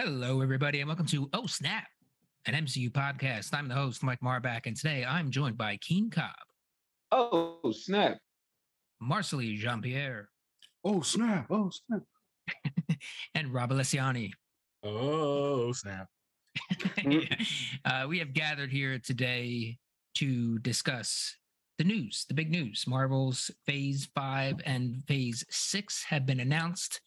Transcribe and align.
Hello, 0.00 0.42
everybody, 0.42 0.78
and 0.78 0.86
welcome 0.86 1.06
to 1.06 1.28
Oh 1.32 1.48
Snap, 1.48 1.88
an 2.46 2.54
MCU 2.54 2.88
podcast. 2.88 3.52
I'm 3.52 3.66
the 3.66 3.74
host, 3.74 4.04
Mike 4.04 4.20
Marbach, 4.20 4.66
and 4.66 4.76
today 4.76 5.04
I'm 5.04 5.32
joined 5.32 5.58
by 5.58 5.76
Keane 5.78 6.08
Cobb, 6.08 6.36
Oh, 7.10 7.72
snap. 7.72 8.18
Marcely 9.02 9.56
Jean 9.56 9.82
Pierre, 9.82 10.28
Oh 10.84 11.00
snap! 11.00 11.48
Oh 11.50 11.70
snap! 11.70 12.02
and 13.34 13.52
Rob 13.52 13.72
Alessiani. 13.72 14.30
Oh 14.84 15.72
snap! 15.72 16.06
uh, 17.84 18.06
we 18.08 18.20
have 18.20 18.32
gathered 18.32 18.70
here 18.70 19.00
today 19.00 19.78
to 20.14 20.60
discuss 20.60 21.34
the 21.78 21.82
news, 21.82 22.24
the 22.28 22.34
big 22.34 22.52
news. 22.52 22.84
Marvel's 22.86 23.50
Phase 23.66 24.08
5 24.14 24.60
and 24.64 25.02
Phase 25.08 25.44
6 25.50 26.04
have 26.04 26.24
been 26.24 26.38
announced, 26.38 27.00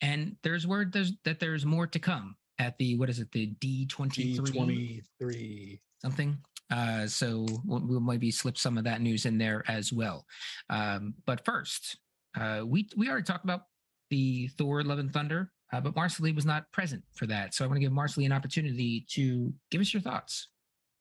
and 0.00 0.34
there's 0.42 0.66
word 0.66 0.92
there's, 0.92 1.12
that 1.24 1.38
there's 1.38 1.64
more 1.64 1.86
to 1.86 2.00
come 2.00 2.34
at 2.62 2.78
the, 2.78 2.96
what 2.96 3.10
is 3.10 3.18
it, 3.18 3.30
the 3.32 3.52
D23? 3.60 4.38
D23. 4.38 5.80
something. 6.00 6.38
Uh, 6.70 7.06
so 7.06 7.46
we'll, 7.64 7.82
we'll 7.84 8.00
maybe 8.00 8.30
slip 8.30 8.56
some 8.56 8.78
of 8.78 8.84
that 8.84 9.02
news 9.02 9.26
in 9.26 9.36
there 9.36 9.62
as 9.68 9.92
well. 9.92 10.24
Um, 10.70 11.14
but 11.26 11.44
first, 11.44 11.98
uh, 12.38 12.62
we 12.64 12.88
we 12.96 13.10
already 13.10 13.24
talked 13.24 13.44
about 13.44 13.62
the 14.10 14.48
Thor: 14.56 14.82
Love 14.82 14.98
and 14.98 15.12
Thunder, 15.12 15.50
uh, 15.72 15.80
but 15.80 15.94
Marcely 15.94 16.34
was 16.34 16.46
not 16.46 16.70
present 16.72 17.02
for 17.14 17.26
that. 17.26 17.54
So 17.54 17.64
I 17.64 17.68
want 17.68 17.76
to 17.76 17.80
give 17.80 17.92
Marcely 17.92 18.24
an 18.24 18.32
opportunity 18.32 19.04
to 19.10 19.52
give 19.70 19.80
us 19.82 19.92
your 19.92 20.00
thoughts. 20.00 20.48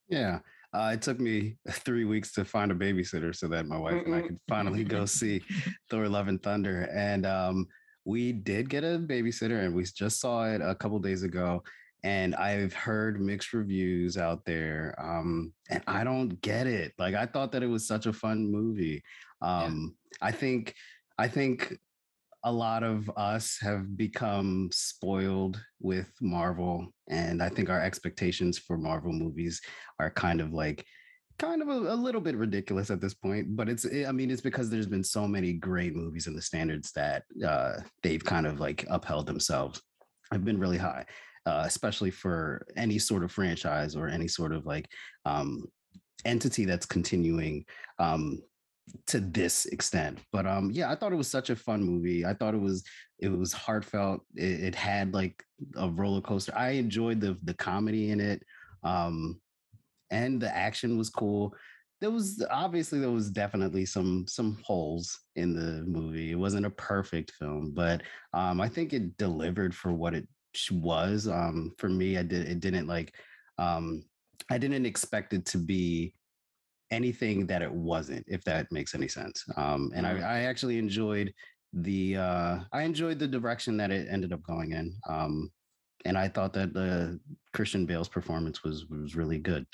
Yeah. 0.09 0.39
Uh, 0.73 0.91
it 0.93 1.01
took 1.01 1.19
me 1.19 1.55
three 1.69 2.05
weeks 2.05 2.33
to 2.33 2.43
find 2.43 2.71
a 2.71 2.75
babysitter 2.75 3.35
so 3.35 3.47
that 3.47 3.65
my 3.65 3.77
wife 3.77 4.05
and 4.05 4.15
I 4.15 4.21
could 4.21 4.39
finally 4.49 4.83
go 4.83 5.05
see 5.19 5.41
Thor: 5.89 6.09
Love 6.09 6.27
and 6.27 6.41
Thunder. 6.43 6.89
And 6.93 7.25
um, 7.25 7.67
we 8.05 8.31
did 8.31 8.69
get 8.69 8.83
a 8.83 8.99
babysitter, 8.99 9.63
and 9.63 9.75
we 9.75 9.83
just 9.83 10.19
saw 10.19 10.45
it 10.45 10.61
a 10.61 10.75
couple 10.75 10.99
days 10.99 11.23
ago. 11.23 11.63
And 12.03 12.33
I've 12.35 12.73
heard 12.73 13.21
mixed 13.21 13.53
reviews 13.53 14.17
out 14.17 14.43
there, 14.43 14.95
um, 14.97 15.53
and 15.69 15.83
I 15.85 16.03
don't 16.03 16.41
get 16.41 16.65
it. 16.65 16.93
Like 16.97 17.13
I 17.13 17.27
thought 17.27 17.51
that 17.51 17.63
it 17.63 17.67
was 17.67 17.85
such 17.85 18.07
a 18.07 18.13
fun 18.13 18.51
movie. 18.51 19.03
Um, 19.41 19.95
I 20.21 20.31
think, 20.31 20.73
I 21.19 21.27
think 21.27 21.77
a 22.43 22.51
lot 22.51 22.81
of 22.81 23.09
us 23.17 23.59
have 23.61 23.95
become 23.97 24.69
spoiled 24.71 25.61
with 25.79 26.09
Marvel, 26.21 26.87
and 27.07 27.41
I 27.41 27.49
think 27.49 27.69
our 27.69 27.81
expectations 27.81 28.57
for 28.57 28.77
Marvel 28.77 29.13
movies 29.13 29.61
are 29.99 30.09
kind 30.09 30.41
of 30.41 30.53
like 30.53 30.83
kind 31.41 31.61
of 31.61 31.67
a, 31.67 31.93
a 31.93 31.95
little 31.95 32.21
bit 32.21 32.35
ridiculous 32.35 32.91
at 32.91 33.01
this 33.01 33.13
point. 33.13 33.55
But 33.55 33.67
it's 33.67 33.85
I 33.85 34.11
mean 34.11 34.29
it's 34.31 34.41
because 34.41 34.69
there's 34.69 34.87
been 34.87 35.03
so 35.03 35.27
many 35.27 35.53
great 35.53 35.95
movies 35.95 36.27
and 36.27 36.37
the 36.37 36.41
standards 36.41 36.91
that 36.93 37.23
uh, 37.45 37.77
they've 38.03 38.23
kind 38.23 38.47
of 38.47 38.59
like 38.59 38.85
upheld 38.89 39.25
themselves 39.25 39.81
I've 40.31 40.45
been 40.45 40.59
really 40.59 40.77
high, 40.77 41.05
uh, 41.45 41.63
especially 41.65 42.11
for 42.11 42.65
any 42.77 42.97
sort 42.97 43.23
of 43.23 43.31
franchise 43.31 43.95
or 43.95 44.07
any 44.07 44.27
sort 44.27 44.53
of 44.53 44.65
like 44.65 44.89
um, 45.25 45.65
entity 46.25 46.65
that's 46.65 46.85
continuing 46.85 47.65
um, 47.99 48.39
to 49.07 49.19
this 49.19 49.65
extent. 49.65 50.19
But 50.31 50.47
um, 50.47 50.71
yeah, 50.71 50.89
I 50.89 50.95
thought 50.95 51.11
it 51.11 51.17
was 51.17 51.27
such 51.27 51.49
a 51.49 51.55
fun 51.55 51.83
movie. 51.83 52.25
I 52.25 52.33
thought 52.33 52.55
it 52.55 52.61
was 52.61 52.83
it 53.19 53.29
was 53.29 53.53
heartfelt. 53.53 54.21
It, 54.35 54.63
it 54.63 54.75
had 54.75 55.13
like 55.13 55.43
a 55.75 55.89
roller 55.89 56.21
coaster. 56.21 56.53
I 56.55 56.71
enjoyed 56.71 57.19
the 57.19 57.37
the 57.43 57.53
comedy 57.53 58.11
in 58.11 58.19
it, 58.19 58.41
um, 58.83 59.39
and 60.11 60.41
the 60.41 60.55
action 60.55 60.97
was 60.97 61.09
cool. 61.09 61.55
There 61.99 62.11
was 62.11 62.43
obviously 62.49 62.99
there 62.99 63.11
was 63.11 63.29
definitely 63.29 63.85
some 63.85 64.25
some 64.27 64.57
holes 64.63 65.19
in 65.35 65.53
the 65.53 65.83
movie. 65.85 66.31
It 66.31 66.39
wasn't 66.39 66.65
a 66.65 66.71
perfect 66.71 67.31
film, 67.39 67.71
but 67.73 68.01
um, 68.33 68.59
I 68.59 68.69
think 68.69 68.93
it 68.93 69.17
delivered 69.17 69.73
for 69.75 69.91
what 69.91 70.13
it 70.13 70.27
was. 70.71 71.27
Um, 71.27 71.73
for 71.77 71.89
me, 71.89 72.17
I 72.17 72.23
did 72.23 72.47
it 72.47 72.59
didn't 72.59 72.87
like 72.87 73.13
um, 73.57 74.03
I 74.49 74.57
didn't 74.57 74.85
expect 74.85 75.33
it 75.33 75.45
to 75.47 75.57
be 75.57 76.15
anything 76.91 77.47
that 77.47 77.61
it 77.61 77.71
wasn't, 77.71 78.25
if 78.27 78.43
that 78.43 78.71
makes 78.71 78.93
any 78.93 79.07
sense. 79.07 79.43
Um, 79.55 79.91
and 79.95 80.05
I, 80.05 80.17
I 80.19 80.39
actually 80.41 80.77
enjoyed 80.77 81.33
the 81.73 82.17
uh, 82.17 82.59
I 82.73 82.81
enjoyed 82.83 83.19
the 83.19 83.27
direction 83.27 83.77
that 83.77 83.91
it 83.91 84.07
ended 84.09 84.33
up 84.33 84.43
going 84.43 84.71
in. 84.71 84.93
Um, 85.07 85.51
and 86.05 86.17
I 86.17 86.27
thought 86.27 86.53
that 86.53 86.73
the 86.73 87.19
Christian 87.53 87.85
Bale's 87.85 88.09
performance 88.09 88.63
was 88.63 88.87
was 88.87 89.15
really 89.15 89.37
good. 89.37 89.65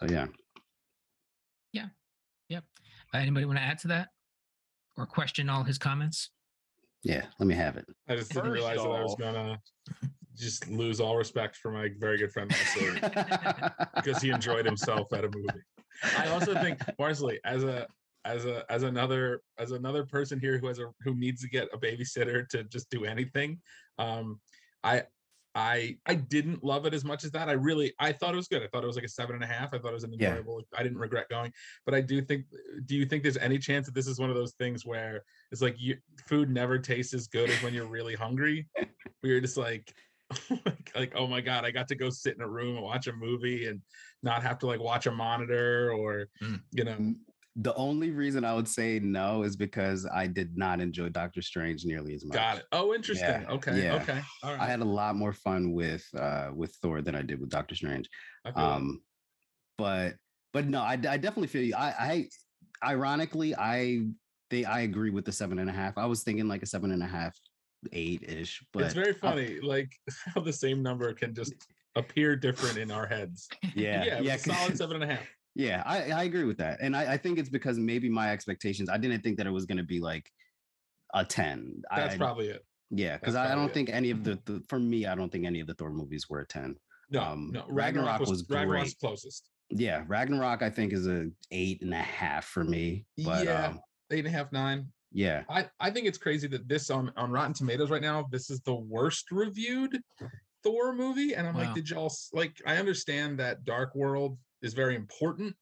So 0.00 0.06
yeah. 0.08 0.26
Yeah. 1.72 1.86
Yep. 2.48 2.64
Uh, 3.14 3.18
anybody 3.18 3.46
want 3.46 3.58
to 3.58 3.64
add 3.64 3.78
to 3.80 3.88
that 3.88 4.08
or 4.96 5.06
question 5.06 5.48
all 5.48 5.64
his 5.64 5.78
comments? 5.78 6.30
Yeah, 7.02 7.22
let 7.38 7.46
me 7.46 7.54
have 7.54 7.76
it. 7.76 7.86
I 8.08 8.16
just 8.16 8.32
didn't 8.32 8.46
First 8.46 8.54
realize 8.54 8.78
that 8.78 8.90
I 8.90 9.02
was 9.02 9.14
gonna 9.18 9.60
just 10.36 10.68
lose 10.68 11.00
all 11.00 11.16
respect 11.16 11.56
for 11.56 11.70
my 11.70 11.88
very 11.98 12.18
good 12.18 12.32
friend 12.32 12.50
Marcely 12.50 13.94
because 13.94 14.20
he 14.20 14.30
enjoyed 14.30 14.66
himself 14.66 15.12
at 15.12 15.24
a 15.24 15.28
movie. 15.28 15.48
I 16.18 16.28
also 16.28 16.54
think 16.60 16.78
Marcely, 16.98 17.38
as 17.44 17.64
a 17.64 17.86
as 18.24 18.44
a 18.44 18.64
as 18.70 18.82
another 18.82 19.42
as 19.58 19.70
another 19.70 20.04
person 20.04 20.40
here 20.40 20.58
who 20.58 20.66
has 20.66 20.78
a 20.78 20.86
who 21.00 21.14
needs 21.14 21.40
to 21.42 21.48
get 21.48 21.68
a 21.72 21.78
babysitter 21.78 22.48
to 22.48 22.64
just 22.64 22.90
do 22.90 23.04
anything, 23.04 23.60
um, 23.98 24.40
I 24.82 25.04
I 25.56 25.96
I 26.04 26.14
didn't 26.14 26.62
love 26.62 26.84
it 26.84 26.92
as 26.92 27.02
much 27.02 27.24
as 27.24 27.30
that. 27.30 27.48
I 27.48 27.52
really 27.52 27.94
I 27.98 28.12
thought 28.12 28.34
it 28.34 28.36
was 28.36 28.46
good. 28.46 28.62
I 28.62 28.66
thought 28.68 28.84
it 28.84 28.86
was 28.86 28.94
like 28.96 29.06
a 29.06 29.08
seven 29.08 29.34
and 29.34 29.42
a 29.42 29.46
half. 29.46 29.72
I 29.72 29.78
thought 29.78 29.88
it 29.88 29.94
was 29.94 30.04
an 30.04 30.12
Yeah. 30.12 30.28
enjoyable. 30.28 30.62
I 30.76 30.82
didn't 30.82 30.98
regret 30.98 31.30
going. 31.30 31.50
But 31.86 31.94
I 31.94 32.02
do 32.02 32.20
think. 32.20 32.44
Do 32.84 32.94
you 32.94 33.06
think 33.06 33.22
there's 33.22 33.38
any 33.38 33.58
chance 33.58 33.86
that 33.86 33.94
this 33.94 34.06
is 34.06 34.18
one 34.20 34.28
of 34.28 34.36
those 34.36 34.52
things 34.52 34.84
where 34.84 35.24
it's 35.50 35.62
like 35.62 35.76
you 35.80 35.96
food 36.26 36.50
never 36.50 36.78
tastes 36.78 37.14
as 37.14 37.26
good 37.26 37.48
as 37.48 37.62
when 37.62 37.72
you're 37.72 37.86
really 37.86 38.14
hungry? 38.14 38.68
we 39.22 39.30
you're 39.30 39.40
just 39.40 39.56
like. 39.56 39.92
like, 40.50 40.90
like 40.96 41.12
oh 41.14 41.28
my 41.28 41.40
god 41.40 41.64
i 41.64 41.70
got 41.70 41.86
to 41.86 41.94
go 41.94 42.10
sit 42.10 42.34
in 42.34 42.42
a 42.42 42.48
room 42.48 42.74
and 42.74 42.82
watch 42.84 43.06
a 43.06 43.12
movie 43.12 43.68
and 43.68 43.80
not 44.24 44.42
have 44.42 44.58
to 44.58 44.66
like 44.66 44.80
watch 44.80 45.06
a 45.06 45.12
monitor 45.12 45.92
or 45.92 46.26
Mm. 46.42 46.60
you 46.72 46.82
know 46.82 47.14
The 47.58 47.74
only 47.74 48.10
reason 48.10 48.44
I 48.44 48.54
would 48.54 48.68
say 48.68 48.98
no 48.98 49.42
is 49.42 49.56
because 49.56 50.06
I 50.12 50.26
did 50.26 50.56
not 50.58 50.80
enjoy 50.80 51.08
Doctor 51.08 51.40
Strange 51.40 51.84
nearly 51.84 52.14
as 52.14 52.24
much. 52.24 52.34
got 52.34 52.58
it 52.58 52.64
oh 52.72 52.94
interesting 52.94 53.28
Yeah, 53.28 53.50
okay 53.50 53.82
yeah. 53.82 53.94
okay 53.96 54.20
all 54.42 54.52
right 54.52 54.60
I 54.60 54.66
had 54.66 54.80
a 54.80 54.84
lot 54.84 55.16
more 55.16 55.32
fun 55.32 55.72
with 55.72 56.06
uh 56.18 56.50
with 56.54 56.74
Thor 56.82 57.00
than 57.00 57.14
I 57.14 57.22
did 57.22 57.40
with 57.40 57.50
Doctor 57.50 57.74
Strange. 57.74 58.08
I. 58.44 58.50
Um 58.50 59.00
but 59.78 60.16
but 60.52 60.66
no, 60.66 60.80
I, 60.80 60.92
I 60.92 61.16
definitely 61.16 61.48
feel 61.48 61.62
you. 61.62 61.74
I 61.74 62.28
I 62.82 62.90
ironically 62.92 63.54
I 63.54 64.06
they 64.50 64.64
I 64.64 64.80
agree 64.80 65.10
with 65.10 65.24
the 65.24 65.32
seven 65.32 65.58
and 65.58 65.70
a 65.70 65.72
half. 65.72 65.98
I 65.98 66.06
was 66.06 66.22
thinking 66.22 66.48
like 66.48 66.62
a 66.62 66.66
seven 66.66 66.92
and 66.92 67.02
a 67.02 67.06
half, 67.06 67.34
eight 67.92 68.22
ish. 68.28 68.62
But 68.72 68.82
it's 68.84 68.94
very 68.94 69.14
funny 69.14 69.60
like 69.60 69.90
how 70.34 70.40
the 70.42 70.52
same 70.52 70.82
number 70.82 71.12
can 71.14 71.34
just 71.34 71.54
appear 71.96 72.36
different 72.36 72.76
in 72.76 72.90
our 72.90 73.06
heads 73.06 73.48
yeah, 73.74 74.04
yeah, 74.04 74.20
yeah, 74.20 74.36
solid 74.36 74.76
seven 74.82 75.00
and 75.00 75.10
a 75.10 75.14
half 75.14 75.26
Yeah, 75.56 75.82
I, 75.86 76.10
I 76.10 76.24
agree 76.24 76.44
with 76.44 76.58
that. 76.58 76.78
And 76.82 76.94
I, 76.94 77.14
I 77.14 77.16
think 77.16 77.38
it's 77.38 77.48
because 77.48 77.78
maybe 77.78 78.10
my 78.10 78.30
expectations, 78.30 78.90
I 78.90 78.98
didn't 78.98 79.22
think 79.22 79.38
that 79.38 79.46
it 79.46 79.50
was 79.50 79.64
going 79.64 79.78
to 79.78 79.84
be 79.84 80.00
like 80.00 80.30
a 81.14 81.24
10. 81.24 81.82
that's 81.96 82.14
I, 82.14 82.18
probably 82.18 82.48
it 82.48 82.62
yeah, 82.90 83.16
because 83.16 83.34
I, 83.34 83.46
I 83.46 83.48
don't 83.48 83.64
probably 83.64 83.72
think 83.72 83.88
any 83.88 84.10
of 84.10 84.22
the, 84.22 84.38
the, 84.44 84.62
for 84.68 84.78
me, 84.78 85.06
I 85.06 85.14
don't 85.14 85.32
think 85.32 85.46
any 85.46 85.60
of 85.60 85.66
the 85.66 85.74
Thor 85.74 85.90
movies 85.90 86.28
were 86.28 86.40
a 86.40 86.46
10. 86.46 86.76
no 87.10 87.20
Um, 87.20 87.50
no 87.52 87.64
Ragnarok 87.68 88.06
ragnarok 88.06 88.20
was, 88.20 88.28
was 88.28 88.50
ragnarok's 88.50 88.94
closest 88.94 89.48
Yeah, 89.70 90.04
Ragnarok, 90.06 90.62
I 90.62 90.68
think 90.68 90.92
is 90.92 91.06
a 91.06 91.30
eight 91.50 91.80
and 91.80 91.94
a 91.94 92.02
half 92.02 92.44
for 92.44 92.62
me. 92.62 93.06
But 93.16 93.46
Yeah. 93.46 93.68
um, 93.68 93.80
eight 94.12 94.26
and 94.26 94.28
a 94.28 94.38
half 94.38 94.52
nine 94.52 94.92
yeah, 95.12 95.44
I, 95.48 95.70
I 95.80 95.90
think 95.90 96.06
it's 96.06 96.18
crazy 96.18 96.46
that 96.48 96.68
this 96.68 96.90
on, 96.90 97.10
on 97.16 97.30
Rotten 97.30 97.54
Tomatoes 97.54 97.90
right 97.90 98.02
now, 98.02 98.26
this 98.30 98.50
is 98.50 98.60
the 98.60 98.74
worst 98.74 99.30
reviewed 99.30 99.98
Thor 100.62 100.92
movie. 100.92 101.34
And 101.34 101.46
I'm 101.46 101.54
Wow. 101.54 101.60
like, 101.60 101.74
did 101.74 101.88
y'all 101.88 102.12
like 102.34 102.60
I 102.66 102.76
understand 102.76 103.38
that 103.38 103.64
Dark 103.64 103.94
World 103.94 104.36
is 104.62 104.74
very 104.74 104.94
important 104.94 105.54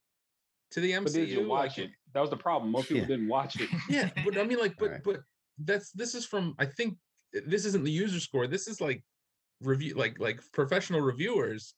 to 0.72 0.80
the 0.80 0.92
MCU. 0.92 1.02
But 1.04 1.12
did 1.12 1.28
you 1.30 1.40
like, 1.40 1.48
watch 1.48 1.78
it? 1.78 1.90
That 2.12 2.20
was 2.20 2.30
the 2.30 2.36
problem. 2.36 2.70
Most 2.70 2.88
people 2.88 3.02
Yeah. 3.02 3.08
didn't 3.08 3.28
watch 3.28 3.60
it. 3.60 3.68
Yeah, 3.90 4.10
but 4.24 4.38
I 4.38 4.44
mean, 4.44 4.58
like, 4.58 4.76
but 4.78 4.90
Right. 4.90 5.02
but 5.02 5.20
that's 5.58 5.90
this 5.92 6.14
is 6.14 6.24
from 6.26 6.54
I 6.58 6.66
think 6.66 6.98
uh, 7.36 7.40
this 7.46 7.64
isn't 7.64 7.84
the 7.84 7.90
user 7.90 8.20
score. 8.20 8.46
This 8.46 8.66
is 8.68 8.80
like 8.80 9.04
review 9.60 9.94
like 9.94 10.18
like 10.18 10.40
professional 10.52 11.00
reviewers. 11.00 11.74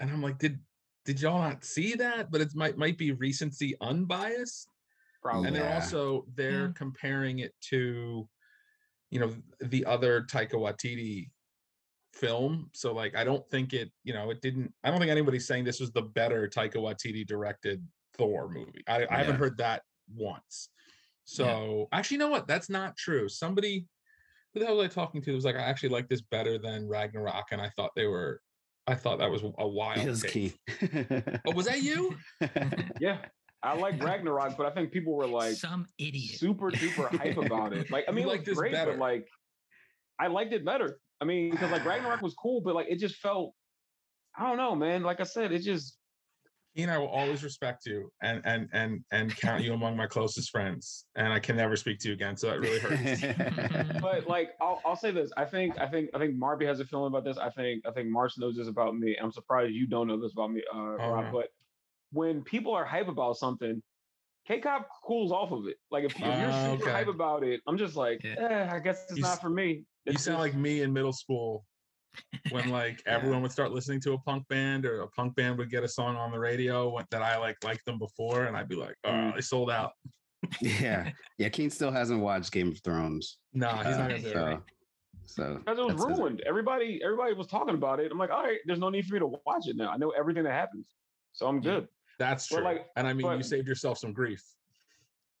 And 0.00 0.10
I'm 0.10 0.22
like, 0.22 0.38
did 0.38 0.58
did 1.04 1.20
y'all 1.20 1.40
not 1.40 1.64
see 1.64 1.94
that? 1.94 2.30
But 2.30 2.40
it 2.40 2.54
might 2.54 2.76
might 2.76 2.98
be 2.98 3.12
recency 3.12 3.74
unbiased 3.80 4.68
Probably. 5.22 5.46
and 5.48 5.56
they're 5.56 5.64
Yeah. 5.64 5.74
also 5.74 6.26
they're 6.34 6.66
Yeah. 6.66 6.72
comparing 6.74 7.38
it 7.40 7.54
to 7.70 8.28
you 9.10 9.20
know 9.20 9.36
the 9.60 9.84
other 9.84 10.22
Taika 10.22 10.54
Waititi 10.54 11.30
film 12.12 12.68
so 12.72 12.92
like 12.92 13.16
I 13.16 13.24
don't 13.24 13.48
think 13.50 13.72
it 13.72 13.90
you 14.04 14.12
know 14.12 14.30
it 14.30 14.40
didn't 14.42 14.72
I 14.84 14.90
don't 14.90 14.98
think 14.98 15.10
anybody's 15.10 15.46
saying 15.46 15.64
this 15.64 15.80
was 15.80 15.90
the 15.92 16.02
better 16.02 16.48
Taika 16.48 16.76
Waititi 16.76 17.26
directed 17.26 17.86
Thor 18.16 18.48
movie 18.50 18.84
I, 18.86 19.06
I 19.10 19.18
haven't 19.18 19.36
heard 19.36 19.56
that 19.58 19.82
once 20.14 20.68
so 21.24 21.88
actually 21.92 22.16
you 22.16 22.18
know 22.18 22.28
what 22.28 22.46
that's 22.46 22.68
not 22.68 22.96
true 22.96 23.28
somebody 23.28 23.86
who 24.52 24.60
the 24.60 24.66
hell 24.66 24.76
was 24.76 24.86
I 24.86 24.88
talking 24.88 25.22
to 25.22 25.32
It 25.32 25.34
was 25.34 25.44
like 25.44 25.56
I 25.56 25.62
actually 25.62 25.88
like 25.88 26.08
this 26.08 26.20
better 26.20 26.58
than 26.58 26.86
Ragnarok 26.86 27.46
and 27.52 27.60
I 27.60 27.70
thought 27.70 27.92
they 27.96 28.06
were 28.06 28.40
I 28.86 28.94
thought 28.94 29.18
that 29.20 29.30
was 29.30 29.42
a 29.42 29.66
wild 29.68 30.06
was 30.06 30.22
key. 30.22 30.52
oh 31.46 31.52
was 31.54 31.66
that 31.66 31.82
you 31.82 32.16
yeah, 33.00 33.18
I 33.62 33.76
like 33.76 34.02
Ragnarok, 34.02 34.56
but 34.56 34.66
I 34.66 34.70
think 34.70 34.90
people 34.90 35.14
were 35.14 35.26
like 35.26 35.54
Some 35.54 35.86
idiot. 35.98 36.38
super 36.38 36.70
duper 36.70 37.16
hype 37.16 37.36
about 37.36 37.72
it. 37.72 37.90
Like, 37.90 38.04
I 38.08 38.12
mean, 38.12 38.26
like 38.26 38.44
this 38.44 38.58
great, 38.58 38.72
better. 38.72 38.92
but 38.92 39.00
like, 39.00 39.28
I 40.18 40.26
liked 40.26 40.52
it 40.52 40.64
better. 40.64 40.98
I 41.22 41.24
mean, 41.24 41.52
because 41.52 41.70
like 41.70 41.84
Ragnarok 41.84 42.20
was 42.20 42.34
cool, 42.34 42.60
but 42.60 42.74
like 42.74 42.88
it 42.90 42.98
just 42.98 43.14
felt, 43.16 43.54
I 44.36 44.44
don't 44.48 44.56
know, 44.56 44.74
man. 44.74 45.04
Like 45.04 45.20
I 45.20 45.24
said, 45.24 45.52
it 45.52 45.60
just 45.60 45.98
Keane, 46.74 46.88
I 46.88 46.98
will 46.98 47.06
always 47.06 47.44
respect 47.44 47.86
you 47.86 48.10
and 48.22 48.42
and 48.44 48.68
and 48.72 49.04
and 49.12 49.36
count 49.36 49.62
you 49.62 49.72
among 49.72 49.96
my 49.96 50.08
closest 50.08 50.50
friends, 50.50 51.06
and 51.14 51.32
I 51.32 51.38
can 51.38 51.54
never 51.56 51.76
speak 51.76 52.00
to 52.00 52.08
you 52.08 52.14
again. 52.14 52.36
So 52.36 52.48
that 52.48 52.60
really 52.60 52.80
hurts. 52.80 53.22
but 54.00 54.26
like 54.26 54.50
I'll, 54.60 54.82
I'll 54.84 54.96
say 54.96 55.12
this 55.12 55.30
i 55.36 55.44
think 55.44 55.76
i 55.80 55.86
think 55.86 56.10
i 56.14 56.18
think 56.18 56.34
marby 56.34 56.66
has 56.66 56.80
a 56.80 56.84
feeling 56.84 57.06
about 57.06 57.24
this 57.24 57.38
i 57.38 57.50
think 57.50 57.86
i 57.86 57.90
think 57.92 58.08
march 58.08 58.36
knows 58.36 58.56
this 58.56 58.68
about 58.68 58.96
me 58.96 59.16
i'm 59.22 59.30
surprised 59.30 59.72
you 59.72 59.86
don't 59.86 60.08
know 60.08 60.20
this 60.20 60.32
about 60.32 60.50
me 60.50 60.62
uh 60.74 60.96
Rob, 60.98 61.26
no. 61.26 61.30
but 61.32 61.48
when 62.10 62.42
people 62.42 62.74
are 62.74 62.84
hype 62.84 63.08
about 63.08 63.36
something 63.36 63.80
k-cop 64.46 64.88
cools 65.04 65.30
off 65.30 65.52
of 65.52 65.66
it 65.68 65.76
like 65.90 66.04
if, 66.04 66.12
if 66.12 66.18
you're 66.20 66.52
Oh, 66.52 66.64
super 66.64 66.88
okay. 66.88 66.92
hype 66.98 67.08
about 67.08 67.44
it 67.44 67.60
i'm 67.68 67.78
just 67.78 67.96
like 67.96 68.20
Yeah. 68.24 68.34
eh, 68.38 68.68
i 68.72 68.78
guess 68.80 69.04
it's 69.08 69.18
You 69.18 69.22
not 69.22 69.34
s- 69.34 69.40
for 69.40 69.50
me 69.50 69.84
you 70.06 70.18
sound 70.18 70.38
like 70.38 70.54
me 70.54 70.82
in 70.82 70.92
middle 70.92 71.12
school 71.12 71.64
when 72.50 72.70
like 72.70 73.02
Yeah. 73.06 73.14
everyone 73.14 73.42
would 73.42 73.52
start 73.52 73.72
listening 73.72 74.00
to 74.02 74.12
a 74.12 74.18
punk 74.18 74.46
band 74.48 74.84
or 74.84 75.02
a 75.02 75.08
punk 75.08 75.34
band 75.36 75.58
would 75.58 75.70
get 75.70 75.82
a 75.84 75.88
song 75.88 76.16
on 76.16 76.30
the 76.30 76.38
radio 76.38 76.96
that 77.10 77.22
I 77.22 77.38
like 77.38 77.62
liked 77.64 77.84
them 77.84 77.98
before, 77.98 78.44
and 78.44 78.56
I'd 78.56 78.68
be 78.68 78.76
like, 78.76 78.96
oh, 79.04 79.10
Mm. 79.10 79.34
they 79.34 79.40
sold 79.40 79.70
out. 79.70 79.92
yeah, 80.60 81.10
yeah. 81.38 81.48
Keane 81.48 81.70
still 81.70 81.92
hasn't 81.92 82.20
watched 82.20 82.50
Game 82.52 82.68
of 82.68 82.80
Thrones, 82.82 83.38
No, 83.54 83.68
he's 83.68 83.86
uh, 83.86 83.98
not 83.98 84.10
gonna 84.10 84.18
do 84.20 84.28
it. 84.28 84.32
so 84.34 84.62
so 85.24 85.54
because 85.58 85.78
it 85.78 85.82
was 85.84 85.94
that's 85.94 86.08
his- 86.10 86.18
ruined 86.18 86.42
everybody 86.44 87.00
everybody 87.04 87.32
was 87.32 87.46
talking 87.46 87.76
about 87.76 88.00
it 88.00 88.10
i'm 88.10 88.18
like 88.18 88.30
all 88.30 88.42
right 88.42 88.58
there's 88.66 88.80
no 88.80 88.90
need 88.90 89.06
for 89.06 89.14
me 89.14 89.20
to 89.20 89.26
watch 89.46 89.68
it 89.68 89.76
now 89.76 89.88
i 89.88 89.96
know 89.96 90.10
everything 90.10 90.42
that 90.42 90.52
happens 90.52 90.96
so 91.32 91.46
i'm 91.46 91.56
Yeah. 91.62 91.74
good 91.74 91.88
That's 92.18 92.48
But, 92.48 92.56
true. 92.56 92.64
like, 92.64 92.86
and 92.96 93.06
I 93.06 93.12
mean, 93.12 93.30
you 93.36 93.42
saved 93.44 93.68
yourself 93.68 93.98
some 93.98 94.12
grief 94.12 94.42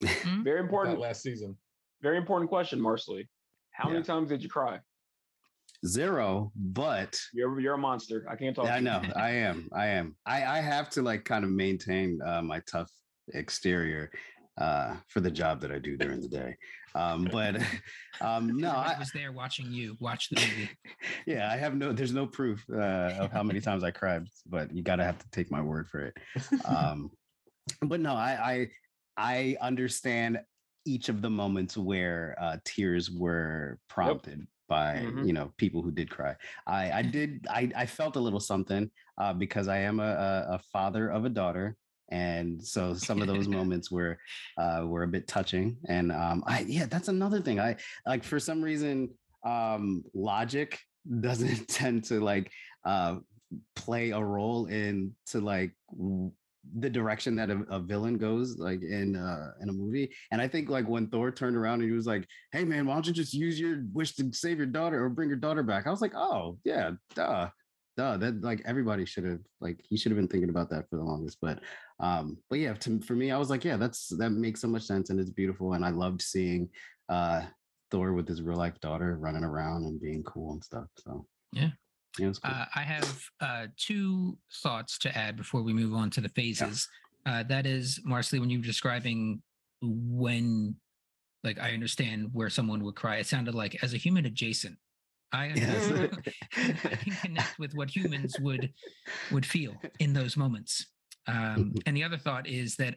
very 0.44 0.60
important 0.60 1.00
last 1.00 1.20
season. 1.22 1.56
very 2.00 2.16
important 2.16 2.48
question 2.48 2.80
marsley 2.80 3.28
how 3.82 3.90
many 3.90 4.02
times 4.02 4.28
did 4.28 4.42
you 4.42 4.48
cry 4.48 4.78
zero, 5.86 6.52
but 6.54 7.18
you're 7.32 7.58
you're 7.60 7.74
a 7.74 7.78
monster 7.78 8.24
i 8.28 8.36
can't 8.36 8.54
talk 8.54 8.66
I 8.66 8.72
to 8.72 8.76
you. 8.78 8.82
know. 8.82 9.02
I 9.16 9.30
am. 9.30 9.68
I 9.72 9.86
am. 9.86 10.16
I, 10.26 10.44
I 10.44 10.60
have 10.60 10.90
to 10.90 11.02
like 11.02 11.24
kind 11.24 11.44
of 11.44 11.50
maintain 11.50 12.20
uh, 12.24 12.42
my 12.42 12.60
tough 12.70 12.90
exterior 13.34 14.10
uh, 14.58 14.96
for 15.08 15.20
the 15.20 15.30
job 15.30 15.60
that 15.62 15.72
I 15.72 15.78
do 15.78 15.96
during 15.96 16.20
the 16.20 16.28
day. 16.28 16.56
Um, 16.94 17.28
but 17.32 17.56
um, 18.20 18.56
no, 18.56 18.70
I 18.70 18.94
I, 18.94 18.98
was 18.98 19.10
there 19.12 19.32
watching 19.32 19.72
you 19.72 19.96
watch 19.98 20.28
the 20.28 20.40
movie. 20.40 20.70
yeah, 21.26 21.50
I 21.50 21.56
have 21.56 21.74
no. 21.74 21.92
There's 21.92 22.12
no 22.12 22.26
proof 22.26 22.64
uh, 22.72 23.14
of 23.18 23.32
how 23.32 23.42
many 23.42 23.60
times 23.68 23.82
I 23.82 23.90
cried, 23.90 24.26
but 24.46 24.74
you 24.74 24.82
gotta 24.82 25.04
have 25.04 25.18
to 25.18 25.30
take 25.30 25.50
my 25.50 25.62
word 25.62 25.88
for 25.88 26.00
it. 26.00 26.16
Um, 26.64 27.10
but 27.80 28.00
no, 28.00 28.14
I, 28.14 28.68
I 29.16 29.56
I 29.56 29.56
understand 29.60 30.38
each 30.84 31.08
of 31.08 31.22
the 31.22 31.30
moments 31.30 31.76
where 31.76 32.36
uh, 32.40 32.56
tears 32.64 33.10
were 33.10 33.78
prompted 33.88 34.46
by 34.68 35.00
Mhm. 35.00 35.26
you 35.26 35.32
know 35.32 35.52
people 35.58 35.82
who 35.82 35.90
did 35.90 36.08
cry. 36.10 36.34
I 36.66 36.92
I 36.92 37.02
did 37.02 37.46
I 37.50 37.70
I 37.76 37.86
felt 37.86 38.16
a 38.16 38.20
little 38.20 38.40
something 38.40 38.90
uh, 39.18 39.32
because 39.34 39.68
I 39.68 39.78
am 39.78 40.00
a, 40.00 40.12
a 40.12 40.54
a 40.54 40.58
father 40.72 41.10
of 41.10 41.24
a 41.24 41.28
daughter. 41.30 41.76
And 42.10 42.62
so 42.62 42.92
some 42.94 43.22
of 43.22 43.26
those 43.28 43.48
moments 43.58 43.90
were 43.90 44.18
uh, 44.58 44.84
were 44.86 45.04
a 45.04 45.08
bit 45.08 45.26
touching, 45.28 45.78
and 45.88 46.12
um, 46.12 46.44
I 46.46 46.60
yeah, 46.68 46.86
that's 46.86 47.08
another 47.08 47.40
thing. 47.40 47.58
I 47.60 47.76
like 48.06 48.22
for 48.24 48.38
some 48.38 48.60
reason 48.62 49.10
um, 49.44 50.04
logic 50.14 50.78
doesn't 51.20 51.68
tend 51.68 52.04
to 52.04 52.20
like 52.20 52.50
uh, 52.84 53.16
play 53.76 54.10
a 54.10 54.20
role 54.22 54.66
in 54.66 55.14
to 55.26 55.40
like 55.40 55.72
w- 55.90 56.32
the 56.78 56.88
direction 56.88 57.34
that 57.36 57.50
a, 57.50 57.64
a 57.70 57.80
villain 57.80 58.16
goes 58.16 58.56
like 58.58 58.82
in 58.82 59.16
uh 59.16 59.50
in 59.60 59.68
a 59.68 59.72
movie. 59.72 60.10
And 60.30 60.40
i 60.40 60.46
think 60.46 60.68
like 60.68 60.88
when 60.88 61.08
thor 61.08 61.30
turned 61.30 61.56
around 61.56 61.80
and 61.80 61.90
he 61.90 61.96
was 61.96 62.06
like 62.06 62.26
hey 62.52 62.64
man 62.64 62.86
why 62.86 62.94
don't 62.94 63.06
you 63.06 63.12
just 63.12 63.34
use 63.34 63.58
your 63.58 63.82
wish 63.92 64.14
to 64.16 64.32
save 64.32 64.58
your 64.58 64.66
daughter 64.66 65.02
or 65.04 65.08
bring 65.08 65.28
your 65.28 65.38
daughter 65.38 65.62
back? 65.62 65.86
I 65.86 65.90
was 65.90 66.00
like 66.00 66.14
oh 66.14 66.58
yeah 66.64 66.92
duh 67.14 67.48
duh 67.96 68.16
that 68.16 68.42
like 68.42 68.62
everybody 68.64 69.04
should 69.04 69.24
have 69.24 69.40
like 69.60 69.80
he 69.88 69.96
should 69.96 70.12
have 70.12 70.16
been 70.16 70.28
thinking 70.28 70.50
about 70.50 70.70
that 70.70 70.88
for 70.88 70.96
the 70.96 71.04
longest. 71.04 71.38
But 71.42 71.60
um 72.00 72.38
but 72.48 72.58
yeah 72.58 72.74
to, 72.74 73.00
for 73.00 73.14
me 73.14 73.30
i 73.30 73.38
was 73.38 73.50
like 73.50 73.64
yeah 73.64 73.76
that's 73.76 74.08
that 74.18 74.30
makes 74.30 74.60
so 74.60 74.68
much 74.68 74.82
sense 74.82 75.10
and 75.10 75.20
it's 75.20 75.30
beautiful. 75.30 75.74
And 75.74 75.84
i 75.84 75.90
loved 75.90 76.22
seeing 76.22 76.68
uh 77.08 77.42
thor 77.90 78.12
with 78.12 78.28
his 78.28 78.40
real 78.40 78.56
life 78.56 78.80
daughter 78.80 79.18
running 79.18 79.44
around 79.44 79.84
and 79.84 80.00
being 80.00 80.22
cool 80.22 80.52
and 80.52 80.64
stuff 80.64 80.86
so. 80.96 81.26
Yeah. 81.52 81.70
Yeah 82.18 82.32
cool. 82.42 82.52
Uh, 82.52 82.64
I 82.74 82.82
have 82.82 83.22
uh, 83.40 83.66
two 83.76 84.38
thoughts 84.62 84.98
to 84.98 85.16
add 85.16 85.36
before 85.36 85.62
we 85.62 85.72
move 85.72 85.94
on 85.94 86.10
to 86.10 86.20
the 86.20 86.28
phases. 86.30 86.88
Uh, 87.24 87.42
that 87.44 87.66
is, 87.66 88.00
Marcely, 88.06 88.40
when 88.40 88.50
you 88.50 88.58
were 88.58 88.64
describing 88.64 89.42
when, 89.80 90.76
like, 91.44 91.58
I 91.58 91.72
understand 91.72 92.30
where 92.32 92.50
someone 92.50 92.82
would 92.84 92.96
cry, 92.96 93.16
it 93.16 93.26
sounded 93.26 93.54
like 93.54 93.82
as 93.82 93.94
a 93.94 93.96
human 93.96 94.26
adjacent. 94.26 94.76
I, 95.32 95.52
Yes. 95.54 95.90
I 96.56 96.96
can 96.96 97.14
connect 97.22 97.58
with 97.58 97.74
what 97.74 97.94
humans 97.94 98.38
would 98.40 98.72
would 99.30 99.46
feel 99.46 99.74
in 99.98 100.12
those 100.12 100.36
moments. 100.36 100.86
Um, 101.26 101.74
and 101.86 101.96
the 101.96 102.04
other 102.04 102.18
thought 102.18 102.46
is 102.46 102.76
that 102.76 102.96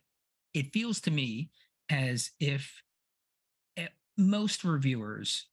it 0.54 0.74
feels 0.74 1.00
to 1.02 1.12
me 1.12 1.50
as 1.90 2.32
if 2.40 2.82
eh, 3.78 3.88
most 4.18 4.64
reviewers 4.64 5.48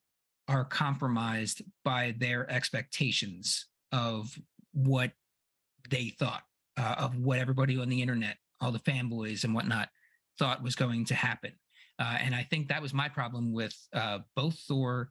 are 0.49 0.65
compromised 0.65 1.62
by 1.85 2.15
their 2.19 2.50
expectations 2.50 3.67
of 3.93 4.39
what 4.73 5.12
they 5.91 6.09
thought, 6.19 6.43
uh, 6.77 6.94
of 6.99 7.17
what 7.17 7.39
everybody 7.39 7.79
on 7.79 7.89
the 7.89 8.03
internet, 8.03 8.37
all 8.61 8.73
the 8.73 8.79
fanboys 8.79 9.44
and 9.44 9.55
whatnot, 9.55 9.89
thought 10.39 10.62
was 10.62 10.75
going 10.75 11.05
to 11.06 11.15
happen. 11.15 11.53
Uh, 11.99 12.17
and 12.21 12.35
I 12.35 12.43
think 12.43 12.69
that 12.69 12.83
was 12.83 12.94
my 12.94 13.09
problem 13.09 13.53
with 13.53 13.77
uh, 13.93 14.21
both 14.35 14.59
Thor 14.67 15.09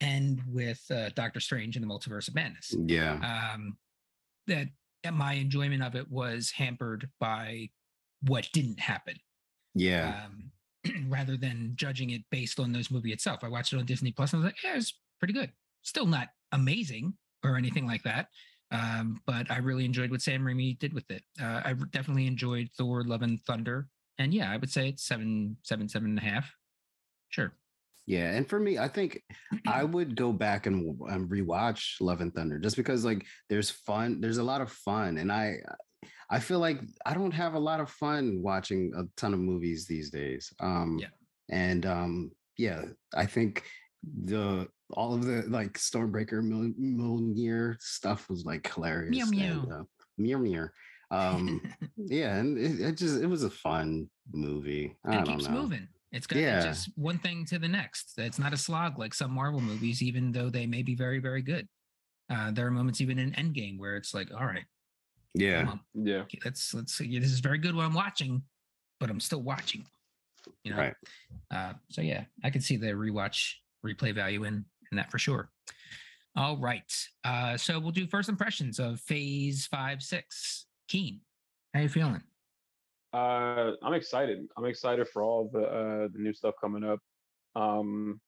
and 0.00 0.42
with 0.48 0.82
uh, 0.90 1.10
Doctor 1.10 1.40
Strange 1.40 1.76
in 1.76 1.82
the 1.82 1.88
Multiverse 1.88 2.28
of 2.28 2.34
Madness. 2.34 2.74
yeah 2.86 3.52
Um, 3.54 3.78
that 4.46 4.68
that 5.02 5.14
my 5.14 5.34
enjoyment 5.34 5.82
of 5.82 5.94
it 5.94 6.10
was 6.10 6.50
hampered 6.50 7.08
by 7.20 7.70
what 8.22 8.48
didn't 8.52 8.80
happen 8.80 9.16
yeah 9.74 10.24
um, 10.26 10.50
rather 11.08 11.36
than 11.36 11.72
judging 11.76 12.10
it 12.10 12.22
based 12.30 12.60
on 12.60 12.72
those 12.72 12.90
movie 12.90 13.12
itself. 13.12 13.40
I 13.42 13.48
watched 13.48 13.72
it 13.72 13.78
on 13.78 13.86
Disney 13.86 14.12
Plus 14.12 14.32
and 14.32 14.42
I 14.42 14.44
was 14.44 14.52
like, 14.52 14.62
yeah, 14.62 14.76
it's 14.76 14.94
pretty 15.18 15.34
good. 15.34 15.50
Still 15.82 16.06
not 16.06 16.28
amazing 16.52 17.14
or 17.44 17.56
anything 17.56 17.86
like 17.86 18.02
that. 18.02 18.28
Um, 18.70 19.20
but 19.26 19.50
I 19.50 19.58
really 19.58 19.84
enjoyed 19.84 20.10
what 20.10 20.22
Sam 20.22 20.42
Raimi 20.42 20.78
did 20.78 20.92
with 20.92 21.10
it. 21.10 21.22
Uh, 21.40 21.62
I 21.64 21.74
definitely 21.90 22.26
enjoyed 22.26 22.70
Thor: 22.76 23.04
Love 23.04 23.22
and 23.22 23.40
Thunder, 23.42 23.86
and 24.18 24.34
yeah, 24.34 24.50
I 24.50 24.56
would 24.56 24.70
say 24.70 24.88
it's 24.88 25.04
seven, 25.04 25.56
seven, 25.62 25.88
seven 25.88 26.10
and 26.10 26.18
a 26.18 26.22
half. 26.22 26.52
Sure. 27.28 27.52
Yeah, 28.06 28.32
and 28.32 28.48
for 28.48 28.58
me, 28.58 28.78
I 28.78 28.88
think 28.88 29.22
I 29.66 29.84
would 29.84 30.16
go 30.16 30.32
back 30.32 30.66
and, 30.66 30.98
and 31.08 31.30
rewatch 31.30 32.00
Love 32.00 32.20
and 32.20 32.34
Thunder 32.34 32.58
just 32.58 32.76
because 32.76 33.04
like 33.04 33.24
there's 33.48 33.70
fun, 33.70 34.20
there's 34.20 34.38
a 34.38 34.42
lot 34.42 34.60
of 34.60 34.72
fun, 34.72 35.18
and 35.18 35.30
I 35.30 35.58
I 36.30 36.40
feel 36.40 36.58
like 36.58 36.80
I 37.06 37.14
don't 37.14 37.32
have 37.32 37.54
a 37.54 37.58
lot 37.58 37.80
of 37.80 37.90
fun 37.90 38.40
watching 38.42 38.92
a 38.96 39.04
ton 39.16 39.34
of 39.34 39.40
movies 39.40 39.86
these 39.86 40.10
days. 40.10 40.52
Um, 40.60 40.98
Yeah. 41.00 41.08
and 41.50 41.86
um, 41.86 42.30
yeah, 42.56 42.84
I 43.14 43.26
think 43.26 43.64
the 44.24 44.68
all 44.92 45.14
of 45.14 45.24
the 45.24 45.44
like 45.48 45.72
Stormbreaker 45.74 46.42
Mjolnir 46.42 47.80
stuff 47.80 48.28
was 48.28 48.44
like 48.44 48.72
hilarious. 48.72 49.30
Meow, 49.30 49.62
and, 49.62 49.72
uh, 49.72 49.84
meow 50.18 50.38
meow. 50.38 50.68
Um, 51.10 51.60
yeah, 51.96 52.36
and 52.36 52.58
it, 52.58 52.80
it 52.80 52.96
just 52.96 53.20
it 53.22 53.26
was 53.26 53.44
a 53.44 53.50
fun 53.50 54.08
movie. 54.32 54.96
I 55.04 55.12
and 55.12 55.14
it 55.14 55.26
don't 55.26 55.38
keeps 55.38 55.48
know. 55.48 55.62
moving. 55.62 55.88
It's 56.12 56.26
got 56.26 56.38
Yeah. 56.38 56.60
just 56.60 56.90
one 56.96 57.18
thing 57.18 57.44
to 57.46 57.58
the 57.58 57.68
next. 57.68 58.14
It's 58.18 58.38
not 58.38 58.52
a 58.52 58.56
slog 58.56 58.98
like 58.98 59.14
some 59.14 59.32
Marvel 59.32 59.60
movies, 59.60 60.00
even 60.02 60.30
though 60.30 60.48
they 60.48 60.66
may 60.66 60.82
be 60.82 60.94
very, 60.94 61.18
very 61.18 61.42
good. 61.42 61.68
Uh, 62.30 62.52
there 62.52 62.66
are 62.66 62.70
moments 62.70 63.00
even 63.00 63.18
in 63.18 63.32
Endgame 63.32 63.78
where 63.78 63.96
it's 63.96 64.14
like, 64.14 64.32
all 64.32 64.46
right, 64.46 64.64
Yeah, 65.34 65.64
come 65.64 65.80
Yeah. 65.94 66.20
okay, 66.20 66.38
let's 66.44 66.72
let's 66.74 66.94
see. 66.94 67.18
This 67.18 67.32
is 67.32 67.40
very 67.40 67.58
good 67.58 67.74
what 67.74 67.84
I'm 67.84 67.94
watching, 67.94 68.42
but 69.00 69.10
I'm 69.10 69.20
still 69.20 69.42
watching. 69.42 69.84
You 70.62 70.72
know. 70.72 70.78
Right. 70.78 70.94
Uh, 71.50 71.72
so 71.90 72.02
yeah, 72.02 72.24
I 72.44 72.50
can 72.50 72.60
see 72.60 72.76
the 72.76 72.88
rewatch 72.88 73.54
replay 73.84 74.14
value 74.14 74.44
in 74.44 74.64
in 74.90 74.96
that 74.96 75.10
for 75.10 75.18
sure. 75.18 75.50
All 76.36 76.56
right. 76.56 76.92
Uh, 77.24 77.56
so 77.56 77.78
we'll 77.78 77.92
do 77.92 78.06
first 78.06 78.28
impressions 78.28 78.78
of 78.78 79.00
Phase 79.00 79.66
Five 79.66 80.02
Six. 80.02 80.66
Keane, 80.88 81.20
how 81.72 81.80
you 81.80 81.88
feeling? 81.88 82.22
Uh, 83.12 83.72
I'm 83.82 83.94
excited. 83.94 84.46
I'm 84.56 84.64
excited 84.64 85.08
for 85.08 85.22
all 85.22 85.48
the 85.52 85.62
uh, 85.62 86.08
the 86.12 86.18
new 86.18 86.32
stuff 86.32 86.54
coming 86.60 86.84
up. 86.84 87.00
Um, 87.56 88.20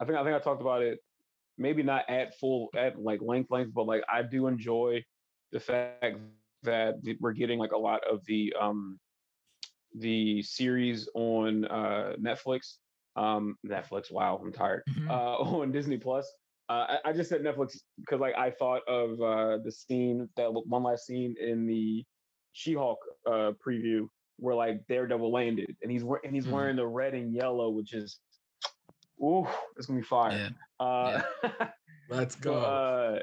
I 0.00 0.04
think 0.04 0.18
I 0.18 0.24
think 0.24 0.36
I 0.36 0.38
talked 0.38 0.60
about 0.60 0.82
it, 0.82 1.00
maybe 1.56 1.82
not 1.82 2.08
at 2.08 2.38
full 2.38 2.68
at 2.76 2.98
like 2.98 3.20
length 3.22 3.50
length, 3.50 3.72
but 3.74 3.86
like 3.86 4.02
I 4.10 4.22
do 4.22 4.46
enjoy 4.46 5.02
the 5.52 5.60
fact 5.60 5.94
that 6.00 6.42
we're 7.20 7.32
getting 7.32 7.58
like 7.58 7.72
a 7.72 7.78
lot 7.78 8.00
of 8.10 8.24
the 8.26 8.54
um 8.60 8.98
the 9.94 10.42
series 10.42 11.08
on 11.14 11.64
uh 11.66 12.14
Netflix. 12.20 12.76
Um, 13.16 13.56
Netflix. 13.66 14.10
Wow, 14.12 14.40
I'm 14.42 14.52
tired. 14.52 14.82
Mhm. 14.88 15.10
Uh, 15.10 15.36
on 15.60 15.72
Disney 15.72 15.98
Plus. 15.98 16.30
Uh, 16.68 16.98
I, 17.04 17.10
I 17.10 17.12
just 17.12 17.28
said 17.30 17.40
Netflix 17.42 17.78
because 17.98 18.20
like 18.20 18.34
I 18.36 18.50
thought 18.50 18.82
of 18.86 19.20
uh 19.20 19.58
the 19.64 19.72
scene 19.72 20.28
that 20.36 20.52
one 20.52 20.82
last 20.82 21.06
scene 21.06 21.34
in 21.40 21.66
the 21.66 22.04
She-Hulk 22.52 22.98
uh, 23.26 23.52
preview 23.66 24.06
where 24.38 24.54
like 24.54 24.86
Daredevil 24.86 25.32
landed 25.32 25.74
and 25.82 25.90
he's 25.90 26.02
and 26.24 26.34
he's 26.34 26.46
Mhm. 26.46 26.52
wearing 26.52 26.76
the 26.76 26.86
red 26.86 27.14
and 27.14 27.32
yellow, 27.34 27.70
which 27.70 27.92
is 27.94 28.20
ooh, 29.22 29.46
it's 29.76 29.86
gonna 29.86 30.00
be 30.00 30.04
fire. 30.04 30.32
Yeah. 30.34 30.50
Uh, 30.78 31.22
Let's 32.08 32.36
go. 32.36 32.54
uh, 32.54 33.18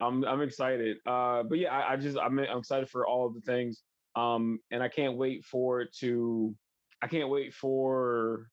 I'm 0.00 0.24
I'm 0.24 0.42
excited. 0.42 0.98
Uh, 1.06 1.42
but 1.42 1.58
yeah, 1.58 1.76
I, 1.76 1.92
I 1.92 1.96
just 1.96 2.18
I'm 2.18 2.38
I'm 2.38 2.58
excited 2.58 2.88
for 2.88 3.06
all 3.06 3.26
of 3.26 3.34
the 3.34 3.40
things. 3.40 3.82
Um, 4.16 4.58
and 4.70 4.82
I 4.82 4.88
can't 4.88 5.16
wait 5.16 5.44
for 5.44 5.80
it 5.80 5.94
to. 6.00 6.54
I 7.00 7.06
can't 7.06 7.28
wait 7.28 7.54
for 7.54 8.48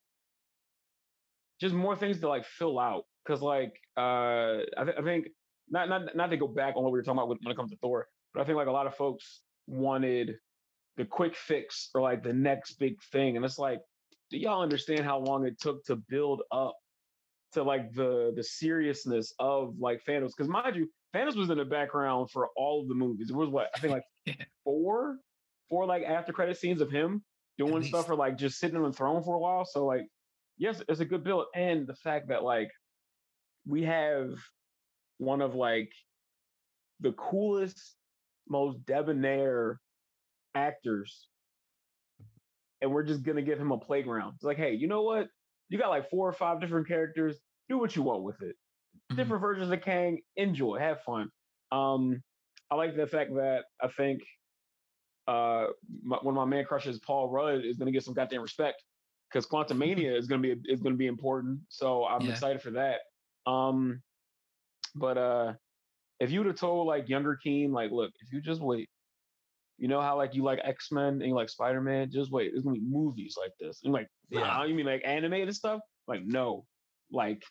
just 1.60 1.74
more 1.74 1.96
things 1.96 2.20
to 2.20 2.30
like 2.30 2.46
fill 2.46 2.80
out 2.80 3.06
because 3.26 3.42
like 3.42 3.74
uh 3.98 4.62
I, 4.78 4.84
th- 4.84 4.98
I 5.00 5.02
think 5.02 5.28
not 5.70 5.90
not 5.90 6.16
not 6.16 6.30
to 6.30 6.38
go 6.38 6.48
back 6.48 6.76
on 6.76 6.84
what 6.84 6.92
we 6.92 7.00
were 7.00 7.04
talking 7.04 7.20
about 7.20 7.30
when 7.30 7.52
it 7.52 7.56
comes 7.56 7.72
to 7.72 7.78
Thor, 7.78 8.08
but 8.34 8.42
I 8.42 8.46
think 8.46 8.58
like 8.58 8.68
a 8.68 8.72
lot 8.72 8.88
of 8.88 8.96
folks 8.96 9.42
wanted 9.68 10.36
the 10.98 11.06
quick 11.06 11.36
fix 11.36 11.90
or 11.94 12.02
like 12.02 12.24
the 12.24 12.34
next 12.34 12.74
big 12.74 13.02
thing, 13.12 13.36
and 13.36 13.46
it's 13.46 13.58
like, 13.60 13.80
do 14.30 14.38
y'all 14.38 14.62
understand 14.62 15.02
how 15.02 15.20
long 15.20 15.46
it 15.46 15.60
took 15.60 15.84
to 15.86 15.96
build 15.96 16.44
up 16.52 16.76
to 17.54 17.64
like 17.64 17.92
the 17.94 18.34
the 18.36 18.44
seriousness 18.44 19.34
of 19.40 19.76
like 19.80 20.02
Thanos? 20.08 20.32
Because 20.36 20.50
mind 20.50 20.76
you, 20.76 20.90
Thanos 21.16 21.36
was 21.38 21.50
in 21.50 21.58
the 21.58 21.66
background 21.66 22.30
for 22.30 22.50
all 22.58 22.82
of 22.82 22.90
the 22.90 22.96
movies. 22.96 23.30
It 23.30 23.36
was 23.36 23.50
what 23.50 23.70
I 23.74 23.80
think 23.80 23.94
like 23.94 24.04
Yeah. 24.26 24.34
four, 24.64 25.18
four 25.70 25.86
like 25.86 26.04
after 26.04 26.34
credit 26.34 26.58
scenes 26.58 26.82
of 26.82 26.92
him 26.92 27.24
doing 27.58 27.84
stuff 27.84 28.10
or 28.10 28.16
like 28.16 28.38
just 28.38 28.60
sitting 28.60 28.76
on 28.76 28.84
the 28.84 28.92
throne 28.92 29.24
for 29.24 29.36
a 29.36 29.40
while. 29.40 29.64
So 29.66 29.86
like, 29.86 30.08
yes, 30.58 30.82
it's 30.90 31.00
a 31.00 31.06
good 31.06 31.24
build, 31.24 31.46
and 31.56 31.88
the 31.88 31.96
fact 31.96 32.28
that 32.30 32.44
like 32.44 32.70
we 33.66 33.84
have 33.84 34.32
one 35.18 35.42
of 35.42 35.56
like 35.56 35.90
the 37.00 37.14
coolest, 37.14 37.96
most 38.50 38.86
debonair 38.86 39.80
actors, 40.54 41.30
and 42.82 42.92
we're 42.92 43.04
just 43.04 43.24
gonna 43.24 43.42
give 43.42 43.60
him 43.60 43.72
a 43.72 43.78
playground. 43.78 44.34
It's 44.36 44.44
like, 44.44 44.58
hey, 44.58 44.74
you 44.74 44.88
know 44.88 45.04
what? 45.04 45.28
You 45.70 45.78
got 45.78 45.90
like 45.90 46.10
four 46.10 46.28
or 46.28 46.34
five 46.34 46.60
different 46.60 46.88
characters. 46.88 47.38
Do 47.70 47.78
what 47.78 47.96
you 47.96 48.02
want 48.04 48.24
with 48.24 48.42
it. 48.42 48.56
Mhm. 49.12 49.16
Different 49.18 49.42
versions 49.42 49.72
of 49.72 49.82
Kang. 49.82 50.20
Enjoy. 50.36 50.78
Have 50.80 51.02
fun. 51.04 51.30
Um, 51.72 52.22
I 52.72 52.76
like 52.76 52.96
the 52.96 53.08
fact 53.08 53.34
that 53.36 53.66
I 53.82 53.88
think 53.90 54.22
uh 55.28 55.68
my, 56.04 56.18
one 56.18 56.34
of 56.34 56.36
my 56.36 56.46
man 56.46 56.66
crushes, 56.66 57.00
Paul 57.00 57.30
Rudd, 57.30 57.66
is 57.66 57.78
gonna 57.78 57.92
get 57.92 58.04
some 58.04 58.14
goddamn 58.14 58.42
respect 58.42 58.84
because 59.30 59.46
Quantum 59.46 59.78
Mania 59.80 60.16
is 60.16 60.28
gonna 60.28 60.42
be 60.42 60.56
is 60.66 60.82
gonna 60.82 60.96
be 60.96 61.08
important. 61.08 61.60
So 61.70 62.06
I'm 62.06 62.24
Yeah. 62.24 62.32
excited 62.32 62.62
for 62.62 62.72
that. 62.72 63.02
Um, 63.46 64.02
but 64.96 65.18
uh, 65.18 65.54
if 66.20 66.32
you 66.32 66.40
would 66.40 66.48
have 66.48 66.56
told 66.56 66.88
like 66.88 67.10
younger 67.10 67.36
Keane, 67.36 67.72
like, 67.72 67.92
look, 67.92 68.12
if 68.22 68.32
you 68.32 68.42
just 68.42 68.62
wait, 68.62 68.90
you 69.78 69.88
know 69.88 70.02
how 70.02 70.16
like 70.18 70.34
you 70.34 70.44
like 70.44 70.60
X 70.64 70.92
Men 70.92 71.16
and 71.16 71.26
you 71.26 71.36
like 71.36 71.50
Spider 71.50 71.82
Man, 71.82 72.10
just 72.12 72.32
wait. 72.32 72.52
There's 72.54 72.64
gonna 72.64 72.76
be 72.76 72.86
movies 72.86 73.36
like 73.40 73.52
this. 73.60 73.82
And 73.84 73.94
like, 73.94 74.08
Yeah. 74.30 74.42
nah, 74.42 74.64
you 74.64 74.74
mean 74.74 74.86
like 74.86 75.02
animated 75.06 75.56
stuff? 75.56 75.82
Like, 76.08 76.22
no, 76.26 76.66
like 77.12 77.44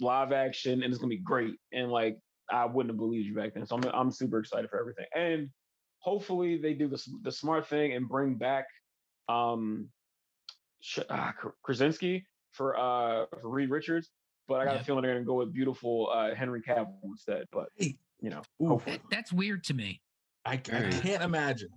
live 0.00 0.32
action, 0.32 0.82
and 0.82 0.84
it's 0.92 0.98
gonna 0.98 1.10
be 1.10 1.18
great. 1.18 1.54
And 1.72 1.90
like, 1.90 2.18
I 2.50 2.64
wouldn't 2.64 2.90
have 2.92 2.98
believed 2.98 3.26
you 3.26 3.34
back 3.34 3.54
then. 3.54 3.66
So 3.66 3.76
I'm 3.76 3.84
I'm 3.94 4.10
super 4.10 4.38
excited 4.38 4.70
for 4.70 4.78
everything. 4.78 5.06
And 5.14 5.48
hopefully 5.98 6.58
they 6.60 6.74
do 6.74 6.88
the 6.88 7.02
the 7.22 7.32
smart 7.32 7.66
thing 7.66 7.92
and 7.94 8.08
bring 8.08 8.34
back 8.34 8.66
um 9.28 9.88
Sh- 10.80 11.00
uh, 11.08 11.32
Krasinski 11.64 12.24
for 12.52 12.76
uh 12.78 13.26
for 13.40 13.48
Reed 13.50 13.70
Richards. 13.70 14.10
But 14.48 14.60
I 14.60 14.64
got 14.64 14.74
Yeah. 14.74 14.80
a 14.80 14.84
feeling 14.84 15.02
they're 15.02 15.14
gonna 15.14 15.24
go 15.24 15.34
with 15.34 15.52
beautiful 15.52 16.10
uh 16.12 16.34
Henry 16.34 16.62
Cavill 16.62 16.94
instead. 17.04 17.46
But 17.50 17.68
you 17.78 18.30
know, 18.30 18.42
Ooh. 18.62 18.80
That, 18.86 19.00
that's 19.10 19.32
weird 19.32 19.64
to 19.64 19.74
me. 19.74 20.00
I, 20.44 20.52
I 20.52 20.56
can't 20.58 21.22
imagine. 21.22 21.68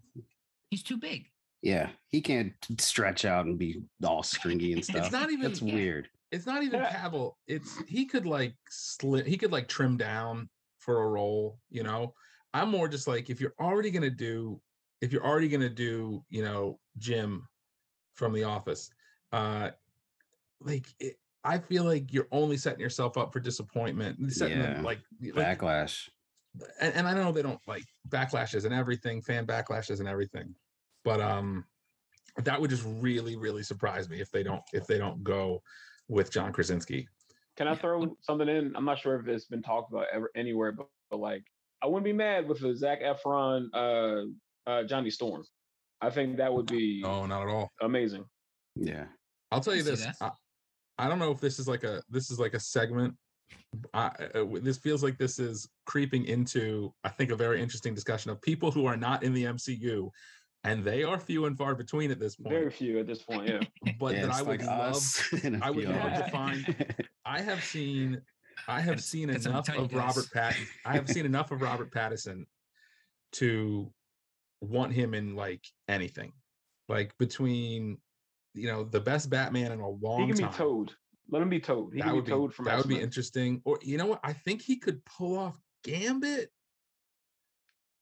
He's 0.69 0.83
too 0.83 0.97
big. 0.97 1.25
Yeah, 1.63 1.89
he 2.09 2.21
can't 2.21 2.53
stretch 2.77 3.25
out 3.25 3.45
and 3.47 3.57
be 3.57 3.81
all 4.05 4.21
stringy 4.23 4.71
and 4.73 4.83
stuff. 4.85 4.97
It's 4.97 5.11
not 5.11 5.31
even. 5.31 5.41
That's 5.43 5.61
weird. 5.61 6.07
It's 6.31 6.45
not 6.45 6.63
even 6.63 6.81
Yeah. 6.81 6.91
Cavill. 6.91 7.33
It's 7.47 7.77
he 7.87 8.05
could 8.05 8.25
like 8.25 8.55
slit. 8.69 9.25
He 9.25 9.37
could 9.37 9.51
like 9.51 9.67
trim 9.67 9.97
down 9.97 10.49
for 10.77 11.03
a 11.03 11.07
role. 11.07 11.59
You 11.69 11.83
know, 11.83 12.13
I'm 12.53 12.69
more 12.69 12.87
just 12.87 13.07
like 13.07 13.29
if 13.29 13.41
you're 13.41 13.55
already 13.59 13.91
gonna 13.91 14.09
do, 14.09 14.61
if 15.01 15.11
you're 15.11 15.25
already 15.25 15.49
gonna 15.49 15.69
do, 15.69 16.23
you 16.29 16.43
know, 16.43 16.79
Jim 16.97 17.47
from 18.13 18.33
The 18.33 18.43
Office, 18.43 18.91
uh, 19.31 19.71
like 20.61 20.85
it, 20.99 21.15
I 21.43 21.57
feel 21.57 21.83
like 21.83 22.13
you're 22.13 22.27
only 22.31 22.57
setting 22.57 22.81
yourself 22.81 23.17
up 23.17 23.31
for 23.33 23.39
disappointment. 23.39 24.31
Setting 24.31 24.59
them, 24.59 24.83
like, 24.83 24.99
like 25.33 25.59
Backlash. 25.59 26.09
and, 26.81 26.93
and 26.93 27.07
I 27.07 27.13
know 27.13 27.31
they 27.31 27.41
don't 27.41 27.61
like 27.65 27.85
backlashes 28.09 28.65
and 28.65 28.73
everything, 28.73 29.21
fan 29.21 29.47
backlashes 29.47 29.99
and 29.99 30.07
everything, 30.07 30.53
but 31.05 31.21
um, 31.21 31.65
that 32.43 32.59
would 32.59 32.69
just 32.69 32.83
really, 32.85 33.37
really 33.37 33.63
surprise 33.63 34.09
me 34.09 34.19
if 34.19 34.29
they 34.31 34.43
don't 34.43 34.61
if 34.73 34.85
they 34.85 34.97
don't 34.97 35.23
go 35.23 35.61
with 36.09 36.31
John 36.31 36.51
Krasinski. 36.51 37.07
Can 37.55 37.67
I 37.67 37.75
throw 37.75 38.15
something 38.21 38.49
in? 38.49 38.75
I'm 38.75 38.85
not 38.85 38.99
sure 38.99 39.19
if 39.19 39.27
it's 39.27 39.45
been 39.45 39.61
talked 39.61 39.91
about 39.91 40.07
ever 40.11 40.29
anywhere, 40.35 40.71
but, 40.71 40.87
but 41.09 41.17
like 41.19 41.43
I 41.81 41.87
wouldn't 41.87 42.05
be 42.05 42.13
mad 42.13 42.47
with 42.47 42.61
a 42.63 42.75
Zac 42.75 43.01
Efron 43.01 43.67
uh 43.73 44.69
uh 44.69 44.83
Johnny 44.83 45.09
Storm. 45.09 45.43
I 46.01 46.09
think 46.09 46.37
that 46.37 46.53
would 46.53 46.65
be 46.65 47.01
No, 47.03 47.25
not 47.25 47.43
at 47.43 47.49
all. 47.49 47.69
amazing. 47.81 48.25
Yeah. 48.75 49.05
I'll 49.51 49.59
tell 49.61 49.75
you 49.75 49.83
this. 49.83 50.05
I, 50.21 50.31
I 50.97 51.09
don't 51.09 51.19
know 51.19 51.31
if 51.31 51.39
this 51.39 51.59
is 51.59 51.67
like 51.67 51.83
a 51.83 52.01
this 52.09 52.31
is 52.31 52.39
like 52.39 52.53
a 52.53 52.59
segment. 52.59 53.15
I, 53.93 54.11
uh, 54.35 54.45
this 54.61 54.77
feels 54.77 55.03
like 55.03 55.17
this 55.17 55.39
is 55.39 55.67
creeping 55.85 56.25
into 56.25 56.93
I 57.03 57.09
think 57.09 57.31
a 57.31 57.35
very 57.35 57.61
interesting 57.61 57.93
discussion 57.93 58.31
of 58.31 58.41
people 58.41 58.71
who 58.71 58.85
are 58.85 58.97
not 58.97 59.23
in 59.23 59.33
the 59.33 59.43
MCU, 59.45 60.09
and 60.63 60.83
they 60.83 61.03
are 61.03 61.19
few 61.19 61.45
and 61.45 61.57
far 61.57 61.75
between 61.75 62.11
at 62.11 62.19
this 62.19 62.35
point. 62.35 62.53
Very 62.53 62.71
few 62.71 62.99
at 62.99 63.07
this 63.07 63.21
point, 63.21 63.47
yeah. 63.47 63.93
but 63.99 64.15
yeah, 64.15 64.27
that 64.27 64.35
I 64.35 64.41
would 64.41 64.59
like 64.59 64.67
love. 64.67 64.95
us 64.95 65.21
and 65.43 65.61
a 65.61 65.65
I 65.65 65.69
would 65.69 65.85
few 65.85 65.93
love 65.93 66.25
to 66.25 66.31
find 66.31 66.95
I 67.25 67.41
have 67.41 67.63
seen 67.63 68.21
I 68.67 68.81
have 68.81 69.01
seen 69.01 69.29
that's 69.29 69.45
enough 69.45 69.69
of 69.69 69.93
Robert 69.93 70.27
guys. 70.33 70.53
Pattinson. 70.53 70.67
I 70.85 70.93
have 70.93 71.09
seen 71.09 71.25
enough 71.25 71.51
of 71.51 71.61
Robert 71.61 71.91
Pattinson 71.91 72.45
to 73.33 73.91
want 74.61 74.93
him 74.93 75.13
in 75.13 75.35
like 75.35 75.65
anything. 75.87 76.33
Like 76.89 77.17
between 77.17 77.97
you 78.53 78.67
know 78.67 78.83
the 78.83 78.99
best 78.99 79.29
Batman 79.29 79.71
in 79.71 79.79
a 79.79 79.89
long 79.89 80.21
He 80.21 80.27
can 80.27 80.37
be 80.37 80.43
time. 80.43 80.53
Toad. 80.53 80.91
Let 81.31 81.41
him 81.41 81.49
be 81.49 81.59
Toad. 81.59 81.93
He 81.93 81.99
that 81.99 82.07
can 82.07 82.15
would 82.15 82.25
be 82.25 82.31
be 82.31 82.37
Toad 82.37 82.53
from 82.53 82.65
that 82.65 82.77
would 82.77 82.87
be 82.87 82.99
interesting. 82.99 83.61
Or 83.63 83.79
you 83.81 83.97
know 83.97 84.07
what? 84.07 84.19
I 84.23 84.33
think 84.33 84.61
he 84.61 84.77
could 84.77 85.03
pull 85.05 85.37
off 85.37 85.55
Gambit. 85.83 86.49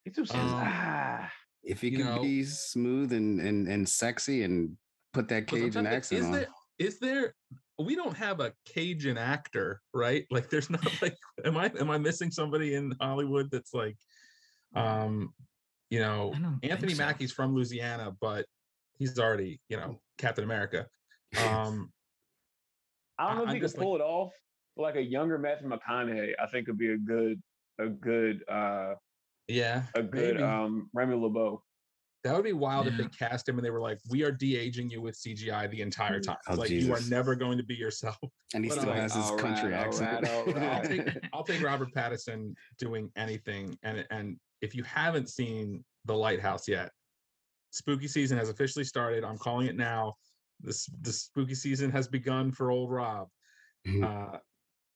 He's 0.05 0.15
too. 0.15 0.21
Um, 0.21 0.27
ah, 0.39 1.29
If 1.67 1.81
he 1.81 1.89
you 1.89 1.97
could 1.97 2.05
know- 2.05 2.21
be 2.21 2.43
smooth 2.43 3.13
and, 3.13 3.39
and 3.39 3.67
and 3.67 3.87
sexy 3.87 4.43
and 4.43 4.77
put 5.13 5.27
that 5.29 5.47
But 5.47 5.55
I'm 5.57 5.61
Cajun 5.63 5.71
trying 5.71 5.85
to 5.85 5.91
accent 5.91 6.19
is 6.21 6.25
on. 6.25 6.31
there 6.31 6.47
is 6.79 6.99
there 6.99 7.33
we 7.79 7.95
don't 7.95 8.15
have 8.17 8.39
a 8.39 8.53
Cajun 8.65 9.17
actor, 9.17 9.81
right? 9.93 10.25
Like 10.31 10.49
there's 10.49 10.69
not 10.69 10.85
like 11.01 11.15
am 11.45 11.57
I 11.57 11.71
am 11.79 11.89
I 11.91 11.97
missing 11.97 12.31
somebody 12.31 12.73
in 12.75 12.93
Hollywood 13.01 13.49
that's 13.51 13.73
like 13.73 13.97
um 14.75 15.33
you 15.89 15.99
know 15.99 16.31
I 16.35 16.39
don't 16.39 16.59
think 16.59 16.71
Anthony 16.73 16.93
so. 16.93 17.05
Mackie's 17.05 17.31
from 17.31 17.53
Louisiana, 17.55 18.15
but 18.19 18.45
he's 18.97 19.19
already, 19.19 19.61
you 19.69 19.77
know, 19.77 19.99
Captain 20.17 20.43
America. 20.43 20.87
Um 21.37 21.91
I 23.19 23.27
don't 23.27 23.37
know 23.37 23.41
I- 23.41 23.43
if 23.45 23.49
he 23.49 23.55
I'm 23.55 23.59
could 23.59 23.61
just 23.65 23.77
like- 23.77 23.83
pull 23.83 23.95
it 23.95 24.01
off. 24.01 24.33
But 24.75 24.83
like 24.83 24.95
a 24.95 25.01
younger 25.01 25.37
Matthew 25.39 25.67
McConaughey, 25.69 26.33
I 26.39 26.45
think 26.47 26.67
would 26.67 26.77
be 26.77 26.91
a 26.93 26.97
good, 26.97 27.41
a 27.79 27.87
good, 27.87 28.43
uh 28.47 28.93
yeah, 29.47 29.83
a 29.95 30.03
good 30.03 30.35
maybe. 30.35 30.43
um 30.43 30.89
Remy 30.93 31.15
LeBeau. 31.15 31.61
that 32.23 32.35
would 32.35 32.43
be 32.43 32.53
wild 32.53 32.87
if 32.87 32.97
they 32.97 33.05
cast 33.17 33.47
him 33.47 33.57
and 33.57 33.65
they 33.65 33.69
were 33.69 33.79
like, 33.81 33.99
We 34.09 34.23
are 34.23 34.31
de-aging 34.31 34.89
you 34.89 35.01
with 35.01 35.15
CGI 35.15 35.69
the 35.71 35.81
entire 35.81 36.19
time. 36.19 36.37
Oh, 36.49 36.55
like 36.55 36.69
you 36.69 36.93
are 36.93 37.01
never 37.09 37.35
going 37.35 37.57
to 37.57 37.63
be 37.63 37.75
yourself. 37.75 38.17
and 38.53 38.63
he 38.65 38.69
but, 38.69 38.79
still 38.79 38.91
uh, 38.91 38.95
has 38.95 39.13
his 39.13 39.29
country 39.39 39.71
right, 39.71 39.85
accent. 39.87 40.23
right, 40.23 40.33
all 40.33 40.63
I'll 40.63 40.83
take 40.83 41.07
I'll 41.33 41.43
take 41.43 41.61
Robert 41.63 41.93
Pattinson 41.93 42.53
doing 42.77 43.09
anything. 43.15 43.77
And 43.83 44.05
and 44.11 44.37
if 44.61 44.75
you 44.75 44.83
haven't 44.83 45.29
seen 45.29 45.83
The 46.05 46.15
Lighthouse 46.15 46.67
yet, 46.67 46.91
spooky 47.71 48.07
season 48.07 48.37
has 48.37 48.49
officially 48.49 48.85
started. 48.85 49.23
I'm 49.23 49.37
calling 49.37 49.67
it 49.67 49.75
now. 49.75 50.15
This 50.59 50.89
the 51.01 51.11
spooky 51.13 51.55
season 51.55 51.91
has 51.91 52.07
begun 52.07 52.51
for 52.51 52.71
old 52.71 52.91
Rob. 52.91 53.27
Mhm. 53.87 54.03
Uh, 54.03 54.39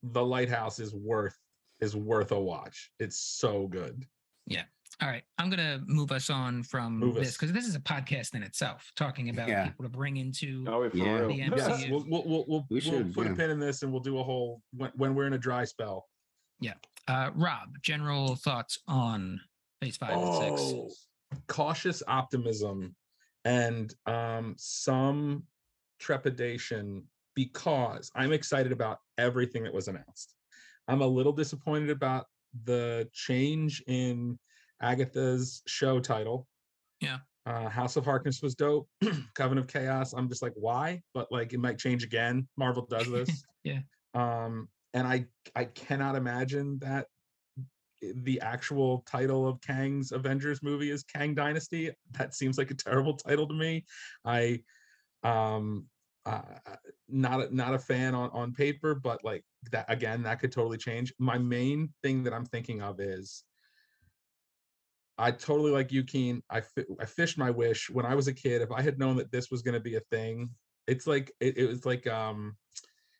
the 0.04 0.24
Lighthouse 0.26 0.80
is 0.80 0.94
worth 0.96 1.38
is 1.80 1.96
worth 1.96 2.32
a 2.32 2.40
watch. 2.40 2.92
It's 3.00 3.20
so 3.20 3.68
good. 3.68 4.06
All 5.02 5.08
right, 5.08 5.24
I'm 5.40 5.50
gonna 5.50 5.82
move 5.88 6.12
us 6.12 6.30
on 6.30 6.62
from 6.62 7.00
Move 7.00 7.16
this 7.16 7.34
because 7.36 7.52
this 7.52 7.66
is 7.66 7.74
a 7.74 7.80
podcast 7.80 8.36
in 8.36 8.44
itself, 8.44 8.92
talking 8.96 9.30
about 9.30 9.48
Yeah. 9.48 9.66
people 9.66 9.84
to 9.84 9.90
bring 9.90 10.18
into. 10.18 10.64
Oh, 10.68 10.84
Yeah. 10.84 10.90
The 11.26 11.34
Yes, 11.34 11.50
MCU. 11.82 11.90
we'll 11.90 12.06
we'll 12.08 12.24
we'll, 12.28 12.46
we'll, 12.48 12.68
We 12.70 12.76
we'll 12.76 12.82
should, 12.82 13.14
put 13.16 13.26
yeah. 13.26 13.34
a 13.34 13.36
pin 13.36 13.50
in 13.50 13.60
this 13.60 13.82
and 13.82 13.92
we'll 13.92 14.02
do 14.04 14.20
a 14.20 14.24
whole 14.24 14.62
when, 14.78 14.92
when 14.96 15.16
we're 15.16 15.26
in 15.26 15.34
a 15.34 15.40
dry 15.40 15.64
spell. 15.66 16.08
Yeah. 16.60 16.76
Uh, 17.08 17.32
Rob, 17.34 17.70
general 17.82 18.36
thoughts 18.36 18.78
on 18.88 19.42
Phase 19.82 19.98
Five 19.98 20.12
and 20.16 20.36
Six. 20.36 20.62
Oh, 20.62 20.92
cautious 21.48 22.04
optimism 22.08 22.96
and 23.44 23.96
um, 24.06 24.54
some 24.60 25.44
trepidation 26.00 27.04
because 27.36 28.12
I'm 28.14 28.34
excited 28.34 28.72
about 28.72 29.00
everything 29.18 29.64
that 29.64 29.74
was 29.74 29.88
announced. 29.88 30.36
I'm 30.88 31.02
a 31.02 31.08
little 31.08 31.32
disappointed 31.32 31.90
about 31.90 32.26
the 32.64 33.10
change 33.14 33.84
in 33.88 34.38
Agatha's 34.82 35.62
show 35.68 36.00
title. 36.00 36.48
Yeah. 37.00 37.20
Uh, 37.46 37.70
House 37.70 37.96
of 37.96 38.06
Harkness 38.06 38.42
was 38.42 38.56
dope. 38.56 38.88
Coven 39.36 39.58
of 39.58 39.68
Chaos. 39.68 40.14
I'm 40.14 40.30
just 40.30 40.42
like, 40.42 40.54
why? 40.56 41.02
But 41.14 41.32
like, 41.32 41.54
it 41.54 41.60
might 41.60 41.78
change 41.78 42.04
again. 42.04 42.48
Marvel 42.58 42.86
does 42.86 43.10
this. 43.12 43.44
Yeah. 43.64 43.80
Um, 44.14 44.68
and 44.94 45.08
I 45.08 45.26
I 45.56 45.66
cannot 45.66 46.16
imagine 46.16 46.80
that 46.80 47.08
the 48.02 48.42
actual 48.42 49.04
title 49.06 49.48
of 49.48 49.62
Kang's 49.62 50.12
Avengers 50.12 50.64
movie 50.64 50.92
is 50.92 51.04
Kang 51.04 51.36
Dynasty. 51.36 51.92
That 52.12 52.36
seems 52.36 52.58
like 52.58 52.72
a 52.72 52.76
terrible 52.76 53.14
title 53.28 53.48
to 53.48 53.54
me. 53.54 53.86
I 54.26 54.62
um 55.24 55.86
uh, 56.26 56.42
not 57.10 57.42
a, 57.42 57.56
not 57.56 57.74
a 57.74 57.80
fan 57.80 58.14
on 58.16 58.30
on 58.32 58.54
paper, 58.54 58.96
but 58.96 59.24
like 59.24 59.44
that 59.72 59.86
again, 59.90 60.24
that 60.24 60.40
could 60.40 60.52
totally 60.52 60.78
change. 60.78 61.14
My 61.20 61.38
main 61.38 61.94
thing 62.04 62.24
that 62.24 62.34
I'm 62.34 62.46
thinking 62.46 62.82
of 62.82 63.00
is 63.00 63.44
I 65.18 65.32
totally 65.32 65.72
like 65.72 65.92
you, 65.92 66.04
Keane. 66.04 66.42
I 66.50 66.62
I 67.00 67.06
fished 67.06 67.38
my 67.38 67.52
wish 67.52 67.90
when 67.90 68.06
I 68.06 68.16
was 68.16 68.28
a 68.28 68.34
kid. 68.34 68.62
If 68.62 68.72
I 68.72 68.82
had 68.82 69.00
known 69.00 69.18
that 69.18 69.32
this 69.32 69.52
was 69.52 69.62
going 69.62 69.74
to 69.74 69.80
be 69.80 69.96
a 69.96 70.02
thing, 70.12 70.50
it's 70.88 71.08
like 71.08 71.32
it, 71.40 71.58
it 71.58 71.68
was 71.68 71.86
like 71.86 72.08
um, 72.08 72.56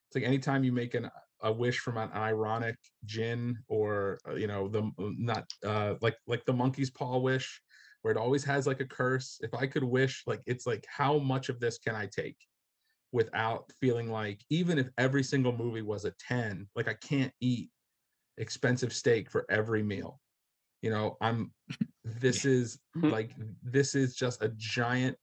it's 0.08 0.16
like 0.16 0.24
anytime 0.24 0.64
you 0.64 0.72
make 0.72 0.94
an 0.94 1.10
a 1.44 1.52
wish 1.52 1.80
from 1.80 1.98
an 1.98 2.12
ironic 2.14 2.76
gin 3.06 3.58
or 3.68 4.20
uh, 4.28 4.36
you 4.36 4.48
know 4.48 4.68
the 4.68 4.90
not 4.98 5.46
uh 5.66 5.96
like 6.02 6.16
like 6.28 6.46
the 6.46 6.54
monkey's 6.54 6.90
paw 6.90 7.18
wish 7.18 7.62
where 8.02 8.12
it 8.12 8.18
always 8.18 8.44
has 8.44 8.68
like 8.68 8.80
a 8.80 8.86
curse 8.86 9.40
if 9.42 9.54
i 9.54 9.66
could 9.66 9.84
wish 9.84 10.24
like 10.28 10.42
it's 10.46 10.68
like 10.68 10.86
how 10.88 11.18
much 11.18 11.50
of 11.50 11.60
this 11.60 11.80
can 11.80 11.96
i 11.96 12.06
take 12.06 12.38
without 13.12 13.72
feeling 13.80 14.10
like 14.10 14.42
even 14.50 14.78
if 14.78 14.90
every 14.98 15.24
single 15.24 15.52
movie 15.52 15.82
was 15.82 16.06
a 16.06 16.14
10 16.28 16.68
like 16.76 16.88
i 16.88 16.94
can't 16.94 17.34
eat 17.42 17.70
expensive 18.38 18.94
steak 18.94 19.30
for 19.30 19.46
every 19.50 19.84
meal. 19.84 20.20
You 20.82 20.90
know 20.90 21.16
i'm 21.22 21.52
this 22.04 22.44
is 22.44 22.80
mm-hmm. 22.98 23.10
like 23.10 23.36
this 23.62 23.94
is 23.94 24.16
just 24.16 24.42
a 24.42 24.52
giant 24.58 25.16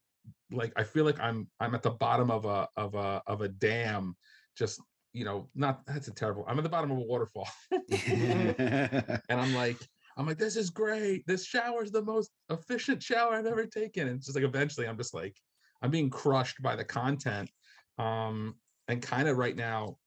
like 0.51 0.71
i 0.77 0.83
feel 0.83 1.03
like 1.03 1.19
i'm 1.19 1.49
i'm 1.59 1.75
at 1.75 1.83
the 1.83 1.91
bottom 1.91 2.31
of 2.31 2.45
a 2.45 2.69
of 2.77 2.95
a 2.95 3.21
of 3.27 3.41
a 3.41 3.49
dam 3.49 4.15
just 4.57 4.81
you 5.11 5.25
know 5.25 5.49
not 5.55 5.85
that's 5.85 6.07
a 6.07 6.13
terrible 6.13 6.45
i'm 6.47 6.57
at 6.57 6.63
the 6.63 6.69
bottom 6.69 6.91
of 6.91 6.97
a 6.97 7.01
waterfall. 7.01 7.49
And 7.91 9.21
i'm 9.29 9.53
like 9.53 9.77
i'm 10.15 10.25
like 10.25 10.37
this 10.37 10.55
is 10.55 10.69
great. 10.69 11.27
This 11.27 11.45
shower 11.45 11.83
is 11.83 11.91
the 11.91 12.01
most 12.01 12.31
efficient 12.49 13.03
shower 13.03 13.33
i've 13.33 13.45
ever 13.45 13.65
taken. 13.65 14.07
And 14.07 14.17
it's 14.17 14.27
just 14.27 14.37
like 14.37 14.45
eventually 14.45 14.87
i'm 14.87 14.97
just 14.97 15.13
like 15.13 15.35
i'm 15.81 15.91
being 15.91 16.09
crushed 16.09 16.61
by 16.61 16.77
the 16.77 16.85
content 16.85 17.49
um 17.99 18.55
and 18.87 19.01
kind 19.01 19.27
of 19.27 19.37
right 19.37 19.55
now 19.55 19.97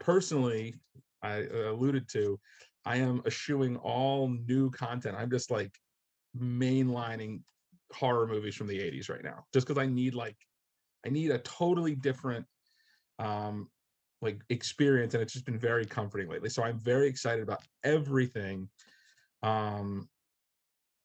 personally 0.00 0.74
i 1.22 1.44
alluded 1.66 2.08
to 2.08 2.38
i 2.86 2.96
am 2.96 3.20
eschewing 3.26 3.76
all 3.76 4.28
new 4.28 4.70
content. 4.70 5.16
I'm 5.18 5.30
just 5.30 5.50
like 5.50 5.72
mainlining 6.38 7.40
horror 7.92 8.26
movies 8.26 8.54
from 8.54 8.66
the 8.66 8.78
80s 8.78 9.08
right 9.08 9.22
now 9.22 9.44
just 9.52 9.66
because 9.66 9.80
i 9.80 9.86
need 9.86 10.14
like 10.14 10.36
i 11.06 11.10
need 11.10 11.30
a 11.30 11.38
totally 11.38 11.94
different 11.94 12.46
um 13.18 13.68
like 14.20 14.40
experience 14.48 15.14
and 15.14 15.22
it's 15.22 15.32
just 15.32 15.44
been 15.44 15.58
very 15.58 15.84
comforting 15.84 16.28
lately. 16.28 16.48
So 16.48 16.62
i'm 16.62 16.78
very 16.78 17.08
excited 17.08 17.42
about 17.42 17.62
everything 17.84 18.68
um 19.42 20.08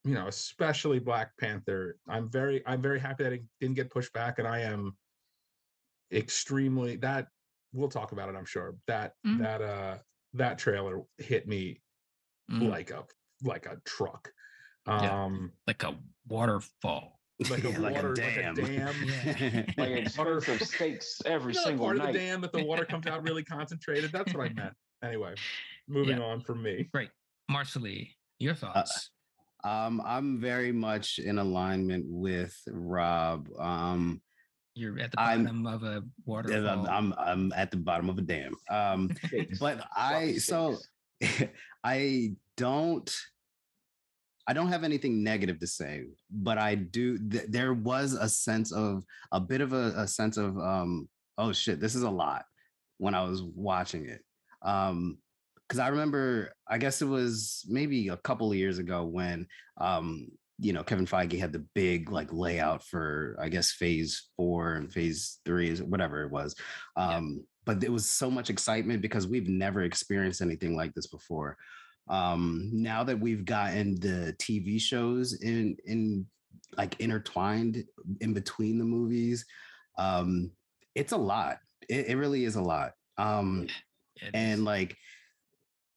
you 0.05 0.13
know 0.13 0.27
especially 0.27 0.99
black 0.99 1.31
panther. 1.37 1.97
I'm 2.07 2.29
very 2.29 2.65
i'm 2.65 2.81
very 2.81 2.99
happy 2.99 3.23
that 3.23 3.33
it 3.33 3.43
didn't 3.59 3.75
get 3.75 3.91
pushed 3.91 4.13
back 4.13 4.39
and 4.39 4.47
i 4.47 4.61
am 4.61 4.95
extremely 6.11 6.95
that 6.95 7.27
we'll 7.73 7.89
talk 7.89 8.11
about 8.11 8.29
it 8.29 8.35
i'm 8.35 8.45
sure 8.45 8.75
that 8.87 9.13
mm. 9.25 9.39
that 9.39 9.61
uh 9.61 9.97
that 10.33 10.57
trailer 10.57 11.01
hit 11.17 11.47
me 11.47 11.79
mm. 12.51 12.69
like 12.69 12.91
a 12.91 13.03
like 13.43 13.65
a 13.65 13.77
truck 13.85 14.29
um 14.87 15.03
yeah, 15.03 15.47
like 15.67 15.83
a 15.83 15.95
waterfall 16.27 17.19
like 17.49 17.63
a 17.63 17.69
yeah, 17.71 17.79
water, 17.79 18.15
like 18.15 18.37
a 18.37 18.53
dam, 18.53 18.55
like, 18.55 18.69
a 18.69 18.77
dam. 18.77 18.95
Yeah. 19.37 19.63
like 19.77 19.89
expensive 19.91 20.61
steaks 20.61 21.21
every 21.25 21.53
you 21.53 21.59
know, 21.59 21.65
single 21.65 21.85
part 21.85 21.97
night. 21.97 22.07
of 22.09 22.13
the 22.13 22.19
dam 22.19 22.41
that 22.41 22.51
the 22.51 22.65
water 22.65 22.85
comes 22.85 23.07
out 23.07 23.23
really 23.23 23.43
concentrated. 23.43 24.11
That's 24.11 24.33
what 24.33 24.49
I 24.49 24.53
meant. 24.53 24.73
Anyway, 25.03 25.35
moving 25.87 26.17
yeah. 26.17 26.25
on 26.25 26.41
from 26.41 26.61
me. 26.61 26.89
Great, 26.93 27.09
Marcely, 27.49 28.09
your 28.39 28.53
uh, 28.53 28.55
thoughts. 28.55 29.11
Uh, 29.63 29.67
um, 29.67 30.01
I'm 30.05 30.39
very 30.39 30.71
much 30.71 31.19
in 31.19 31.37
alignment 31.37 32.05
with 32.07 32.55
Rob. 32.67 33.47
Um, 33.57 34.21
you're 34.79 34.99
at 34.99 35.11
the 35.11 35.17
bottom 35.17 35.47
I'm, 35.47 35.65
of 35.65 35.83
a 35.83 36.03
waterfall. 36.25 36.87
I'm, 36.87 36.87
I'm, 36.87 37.13
I'm 37.17 37.53
at 37.55 37.71
the 37.71 37.77
bottom 37.77 38.09
of 38.09 38.17
a 38.17 38.21
dam. 38.21 38.53
Um, 38.69 39.09
but 39.59 39.85
I 39.95 40.37
so 40.37 40.77
I 41.83 42.33
don't 42.57 43.13
I 44.49 44.53
don't 44.53 44.69
have 44.69 44.83
anything 44.83 45.23
negative 45.23 45.59
to 45.59 45.67
say, 45.67 46.05
but 46.31 46.57
I 46.57 46.73
do. 46.73 47.19
Th- 47.19 47.45
there 47.47 47.75
was 47.75 48.13
a 48.13 48.27
sense 48.27 48.71
of 48.71 49.03
a 49.31 49.39
bit 49.39 49.61
of 49.61 49.73
a, 49.73 49.93
a, 49.95 50.07
sense 50.07 50.37
of, 50.37 50.57
um, 50.57 51.07
oh 51.37 51.51
shit, 51.51 51.79
this 51.79 51.93
is 51.93 52.01
a 52.01 52.09
lot 52.09 52.45
when 52.97 53.13
I 53.13 53.21
was 53.21 53.43
watching 53.43 54.09
it. 54.09 54.23
Um, 54.63 55.19
because 55.67 55.77
I 55.77 55.89
remember, 55.89 56.51
I 56.67 56.79
guess 56.79 56.99
it 57.03 57.05
was 57.05 57.63
maybe 57.69 58.07
a 58.07 58.17
couple 58.17 58.49
of 58.49 58.57
years 58.57 58.79
ago 58.79 59.05
when, 59.05 59.45
um, 59.77 60.29
you 60.59 60.73
know, 60.73 60.83
Kevin 60.83 61.05
Feige 61.05 61.39
had 61.39 61.53
the 61.53 61.65
big 61.73 62.11
like 62.11 62.31
layout 62.33 62.83
for, 62.83 63.37
I 63.39 63.49
guess, 63.49 63.71
phase 63.71 64.29
four 64.35 64.73
and 64.73 64.91
phase 64.91 65.39
three, 65.45 65.69
is 65.69 65.81
whatever 65.81 66.23
it 66.23 66.31
was. 66.31 66.55
Um, 66.95 67.35
yeah. 67.37 67.43
But 67.65 67.79
there 67.79 67.91
was 67.91 68.09
so 68.09 68.31
much 68.31 68.49
excitement 68.49 69.01
because 69.01 69.27
we've 69.27 69.47
never 69.47 69.83
experienced 69.83 70.41
anything 70.41 70.75
like 70.75 70.93
this 70.93 71.07
before 71.07 71.57
um 72.09 72.69
now 72.73 73.03
that 73.03 73.19
we've 73.19 73.45
gotten 73.45 73.99
the 73.99 74.35
tv 74.39 74.81
shows 74.81 75.33
in 75.41 75.77
in 75.85 76.25
like 76.77 76.99
intertwined 76.99 77.83
in 78.21 78.33
between 78.33 78.77
the 78.77 78.83
movies 78.83 79.45
um 79.97 80.51
it's 80.95 81.11
a 81.11 81.17
lot 81.17 81.59
it, 81.87 82.07
it 82.09 82.15
really 82.15 82.45
is 82.45 82.55
a 82.55 82.61
lot 82.61 82.93
um 83.17 83.67
and 84.33 84.65
like 84.65 84.97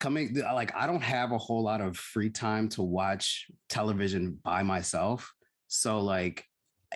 coming 0.03 0.35
like 0.53 0.75
i 0.75 0.85
don't 0.85 1.03
have 1.03 1.31
a 1.31 1.39
whole 1.39 1.63
lot 1.63 1.81
of 1.81 1.97
free 1.97 2.29
time 2.29 2.69
to 2.69 2.83
watch 2.83 3.47
television 3.69 4.37
by 4.43 4.61
myself 4.61 5.33
so 5.69 6.01
like 6.01 6.45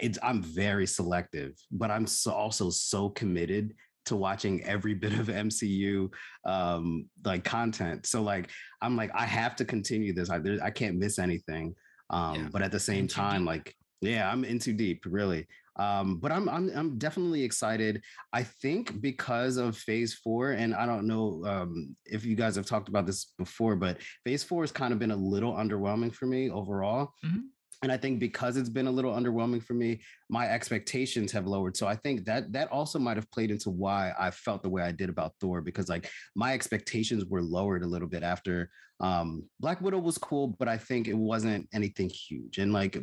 it's 0.02 0.18
i'm 0.24 0.42
very 0.42 0.86
selective 0.86 1.52
but 1.70 1.88
i'm 1.88 2.04
so 2.04 2.32
also 2.32 2.68
so 2.68 3.08
committed 3.10 3.72
to 4.06 4.16
watching 4.16 4.64
every 4.64 4.94
bit 5.04 5.12
of 5.12 5.26
MCU 5.26 6.08
um, 6.44 7.06
like 7.24 7.44
content. 7.44 8.06
So 8.06 8.22
like 8.22 8.50
I'm 8.80 8.96
like 8.96 9.10
I 9.14 9.26
have 9.26 9.56
to 9.56 9.64
continue 9.64 10.12
this. 10.12 10.30
I 10.30 10.40
I 10.62 10.70
can't 10.70 10.96
miss 10.96 11.18
anything. 11.18 11.74
Um, 12.10 12.34
yeah. 12.34 12.48
But 12.52 12.62
at 12.62 12.70
the 12.70 12.78
same 12.78 13.08
time, 13.08 13.40
deep. 13.40 13.46
like 13.48 13.74
yeah, 14.00 14.30
I'm 14.30 14.44
in 14.44 14.60
too 14.60 14.72
deep, 14.72 15.02
really. 15.06 15.46
Um, 15.78 16.18
but 16.18 16.32
I'm, 16.32 16.48
I'm 16.48 16.70
I'm 16.74 16.98
definitely 16.98 17.42
excited. 17.42 18.02
I 18.32 18.42
think 18.42 19.00
because 19.00 19.56
of 19.56 19.76
Phase 19.76 20.14
Four, 20.14 20.52
and 20.52 20.74
I 20.74 20.86
don't 20.86 21.06
know 21.06 21.42
um, 21.46 21.96
if 22.04 22.24
you 22.24 22.34
guys 22.34 22.56
have 22.56 22.66
talked 22.66 22.88
about 22.88 23.06
this 23.06 23.32
before, 23.38 23.76
but 23.76 23.98
Phase 24.24 24.42
Four 24.42 24.62
has 24.62 24.72
kind 24.72 24.92
of 24.92 24.98
been 24.98 25.10
a 25.10 25.16
little 25.16 25.52
underwhelming 25.52 26.14
for 26.14 26.26
me 26.26 26.50
overall. 26.50 27.12
Mm-hmm 27.24 27.40
and 27.82 27.92
i 27.92 27.96
think 27.96 28.18
because 28.18 28.56
it's 28.56 28.68
been 28.68 28.86
a 28.86 28.90
little 28.90 29.12
underwhelming 29.12 29.62
for 29.62 29.74
me 29.74 30.00
my 30.28 30.48
expectations 30.48 31.30
have 31.32 31.46
lowered. 31.46 31.76
So 31.76 31.86
i 31.86 31.94
think 31.94 32.24
that 32.24 32.52
that 32.52 32.70
also 32.70 32.98
might 32.98 33.16
have 33.16 33.30
played 33.30 33.50
into 33.50 33.70
why 33.70 34.12
i 34.18 34.30
felt 34.30 34.62
the 34.62 34.68
way 34.68 34.82
i 34.82 34.92
did 34.92 35.08
about 35.08 35.34
thor 35.40 35.60
because 35.60 35.88
like 35.88 36.10
my 36.34 36.52
expectations 36.52 37.24
were 37.24 37.42
lowered 37.42 37.82
a 37.82 37.86
little 37.86 38.08
bit 38.08 38.22
after 38.22 38.70
um 39.00 39.44
black 39.60 39.80
widow 39.82 39.98
was 39.98 40.16
cool 40.16 40.48
but 40.58 40.68
i 40.68 40.78
think 40.78 41.06
it 41.06 41.16
wasn't 41.16 41.68
anything 41.74 42.08
huge. 42.08 42.58
And 42.58 42.72
like 42.72 42.96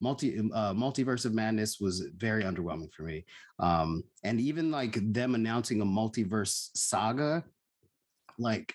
multi 0.00 0.38
uh, 0.38 0.72
multiverse 0.74 1.24
of 1.24 1.34
madness 1.34 1.80
was 1.80 2.06
very 2.16 2.44
underwhelming 2.44 2.92
for 2.92 3.02
me. 3.02 3.24
Um 3.58 4.04
and 4.22 4.40
even 4.40 4.70
like 4.70 4.96
them 5.12 5.34
announcing 5.34 5.80
a 5.80 5.84
multiverse 5.84 6.70
saga 6.74 7.44
like 8.38 8.74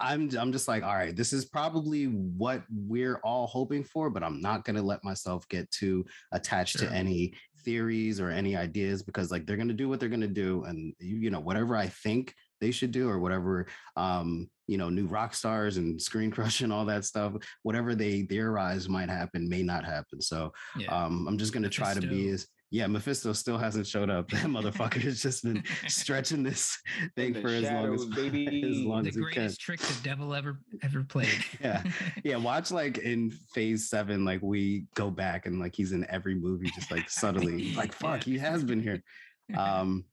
I'm 0.00 0.30
I'm 0.36 0.52
just 0.52 0.68
like, 0.68 0.82
all 0.82 0.94
right, 0.94 1.14
this 1.14 1.32
is 1.32 1.44
probably 1.44 2.04
what 2.04 2.62
we're 2.70 3.18
all 3.18 3.46
hoping 3.46 3.84
for, 3.84 4.10
but 4.10 4.22
I'm 4.22 4.40
not 4.40 4.64
gonna 4.64 4.82
let 4.82 5.04
myself 5.04 5.48
get 5.48 5.70
too 5.70 6.06
attached 6.32 6.78
sure. 6.78 6.88
to 6.88 6.94
any 6.94 7.34
theories 7.64 8.20
or 8.20 8.30
any 8.30 8.56
ideas 8.56 9.02
because 9.02 9.30
like 9.30 9.46
they're 9.46 9.56
gonna 9.56 9.72
do 9.72 9.88
what 9.88 10.00
they're 10.00 10.08
gonna 10.08 10.26
do, 10.26 10.64
and 10.64 10.94
you, 10.98 11.16
you 11.16 11.30
know 11.30 11.40
whatever 11.40 11.76
I 11.76 11.88
think 11.88 12.34
they 12.60 12.70
should 12.70 12.92
do 12.92 13.08
or 13.08 13.18
whatever 13.18 13.66
um 13.96 14.48
you 14.66 14.76
know 14.76 14.90
New 14.90 15.08
Rockstars 15.08 15.78
and 15.78 15.98
ScreenCrush 15.98 16.60
and 16.62 16.72
all 16.72 16.84
that 16.86 17.04
stuff 17.04 17.32
whatever 17.62 17.94
they 17.94 18.22
theorize 18.22 18.88
might 18.88 19.08
happen 19.08 19.48
may 19.48 19.62
not 19.62 19.84
happen 19.84 20.20
so 20.20 20.52
yeah. 20.76 20.88
um 20.94 21.26
i'm 21.26 21.38
just 21.38 21.52
going 21.52 21.62
to 21.62 21.68
try 21.68 21.94
to 21.94 22.00
be 22.06 22.28
as 22.28 22.46
yeah, 22.70 22.86
Mephisto 22.86 23.32
still 23.32 23.58
hasn't 23.58 23.86
showed 23.86 24.10
up. 24.10 24.30
That 24.40 24.46
motherfucker 24.46 25.00
has 25.02 25.20
just 25.20 25.42
been 25.42 25.62
stretching 25.88 26.42
this 26.42 26.78
thing 27.16 27.34
for 27.34 27.48
as 27.48 27.64
long 27.64 27.94
as, 27.94 28.04
baby. 28.06 28.62
as 28.70 28.78
long 28.78 29.02
the 29.02 29.08
as 29.08 29.16
greatest 29.16 29.60
trick 29.60 29.80
the 29.80 30.02
devil 30.02 30.34
ever 30.34 30.60
ever 30.82 31.02
played. 31.02 31.44
yeah, 31.60 31.82
yeah. 32.22 32.36
Watch 32.36 32.70
like 32.70 32.98
in 32.98 33.30
Phase 33.54 33.90
Seven, 33.90 34.24
like 34.24 34.40
we 34.40 34.86
go 34.94 35.10
back 35.10 35.46
and 35.46 35.58
like 35.58 35.74
he's 35.74 35.92
in 35.92 36.06
every 36.08 36.34
movie, 36.34 36.70
just 36.74 36.90
like 36.90 37.10
subtly, 37.10 37.74
like 37.74 37.92
fuck, 37.92 38.26
yeah. 38.26 38.32
he 38.32 38.38
has 38.38 38.62
been 38.62 38.80
here. 38.80 39.02
Um, 39.56 40.04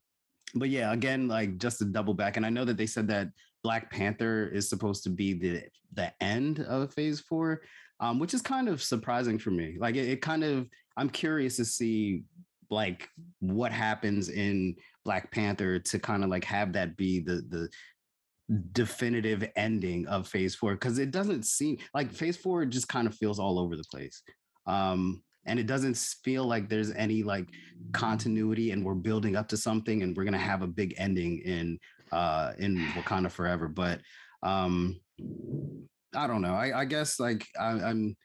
but 0.54 0.68
yeah, 0.68 0.92
again, 0.92 1.28
like 1.28 1.58
just 1.58 1.78
to 1.78 1.84
double 1.84 2.14
back, 2.14 2.36
and 2.36 2.44
I 2.44 2.50
know 2.50 2.64
that 2.64 2.76
they 2.76 2.86
said 2.86 3.08
that 3.08 3.28
Black 3.62 3.90
Panther 3.90 4.48
is 4.48 4.68
supposed 4.68 5.04
to 5.04 5.10
be 5.10 5.32
the 5.32 5.62
the 5.92 6.12
end 6.20 6.60
of 6.60 6.92
Phase 6.92 7.20
Four, 7.20 7.62
um, 8.00 8.18
which 8.18 8.34
is 8.34 8.42
kind 8.42 8.68
of 8.68 8.82
surprising 8.82 9.38
for 9.38 9.50
me. 9.50 9.76
Like 9.78 9.94
it, 9.96 10.08
it 10.08 10.22
kind 10.22 10.44
of, 10.44 10.68
I'm 10.96 11.10
curious 11.10 11.56
to 11.56 11.64
see 11.64 12.22
like 12.70 13.08
what 13.40 13.72
happens 13.72 14.28
in 14.28 14.76
Black 15.04 15.30
Panther 15.30 15.78
to 15.78 15.98
kind 15.98 16.24
of 16.24 16.30
like 16.30 16.44
have 16.44 16.72
that 16.74 16.96
be 16.96 17.20
the 17.20 17.42
the 17.48 17.68
definitive 18.72 19.48
ending 19.56 20.06
of 20.06 20.28
phase 20.28 20.54
four? 20.54 20.72
Because 20.72 20.98
it 20.98 21.10
doesn't 21.10 21.44
seem 21.44 21.78
like 21.94 22.12
phase 22.12 22.36
four 22.36 22.64
just 22.64 22.88
kind 22.88 23.06
of 23.06 23.14
feels 23.14 23.38
all 23.38 23.58
over 23.58 23.76
the 23.76 23.84
place. 23.90 24.22
Um 24.66 25.22
and 25.46 25.58
it 25.58 25.66
doesn't 25.66 25.96
feel 26.24 26.44
like 26.44 26.68
there's 26.68 26.92
any 26.92 27.22
like 27.22 27.48
continuity 27.92 28.70
and 28.70 28.84
we're 28.84 28.94
building 28.94 29.34
up 29.34 29.48
to 29.48 29.56
something 29.56 30.02
and 30.02 30.16
we're 30.16 30.24
gonna 30.24 30.38
have 30.38 30.62
a 30.62 30.66
big 30.66 30.94
ending 30.98 31.38
in 31.38 31.78
uh 32.12 32.52
in 32.58 32.76
wakanda 32.94 33.30
forever. 33.30 33.68
But 33.68 34.00
um 34.42 35.00
i 36.14 36.26
don't 36.26 36.42
know. 36.42 36.54
I, 36.54 36.80
I 36.80 36.84
guess 36.84 37.18
like 37.20 37.46
I, 37.58 37.70
i'm 37.70 38.16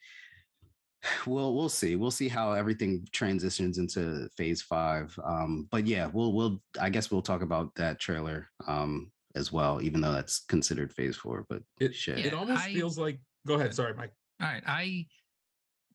we'll 1.25 1.53
we'll 1.53 1.69
see 1.69 1.95
we'll 1.95 2.11
see 2.11 2.29
how 2.29 2.53
everything 2.53 3.05
transitions 3.11 3.77
into 3.77 4.29
phase 4.37 4.61
five 4.61 5.13
um 5.25 5.67
but 5.69 5.85
yeah 5.85 6.09
we'll 6.13 6.31
we'll 6.31 6.61
i 6.79 6.89
guess 6.89 7.11
we'll 7.11 7.21
talk 7.21 7.41
about 7.41 7.73
that 7.75 7.99
trailer 7.99 8.47
um 8.67 9.11
as 9.35 9.51
well, 9.51 9.81
even 9.81 10.01
though 10.01 10.11
that's 10.11 10.39
considered 10.47 10.93
phase 10.93 11.17
four. 11.17 11.45
But 11.49 11.63
it, 11.79 11.95
shit. 11.95 12.25
it 12.25 12.33
almost 12.33 12.63
I- 12.63 12.73
feels 12.73 12.97
like. 12.97 13.19
Go 13.45 13.55
ahead. 13.55 13.73
Sorry, 13.73 13.93
Mike. 13.93 14.13
All 14.41 14.47
right. 14.47 14.63
I 14.65 15.05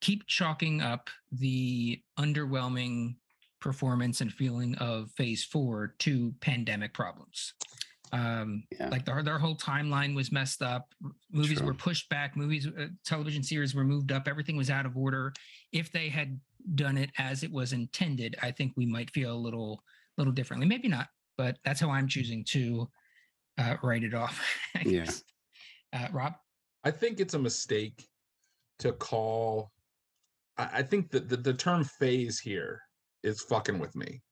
keep 0.00 0.26
chalking 0.26 0.82
up 0.82 1.08
the 1.32 2.00
underwhelming 2.18 3.16
performance 3.60 4.20
and 4.20 4.32
feeling 4.32 4.74
of 4.76 5.10
phase 5.12 5.44
four 5.44 5.94
to 6.00 6.34
pandemic 6.40 6.92
problems. 6.92 7.54
Um, 8.12 8.64
Yeah. 8.78 8.88
like 8.88 9.04
their, 9.04 9.22
their 9.22 9.38
whole 9.38 9.56
timeline 9.56 10.14
was 10.14 10.32
messed 10.32 10.62
up. 10.62 10.92
R- 11.04 11.10
Movies 11.32 11.62
were 11.62 11.74
pushed 11.74 12.08
back. 12.08 12.36
Movies, 12.36 12.66
uh, 12.66 12.86
television 13.04 13.42
series 13.42 13.74
were 13.74 13.84
moved 13.84 14.12
up. 14.12 14.26
Everything 14.28 14.56
was 14.56 14.70
out 14.70 14.86
of 14.86 14.96
order. 14.96 15.32
If 15.72 15.92
they 15.92 16.08
had 16.08 16.40
done 16.74 16.96
it 16.98 17.10
as 17.18 17.42
it 17.42 17.50
was 17.52 17.72
intended, 17.72 18.36
I 18.42 18.50
think 18.50 18.72
we 18.76 18.86
might 18.86 19.10
feel 19.10 19.32
a 19.32 19.36
little, 19.38 19.82
little 20.16 20.32
differently. 20.32 20.66
Maybe 20.66 20.88
not, 20.88 21.08
but 21.36 21.58
that's 21.64 21.80
how 21.80 21.90
I'm 21.90 22.08
choosing 22.08 22.44
to 22.48 22.88
uh, 23.58 23.76
write 23.82 24.04
it 24.04 24.14
off. 24.14 24.42
I 24.74 24.82
Yeah. 24.86 25.10
Uh, 25.92 26.08
Rob. 26.12 26.34
I 26.84 26.90
think 26.90 27.20
it's 27.20 27.34
a 27.34 27.38
mistake 27.38 28.06
to 28.80 28.92
call. 28.92 29.72
I, 30.56 30.68
I 30.74 30.82
think 30.82 31.10
that 31.10 31.28
the, 31.28 31.36
the 31.36 31.54
term 31.54 31.84
phase 31.84 32.38
here 32.38 32.80
is 33.22 33.42
fucking 33.42 33.78
with 33.78 33.96
me 33.96 34.22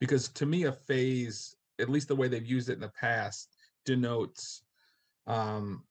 because 0.00 0.28
to 0.30 0.44
me, 0.46 0.64
a 0.64 0.72
phase, 0.72 1.54
at 1.78 1.88
least 1.88 2.08
the 2.08 2.16
way 2.16 2.28
they've 2.28 2.46
used 2.46 2.68
it 2.68 2.74
in 2.74 2.80
the 2.80 2.92
past, 3.00 3.48
denotes 3.84 4.62
um 5.26 5.84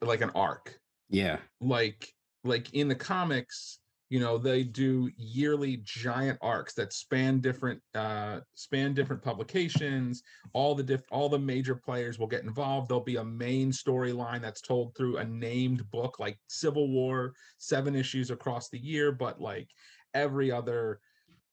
like 0.00 0.20
an 0.20 0.30
arc. 0.34 0.78
Yeah. 1.08 1.38
Like 1.60 2.12
like 2.44 2.72
in 2.74 2.88
the 2.88 2.94
comics, 2.94 3.78
you 4.10 4.20
know, 4.20 4.36
they 4.36 4.62
do 4.62 5.10
yearly 5.16 5.80
giant 5.82 6.38
arcs 6.42 6.74
that 6.74 6.92
span 6.92 7.40
different 7.40 7.80
uh 7.94 8.40
span 8.54 8.94
different 8.94 9.22
publications 9.22 10.22
all 10.52 10.74
the 10.74 10.82
diff 10.82 11.02
all 11.10 11.28
the 11.28 11.38
major 11.38 11.74
players 11.74 12.18
will 12.18 12.26
get 12.26 12.44
involved 12.44 12.88
there'll 12.88 13.02
be 13.02 13.16
a 13.16 13.24
main 13.24 13.72
storyline 13.72 14.40
that's 14.40 14.60
told 14.60 14.94
through 14.94 15.16
a 15.16 15.24
named 15.24 15.88
book 15.90 16.18
like 16.20 16.38
civil 16.48 16.90
war 16.90 17.32
seven 17.58 17.94
issues 17.96 18.30
across 18.30 18.68
the 18.68 18.78
year 18.78 19.10
but 19.10 19.40
like 19.40 19.68
every 20.12 20.50
other 20.50 21.00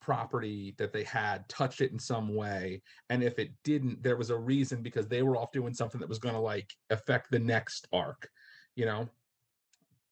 property 0.01 0.73
that 0.77 0.91
they 0.91 1.03
had 1.03 1.47
touched 1.47 1.79
it 1.79 1.91
in 1.91 1.99
some 1.99 2.35
way 2.35 2.81
and 3.09 3.23
if 3.23 3.37
it 3.39 3.51
didn't 3.63 4.01
there 4.01 4.17
was 4.17 4.31
a 4.31 4.37
reason 4.37 4.81
because 4.81 5.07
they 5.07 5.21
were 5.21 5.37
off 5.37 5.51
doing 5.51 5.73
something 5.73 6.01
that 6.01 6.09
was 6.09 6.19
going 6.19 6.35
to 6.35 6.41
like 6.41 6.73
affect 6.89 7.29
the 7.31 7.39
next 7.39 7.87
arc 7.93 8.27
you 8.75 8.85
know 8.85 9.07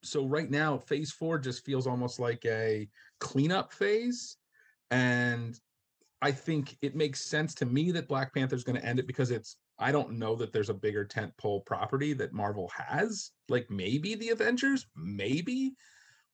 so 0.04 0.26
right 0.26 0.52
now 0.52 0.78
phase 0.78 1.12
four 1.12 1.38
just 1.40 1.66
feels 1.66 1.88
almost 1.88 2.20
like 2.20 2.46
a 2.46 2.88
cleanup 3.20 3.74
phase 3.74 4.38
and 4.92 5.60
I 6.22 6.32
think 6.32 6.78
it 6.82 6.96
makes 6.96 7.22
sense 7.22 7.54
to 7.56 7.66
me 7.66 7.92
that 7.92 8.08
Black 8.08 8.34
Panther 8.34 8.56
is 8.56 8.64
going 8.64 8.80
to 8.80 8.86
end 8.86 9.00
it 9.00 9.08
because 9.08 9.32
it's 9.32 9.58
I 9.80 9.94
don't 9.94 10.20
know 10.20 10.36
that 10.36 10.52
there's 10.52 10.70
a 10.70 10.74
bigger 10.74 11.06
tent 11.06 11.32
pole 11.38 11.62
property 11.62 12.12
that 12.14 12.34
Marvel 12.34 12.70
has. 12.76 13.32
Like 13.48 13.70
maybe 13.70 14.16
the 14.16 14.30
Avengers, 14.30 14.86
maybe, 14.96 15.74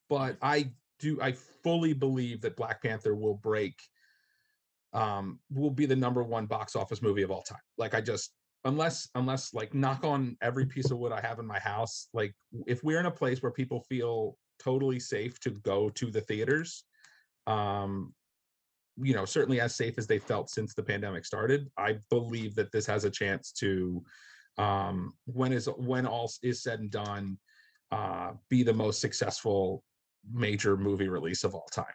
but 0.09 0.37
I 0.41 0.71
do 0.99 1.19
I 1.21 1.33
fully 1.63 1.93
believe 1.93 2.41
that 2.41 2.55
Black 2.55 2.81
Panther 2.81 3.15
will 3.15 3.35
break 3.35 3.75
um 4.93 5.39
will 5.51 5.71
be 5.71 5.85
the 5.85 5.95
number 5.95 6.23
one 6.23 6.45
box 6.45 6.75
office 6.75 7.01
movie 7.01 7.23
of 7.23 7.31
all 7.31 7.41
time. 7.41 7.59
Like 7.77 7.93
I 7.93 8.01
just 8.01 8.33
unless 8.63 9.09
unless 9.15 9.53
like 9.53 9.73
knock 9.73 10.03
on 10.03 10.37
every 10.41 10.65
piece 10.65 10.91
of 10.91 10.97
wood 10.97 11.11
I 11.11 11.21
have 11.21 11.39
in 11.39 11.45
my 11.45 11.59
house, 11.59 12.07
like 12.13 12.33
if 12.65 12.83
we're 12.83 12.99
in 12.99 13.05
a 13.05 13.11
place 13.11 13.41
where 13.41 13.51
people 13.51 13.81
feel 13.81 14.37
totally 14.63 14.99
safe 14.99 15.39
to 15.41 15.51
go 15.51 15.89
to 15.89 16.09
the 16.09 16.21
theaters, 16.21 16.85
um 17.47 18.13
you 18.97 19.13
know 19.13 19.25
certainly 19.25 19.59
as 19.59 19.75
safe 19.75 19.97
as 19.97 20.07
they 20.07 20.19
felt 20.19 20.49
since 20.49 20.73
the 20.73 20.83
pandemic 20.83 21.25
started 21.25 21.69
i 21.77 21.95
believe 22.09 22.55
that 22.55 22.71
this 22.71 22.85
has 22.85 23.03
a 23.03 23.09
chance 23.09 23.51
to 23.51 24.03
um 24.57 25.13
when 25.25 25.51
is 25.51 25.67
when 25.77 26.05
all 26.05 26.31
is 26.43 26.63
said 26.63 26.79
and 26.79 26.91
done 26.91 27.37
uh 27.91 28.31
be 28.49 28.63
the 28.63 28.73
most 28.73 29.01
successful 29.01 29.83
major 30.31 30.77
movie 30.77 31.07
release 31.07 31.43
of 31.43 31.55
all 31.55 31.67
time. 31.71 31.85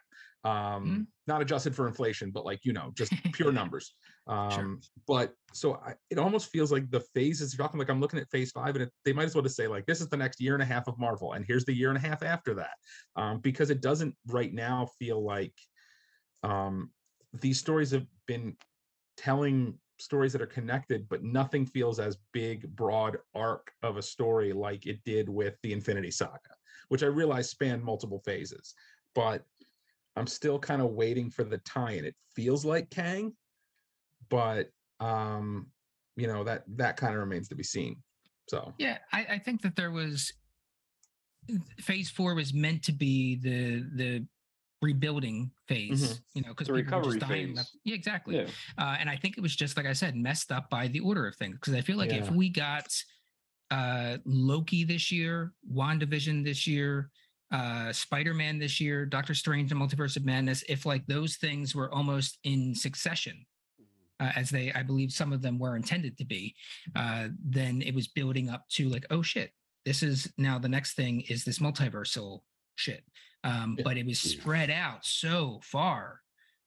Um 0.43 1.07
not 1.27 1.41
adjusted 1.41 1.75
for 1.75 1.87
inflation 1.87 2.31
but 2.31 2.45
like 2.45 2.59
you 2.63 2.73
know 2.73 2.91
just 2.95 3.13
pure 3.33 3.51
numbers. 3.51 3.93
Um 4.27 4.79
but 5.07 5.33
so 5.53 5.75
I, 5.75 5.93
it 6.09 6.17
almost 6.17 6.51
feels 6.51 6.71
like 6.71 6.89
the 6.89 7.03
phases 7.13 7.53
you're 7.53 7.63
talking 7.63 7.79
like 7.79 7.89
i'm 7.89 7.99
looking 7.99 8.19
at 8.19 8.29
phase 8.31 8.51
five 8.51 8.75
and 8.75 8.83
it, 8.83 8.91
they 9.05 9.13
might 9.13 9.25
as 9.25 9.35
well 9.35 9.43
just 9.43 9.55
say 9.55 9.67
like 9.67 9.85
this 9.85 10.01
is 10.01 10.09
the 10.09 10.17
next 10.17 10.41
year 10.41 10.53
and 10.53 10.63
a 10.63 10.65
half 10.65 10.87
of 10.87 10.97
marvel 10.97 11.33
and 11.33 11.45
here's 11.45 11.65
the 11.65 11.73
year 11.73 11.89
and 11.89 11.97
a 11.97 12.01
half 12.01 12.23
after 12.23 12.55
that. 12.55 12.73
Um 13.15 13.39
because 13.39 13.69
it 13.69 13.81
doesn't 13.81 14.15
right 14.27 14.53
now 14.53 14.87
feel 14.97 15.23
like 15.23 15.53
um, 16.43 16.91
these 17.33 17.59
stories 17.59 17.91
have 17.91 18.05
been 18.27 18.55
telling 19.17 19.77
stories 19.99 20.33
that 20.33 20.41
are 20.41 20.47
connected, 20.47 21.07
but 21.09 21.23
nothing 21.23 21.65
feels 21.65 21.99
as 21.99 22.17
big, 22.33 22.67
broad 22.75 23.17
arc 23.35 23.71
of 23.83 23.97
a 23.97 24.01
story 24.01 24.51
like 24.53 24.85
it 24.87 24.99
did 25.05 25.29
with 25.29 25.55
the 25.61 25.73
Infinity 25.73 26.11
Saga, 26.11 26.39
which 26.91 27.03
I 27.03 27.05
realize 27.05 27.49
spanned 27.49 27.81
multiple 27.81 28.19
phases. 28.25 28.75
But 29.15 29.45
I'm 30.17 30.27
still 30.27 30.59
kind 30.59 30.81
of 30.81 30.89
waiting 30.91 31.29
for 31.31 31.45
the 31.45 31.57
tie-in. 31.59 32.03
It 32.03 32.15
feels 32.35 32.65
like 32.65 32.89
Kang, 32.89 33.31
but 34.27 34.67
um, 34.99 35.67
you 36.17 36.27
know 36.27 36.43
that 36.43 36.63
that 36.75 36.97
kind 36.97 37.13
of 37.13 37.21
remains 37.21 37.47
to 37.47 37.55
be 37.55 37.63
seen. 37.63 37.95
So 38.49 38.73
Yeah, 38.77 38.97
I, 39.13 39.25
I 39.29 39.37
think 39.39 39.61
that 39.61 39.77
there 39.77 39.91
was 39.91 40.33
phase 41.79 42.09
four 42.11 42.35
was 42.35 42.53
meant 42.53 42.83
to 42.83 42.91
be 42.91 43.37
the 43.37 43.85
the 43.95 44.27
rebuilding 44.81 45.49
phase, 45.69 46.01
Mhm. 46.17 46.21
you 46.33 46.41
know, 46.41 46.49
because 46.49 46.67
The 46.67 46.73
people 46.73 46.99
were 46.99 47.05
just 47.13 47.19
dying. 47.19 47.55
phase. 47.55 47.71
Yeah, 47.85 47.95
exactly. 47.95 48.35
Yeah. 48.35 48.47
Uh, 48.77 48.97
and 48.99 49.09
I 49.09 49.15
think 49.15 49.37
it 49.37 49.41
was 49.41 49.55
just 49.55 49.77
like 49.77 49.85
I 49.85 49.93
said, 49.93 50.17
messed 50.17 50.51
up 50.51 50.69
by 50.69 50.87
the 50.89 50.99
order 50.99 51.25
of 51.25 51.35
things. 51.37 51.53
Because 51.55 51.73
I 51.73 51.79
feel 51.81 51.97
like 51.97 52.11
if 52.11 52.29
we 52.31 52.49
got 52.49 52.87
uh, 53.71 54.17
Loki 54.25 54.83
this 54.83 55.11
year, 55.11 55.53
WandaVision 55.73 56.43
this 56.43 56.67
year, 56.67 57.09
uh, 57.51 57.91
Spider 57.91 58.33
Man 58.33 58.59
this 58.59 58.79
year, 58.79 59.05
Doctor 59.05 59.33
Strange 59.33 59.71
and 59.71 59.81
Multiverse 59.81 60.15
of 60.17 60.25
Madness, 60.25 60.63
if 60.69 60.85
like 60.85 61.05
those 61.07 61.37
things 61.37 61.73
were 61.73 61.91
almost 61.93 62.37
in 62.43 62.75
succession, 62.75 63.45
uh, 64.19 64.31
as 64.35 64.49
they, 64.49 64.71
I 64.73 64.83
believe 64.83 65.11
some 65.11 65.33
of 65.33 65.41
them 65.41 65.57
were 65.57 65.75
intended 65.75 66.17
to 66.17 66.25
be, 66.25 66.53
uh, 66.95 67.29
then 67.43 67.81
it 67.81 67.95
was 67.95 68.07
building 68.07 68.49
up 68.49 68.67
to 68.71 68.89
like, 68.89 69.05
oh 69.09 69.21
shit, 69.21 69.51
this 69.85 70.03
is 70.03 70.31
now 70.37 70.59
the 70.59 70.69
next 70.69 70.93
thing 70.93 71.21
is 71.21 71.43
this 71.43 71.59
multiversal 71.59 72.41
shit. 72.75 73.03
Um, 73.43 73.75
Yeah. 73.77 73.83
But 73.83 73.97
it 73.97 74.05
was 74.05 74.19
spread 74.19 74.69
out 74.69 75.03
so 75.05 75.59
far, 75.63 76.21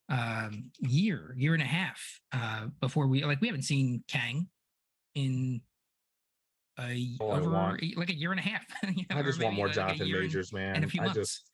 um, 0.08 0.70
year, 0.80 1.34
year 1.38 1.54
and 1.54 1.62
a 1.62 1.66
half 1.66 2.00
uh, 2.32 2.66
before 2.80 3.06
we 3.06 3.24
like 3.24 3.40
we 3.40 3.46
haven't 3.46 3.62
seen 3.62 4.02
Kang 4.08 4.48
in 5.14 5.60
a 6.78 7.16
All 7.20 7.32
I 7.32 7.38
over 7.40 7.50
want- 7.50 7.82
a- 7.82 7.94
like 7.96 8.10
a 8.10 8.14
year 8.14 8.30
and 8.32 8.40
a 8.40 8.42
half. 8.42 8.64
you 8.96 9.04
know, 9.10 9.16
I 9.16 9.22
just 9.22 9.42
want 9.42 9.54
more 9.56 9.66
like 9.66 9.74
Jonathan 9.76 10.06
year 10.06 10.16
and- 10.18 10.26
Majors, 10.26 10.52
man. 10.52 10.76
and 10.76 10.84
a 10.84 10.88
few 10.88 11.00
I 11.00 11.04
months. 11.04 11.18
just 11.18 11.50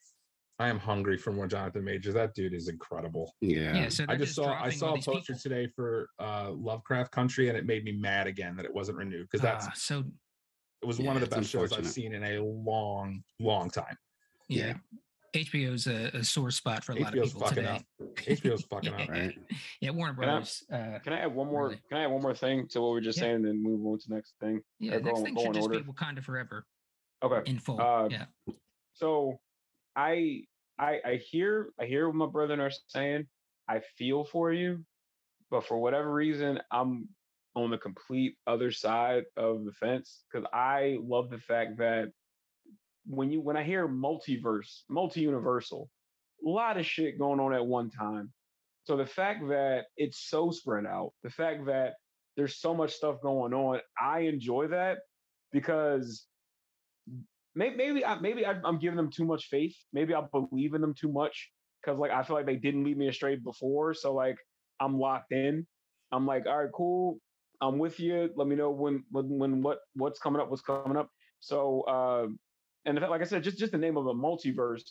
I 0.59 0.69
am 0.69 0.79
hungry 0.79 1.17
for 1.17 1.33
more 1.33 1.47
Jonathan 1.47 1.83
Majors. 1.85 2.13
That 2.15 2.35
dude 2.35 2.53
is 2.53 2.69
incredible. 2.69 3.35
Yeah. 3.41 3.75
yeah, 3.75 3.89
so 3.89 4.05
I 4.05 4.09
they're 4.09 4.19
just 4.27 4.35
saw 4.35 4.53
I 4.63 4.69
saw 4.71 4.91
a 4.95 4.97
poster 4.97 5.13
people. 5.33 5.41
today 5.41 5.67
for 5.75 6.09
uh 6.19 6.51
Lovecraft 6.51 7.11
Country 7.13 7.49
and 7.49 7.57
it 7.57 7.65
made 7.67 7.85
me 7.85 7.93
mad 7.93 8.27
again 8.27 8.57
that 8.57 8.65
it 8.67 8.75
wasn't 8.75 8.99
renewed 8.99 9.27
because 9.31 9.41
that's 9.41 9.67
Ah, 9.67 9.73
so 9.75 10.05
it 10.83 10.87
was 10.87 10.99
one 10.99 11.17
of 11.17 11.21
the 11.23 11.35
best 11.35 11.49
shows 11.51 11.73
I've 11.73 11.87
seen 11.87 12.15
in 12.15 12.23
a 12.25 12.41
long, 12.43 13.23
long 13.39 13.69
time. 13.71 13.97
yeah. 14.49 14.75
HBO's 15.35 15.87
a, 15.87 16.16
a 16.16 16.25
sore 16.25 16.51
spot 16.51 16.85
for 16.85 16.93
a 16.93 16.97
lot 16.97 17.14
of 17.14 17.21
HBO's 17.23 17.33
people 17.33 17.40
fucking 17.49 17.57
today. 17.64 17.69
up. 17.77 18.14
HBO's 18.16 18.62
fucking 18.64 18.93
up. 18.95 19.09
Right. 19.09 19.38
Yeah, 19.81 19.90
Warner 19.90 20.14
Can 20.14 20.25
I- 20.25 20.27
Brothers. 20.27 20.64
Uh, 20.73 20.99
Can 21.05 21.12
I 21.12 21.21
add 21.21 21.35
one 21.35 21.47
more? 21.49 21.64
Really? 21.69 21.81
Can 21.88 21.99
I 21.99 22.05
add 22.05 22.11
one 22.11 22.23
more 22.23 22.35
thing 22.35 22.66
to 22.69 22.81
what 22.81 22.88
we 22.88 22.95
were 22.95 23.01
just 23.01 23.19
Yeah. 23.19 23.23
saying, 23.25 23.35
and 23.37 23.45
then 23.47 23.62
move 23.62 23.85
on 23.87 23.99
to 23.99 24.09
the 24.09 24.14
next 24.14 24.35
thing? 24.40 24.61
yeah, 24.79 24.99
next 24.99 25.19
go- 25.21 25.25
thing 25.25 25.35
go 25.35 25.40
should 25.43 25.49
in 25.49 25.55
just 25.55 25.71
be. 25.71 25.79
Wakanda 25.81 26.23
Forever 26.25 26.66
Okay. 27.23 27.51
in 27.51 27.59
full. 27.59 27.81
Uh, 27.81 28.09
yeah. 28.11 28.25
So 28.95 29.38
I 29.97 30.43
I 30.79 31.01
I 31.05 31.14
hear 31.16 31.71
I 31.81 31.85
hear 31.87 32.07
what 32.09 32.16
my 32.16 32.27
brother 32.27 32.55
and 32.55 32.62
are 32.62 32.71
saying. 32.88 33.27
I 33.69 33.81
feel 33.97 34.25
for 34.25 34.53
you, 34.53 34.85
but 35.51 35.64
for 35.64 35.79
whatever 35.79 36.12
reason, 36.12 36.61
I'm 36.73 37.09
on 37.55 37.71
the 37.71 37.79
complete 37.79 38.37
other 38.47 38.71
side 38.73 39.25
of 39.37 39.64
the 39.64 39.73
fence 39.73 40.25
because 40.31 40.47
I 40.53 40.99
love 41.03 41.31
the 41.31 41.38
fact 41.38 41.79
that 41.79 42.11
when 43.11 43.31
you 43.31 43.40
when 43.40 43.57
I 43.57 43.62
hear 43.62 43.88
multiverse, 43.88 44.83
multi-universal, 44.88 45.90
a 46.44 46.49
lot 46.49 46.79
of 46.79 46.87
shit 46.87 47.18
going 47.18 47.40
on 47.40 47.53
at 47.53 47.66
one 47.66 47.90
time. 47.90 48.33
So 48.85 48.96
the 48.96 49.07
fact 49.07 49.49
that 49.49 49.87
it's 49.96 50.29
so 50.29 50.51
spread 50.51 50.87
out, 50.87 51.12
the 51.23 51.31
fact 51.31 51.66
that 51.66 51.94
there's 52.37 52.57
so 52.57 52.75
much 52.75 52.92
stuff 52.92 53.16
going 53.23 53.53
on. 53.53 53.81
I 54.01 54.20
enjoy 54.20 54.68
that 54.68 54.99
because 55.53 56.25
maybe 57.55 57.77
maybe 57.77 58.05
I, 58.05 58.18
maybe 58.20 58.46
I'm 58.46 58.79
giving 58.79 58.96
them 58.96 59.11
too 59.11 59.25
much 59.25 59.46
faith. 59.46 59.77
Maybe 59.92 60.14
I 60.14 60.23
believe 60.33 60.75
in 60.75 60.81
them 60.81 60.94
too 60.99 61.12
much 61.12 61.51
because 61.81 61.99
like 61.99 62.12
I 62.12 62.23
feel 62.23 62.37
like 62.37 62.46
they 62.46 62.57
didn't 62.57 62.85
lead 62.85 62.96
me 62.96 63.09
astray 63.09 63.37
before. 63.37 63.92
So 63.94 64.14
like 64.14 64.37
I'm 64.79 64.99
locked 64.99 65.33
in. 65.33 65.66
I'm 66.12 66.27
like, 66.27 66.46
all 66.46 66.62
right, 66.62 66.73
cool. 66.73 67.18
I'm 67.61 67.79
with 67.79 68.01
you. 68.01 68.31
Let 68.37 68.49
me 68.49 68.57
know 68.57 68.70
when 68.70 69.05
when 69.11 69.29
when 69.38 69.62
what 69.62 69.79
what's 69.94 70.18
coming 70.18 70.40
up. 70.40 70.49
What's 70.49 70.62
coming 70.62 70.96
up. 70.96 71.11
So 71.40 71.83
uh, 71.83 72.27
and 72.85 72.97
in 72.97 73.03
fact, 73.03 73.11
like 73.11 73.21
I 73.21 73.25
said, 73.25 73.43
just 73.43 73.59
just 73.59 73.73
the 73.73 73.79
name 73.79 73.97
of 73.97 74.07
a 74.07 74.14
multiverse. 74.14 74.83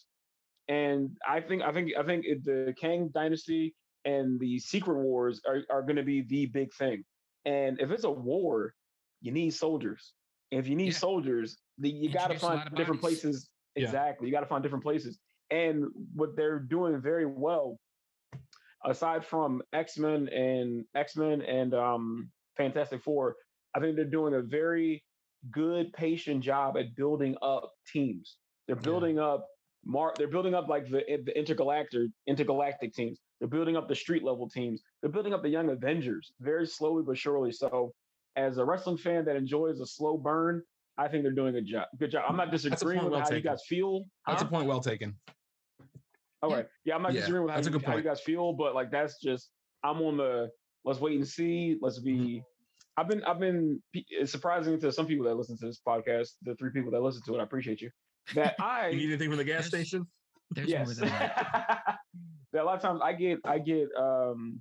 And 0.68 1.18
I 1.28 1.42
think 1.42 1.64
I 1.64 1.72
think 1.72 1.92
I 1.98 2.04
think 2.04 2.26
it, 2.26 2.44
the 2.46 2.74
Kang 2.80 3.10
Dynasty 3.14 3.76
and 4.06 4.40
the 4.40 4.60
Secret 4.60 4.98
Wars 5.00 5.42
are 5.48 5.62
are 5.70 5.82
going 5.82 5.96
to 5.96 6.04
be 6.04 6.22
the 6.22 6.46
big 6.48 6.74
thing. 6.74 7.04
And 7.46 7.80
if 7.82 7.90
it's 7.92 8.04
a 8.04 8.12
war, 8.12 8.74
you 9.22 9.32
need 9.32 9.52
soldiers. 9.52 10.14
And 10.52 10.60
if 10.60 10.68
you 10.68 10.76
need 10.76 10.94
Yeah. 10.94 11.00
soldiers, 11.00 11.58
the, 11.78 11.90
you 11.90 12.10
got 12.12 12.28
to 12.28 12.34
Introduce 12.34 12.42
a 12.42 12.46
lot 12.46 12.64
find 12.64 12.76
different 12.78 13.02
bodies. 13.02 13.22
places. 13.22 13.50
Yeah. 13.76 13.86
Exactly, 13.86 14.28
you 14.28 14.34
got 14.34 14.42
to 14.42 14.46
find 14.48 14.62
different 14.64 14.84
places. 14.84 15.20
And 15.52 15.86
what 16.14 16.36
they're 16.36 16.60
doing 16.60 17.02
very 17.02 17.26
well, 17.26 17.80
aside 18.86 19.26
from 19.26 19.62
X 19.74 19.98
Men 19.98 20.28
and 20.30 20.86
X 20.96 21.16
Men 21.16 21.42
and 21.42 21.74
um, 21.74 22.30
Fantastic 22.58 23.04
Four, 23.04 23.36
I 23.76 23.80
think 23.80 23.96
they're 23.96 24.06
doing 24.06 24.34
a 24.34 24.42
very 24.42 25.04
good, 25.52 25.92
patient 25.94 26.44
job 26.44 26.78
at 26.78 26.96
building 26.96 27.36
up 27.42 27.72
teams. 27.92 28.38
They're 28.68 28.76
Yeah. 28.76 28.82
building 28.82 29.20
up 29.20 29.48
Mar- 29.86 30.14
they're 30.18 30.28
building 30.28 30.54
up 30.54 30.68
like 30.68 30.90
the 30.90 31.04
the 31.24 31.38
intergalactic 31.38 32.10
intergalactic 32.28 32.94
teams. 32.94 33.20
They're 33.40 33.48
building 33.48 33.78
up 33.78 33.88
the 33.88 33.96
street 33.96 34.24
level 34.24 34.50
teams. 34.50 34.82
They're 35.02 35.12
building 35.12 35.34
up 35.34 35.42
the 35.42 35.50
young 35.50 35.70
Avengers 35.70 36.34
very 36.42 36.68
slowly 36.68 37.04
but 37.04 37.18
surely. 37.18 37.52
So, 37.52 37.94
as 38.36 38.58
a 38.58 38.66
wrestling 38.66 38.98
fan 38.98 39.24
that 39.26 39.38
enjoys 39.38 39.80
a 39.80 39.86
slow 39.86 40.18
burn, 40.18 40.64
I 40.98 41.08
think 41.08 41.24
they're 41.24 41.32
doing 41.32 41.56
a 41.56 41.62
job. 41.62 41.88
Good 41.98 42.12
job. 42.12 42.26
I'm 42.28 42.36
not 42.36 42.52
disagreeing 42.52 43.04
with 43.04 43.14
well 43.14 43.22
how 43.22 43.32
you 43.32 43.42
guys 43.42 43.64
feel. 43.68 44.04
That's 44.28 44.42
a 44.42 44.46
point 44.46 44.68
well 44.68 44.82
taken. 44.82 45.16
All 46.42 46.50
right. 46.50 46.68
Yeah, 46.84 46.96
I'm 46.96 47.02
not 47.02 47.14
Yeah, 47.14 47.22
disagreeing 47.22 47.46
with 47.46 47.52
how, 47.52 47.58
that's 47.58 47.68
a 47.68 47.72
you, 47.72 47.80
how 47.80 47.96
you 47.96 48.04
guys 48.04 48.22
feel, 48.22 48.54
but 48.54 48.76
like 48.76 48.92
that's 48.92 49.22
just 49.22 49.52
I'm 49.84 50.02
on 50.02 50.18
the 50.18 50.50
let's 50.84 51.00
wait 51.00 51.16
and 51.16 51.28
see. 51.28 51.78
Let's 51.82 52.00
mm-hmm. 52.00 52.26
be. 52.26 52.44
Mm-hmm. 53.00 53.02
I've 53.02 53.08
been 53.08 53.24
I've 53.24 53.40
been 53.40 53.82
it's 54.10 54.32
surprising 54.32 54.80
to 54.80 54.92
some 54.92 55.06
people 55.08 55.26
that 55.26 55.36
listen 55.36 55.58
to 55.60 55.66
this 55.66 55.80
podcast. 55.86 56.30
The 56.44 56.56
three 56.56 56.72
people 56.72 56.92
that 56.92 57.02
listen 57.02 57.22
to 57.28 57.36
it, 57.36 57.40
I 57.40 57.44
appreciate 57.44 57.82
you. 57.82 57.90
That 58.36 58.56
I 58.62 58.90
You 58.90 58.98
need 58.98 59.08
anything 59.10 59.30
from 59.30 59.38
the 59.38 59.44
gas 59.44 59.70
There's- 59.70 59.88
station? 59.90 60.08
There's 60.52 60.68
yes. 60.70 60.88
more 60.88 60.96
than 60.96 61.10
that. 61.10 61.98
that 62.54 62.64
a 62.64 62.66
lot 62.66 62.76
of 62.76 62.82
times 62.82 63.02
I 63.04 63.14
get 63.14 63.40
I 63.46 63.60
get 63.60 63.88
um 63.98 64.60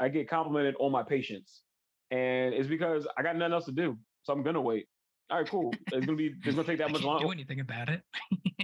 I 0.00 0.08
get 0.08 0.28
complimented 0.28 0.74
on 0.80 0.90
my 0.92 1.02
patience, 1.04 1.62
and 2.10 2.52
it's 2.54 2.68
because 2.68 3.06
I 3.16 3.22
got 3.22 3.36
nothing 3.36 3.52
else 3.52 3.64
to 3.66 3.72
do, 3.72 3.96
so 4.22 4.32
I'm 4.32 4.42
gonna 4.42 4.60
wait. 4.60 4.86
All 5.30 5.38
right, 5.38 5.48
cool. 5.48 5.72
It's 5.92 6.04
gonna 6.06 6.16
be 6.18 6.34
it's 6.44 6.54
gonna 6.56 6.66
take 6.66 6.78
that 6.82 6.88
I 6.88 6.92
much 6.92 7.02
can't 7.02 7.20
do 7.20 7.26
longer. 7.26 7.32
anything 7.32 7.60
about 7.60 7.88
it. 7.90 8.02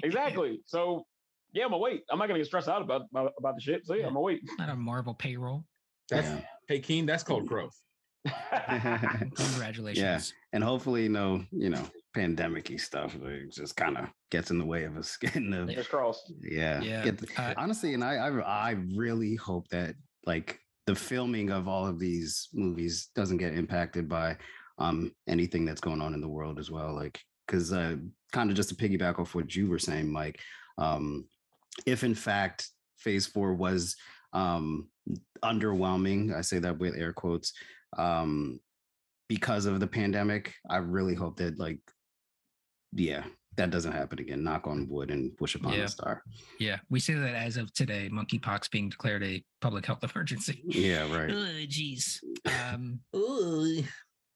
Exactly. 0.03 0.61
So 0.67 1.05
yeah, 1.53 1.65
I'm 1.65 1.71
gonna 1.71 1.79
wait. 1.83 2.03
I'm 2.11 2.19
not 2.19 2.27
gonna 2.27 2.41
get 2.41 2.47
stressed 2.47 2.69
out 2.69 2.83
about 2.83 3.03
about, 3.13 3.33
about 3.39 3.55
the 3.55 3.61
shit. 3.61 3.87
So 3.87 3.95
yeah, 3.95 4.01
Yeah. 4.03 4.07
I'm 4.09 4.15
gonna 4.15 4.21
wait. 4.25 4.41
Not 4.59 4.69
a 4.71 4.75
Marvel 4.77 5.15
payroll. 5.15 5.65
That's 6.09 6.27
Yeah. 6.27 6.41
hey 6.69 6.81
Keane, 6.81 7.07
that's 7.07 7.23
called 7.23 7.47
growth. 7.47 7.77
Congratulations. 9.37 9.99
Yeah. 9.99 10.21
and 10.53 10.65
hopefully 10.65 11.09
no 11.09 11.45
you 11.51 11.71
know 11.71 11.83
pandemic-y 12.15 12.77
stuff 12.77 13.17
like, 13.21 13.51
just 13.51 13.77
kind 13.77 13.99
of 13.99 14.07
gets 14.31 14.51
in 14.51 14.59
the 14.59 14.65
way 14.65 14.85
of 14.85 14.97
us 14.97 15.17
getting 15.21 15.51
the 15.51 15.67
Fingers 15.67 15.89
crossed. 15.89 16.33
yeah, 16.41 16.81
Yeah, 16.81 17.05
get 17.05 17.19
the- 17.19 17.29
uh, 17.43 17.55
honestly 17.57 17.95
and 17.95 18.05
I, 18.05 18.15
I 18.17 18.31
i 18.41 18.71
really 18.97 19.35
hope 19.35 19.69
that 19.69 19.95
like 20.27 20.59
the 20.87 20.95
filming 20.95 21.51
of 21.51 21.67
all 21.69 21.87
of 21.87 21.99
these 21.99 22.49
movies 22.53 23.09
doesn't 23.15 23.39
get 23.39 23.55
impacted 23.55 24.09
by 24.09 24.37
um 24.79 25.13
anything 25.29 25.65
that's 25.65 25.81
going 25.81 26.01
on 26.01 26.15
in 26.15 26.21
the 26.21 26.29
world 26.29 26.59
as 26.59 26.71
well 26.71 26.95
like 26.95 27.21
because 27.47 27.73
uh 27.73 27.97
kind 28.33 28.51
of 28.51 28.57
just 28.57 28.69
to 28.71 28.75
piggyback 28.75 29.19
off 29.19 29.35
what 29.35 29.55
you 29.55 29.69
were 29.69 29.79
saying 29.79 30.11
mike 30.11 30.41
um 30.79 31.25
if 31.87 32.03
in 32.05 32.15
fact 32.15 32.69
phase 32.99 33.27
four 33.27 33.55
was 33.55 33.97
um 34.33 34.89
underwhelming 35.45 36.35
i 36.35 36.41
say 36.41 36.59
that 36.59 36.79
with 36.79 36.97
air 36.97 37.13
quotes 37.13 37.53
um 37.99 38.59
because 39.29 39.67
of 39.67 39.81
the 39.81 39.87
pandemic 39.87 40.55
i 40.71 40.77
really 40.77 41.15
hope 41.15 41.37
that 41.37 41.59
like 41.59 41.81
yeah 42.93 43.25
that 43.57 43.71
doesn't 43.71 43.93
happen 43.93 44.19
again 44.19 44.43
knock 44.43 44.67
on 44.67 44.89
wood 44.89 45.11
and 45.11 45.31
wish 45.41 45.55
upon 45.55 45.73
Yeah. 45.75 45.85
a 45.85 45.89
star 45.89 46.23
Yeah, 46.59 46.79
we 46.91 46.99
say 46.99 47.15
that 47.15 47.35
as 47.37 47.57
of 47.57 47.73
today, 47.73 48.11
monkeypox 48.13 48.69
being 48.71 48.89
declared 48.89 49.23
a 49.23 49.45
public 49.61 49.87
health 49.87 50.03
emergency. 50.03 50.61
yeah 50.67 51.03
right 51.17 51.31
Oh, 51.31 51.65
jeez. 51.69 52.19
Um, 52.73 52.99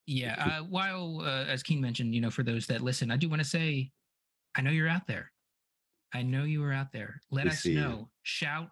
yeah. 0.07 0.35
Uh, 0.59 0.63
while, 0.63 1.19
uh, 1.21 1.43
as 1.45 1.63
Keane 1.63 1.81
mentioned, 1.81 2.15
you 2.15 2.21
know, 2.21 2.29
for 2.31 2.43
those 2.43 2.65
that 2.67 2.79
listen, 2.81 3.11
I 3.11 3.17
do 3.17 3.27
want 3.27 3.41
to 3.41 3.47
say, 3.47 3.91
I 4.55 4.61
know 4.61 4.71
you're 4.71 4.87
out 4.87 5.05
there. 5.05 5.31
I 6.13 6.23
know 6.23 6.43
you 6.45 6.63
are 6.63 6.71
out 6.73 6.91
there. 6.93 7.19
Let 7.29 7.43
We 7.45 7.51
us 7.51 7.59
see 7.59 7.73
you. 7.73 7.81
know. 7.81 8.09
Shout 8.23 8.71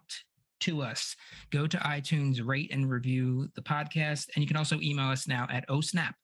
to 0.60 0.82
us. 0.82 1.16
Go 1.50 1.66
to 1.66 1.76
iTunes, 1.78 2.44
rate 2.44 2.70
and 2.72 2.90
review 2.90 3.48
the 3.54 3.62
podcast. 3.62 4.28
And 4.34 4.42
you 4.42 4.46
can 4.46 4.56
also 4.56 4.80
email 4.80 5.08
us 5.08 5.28
now 5.28 5.46
at 5.50 5.66
osnap 5.68 6.14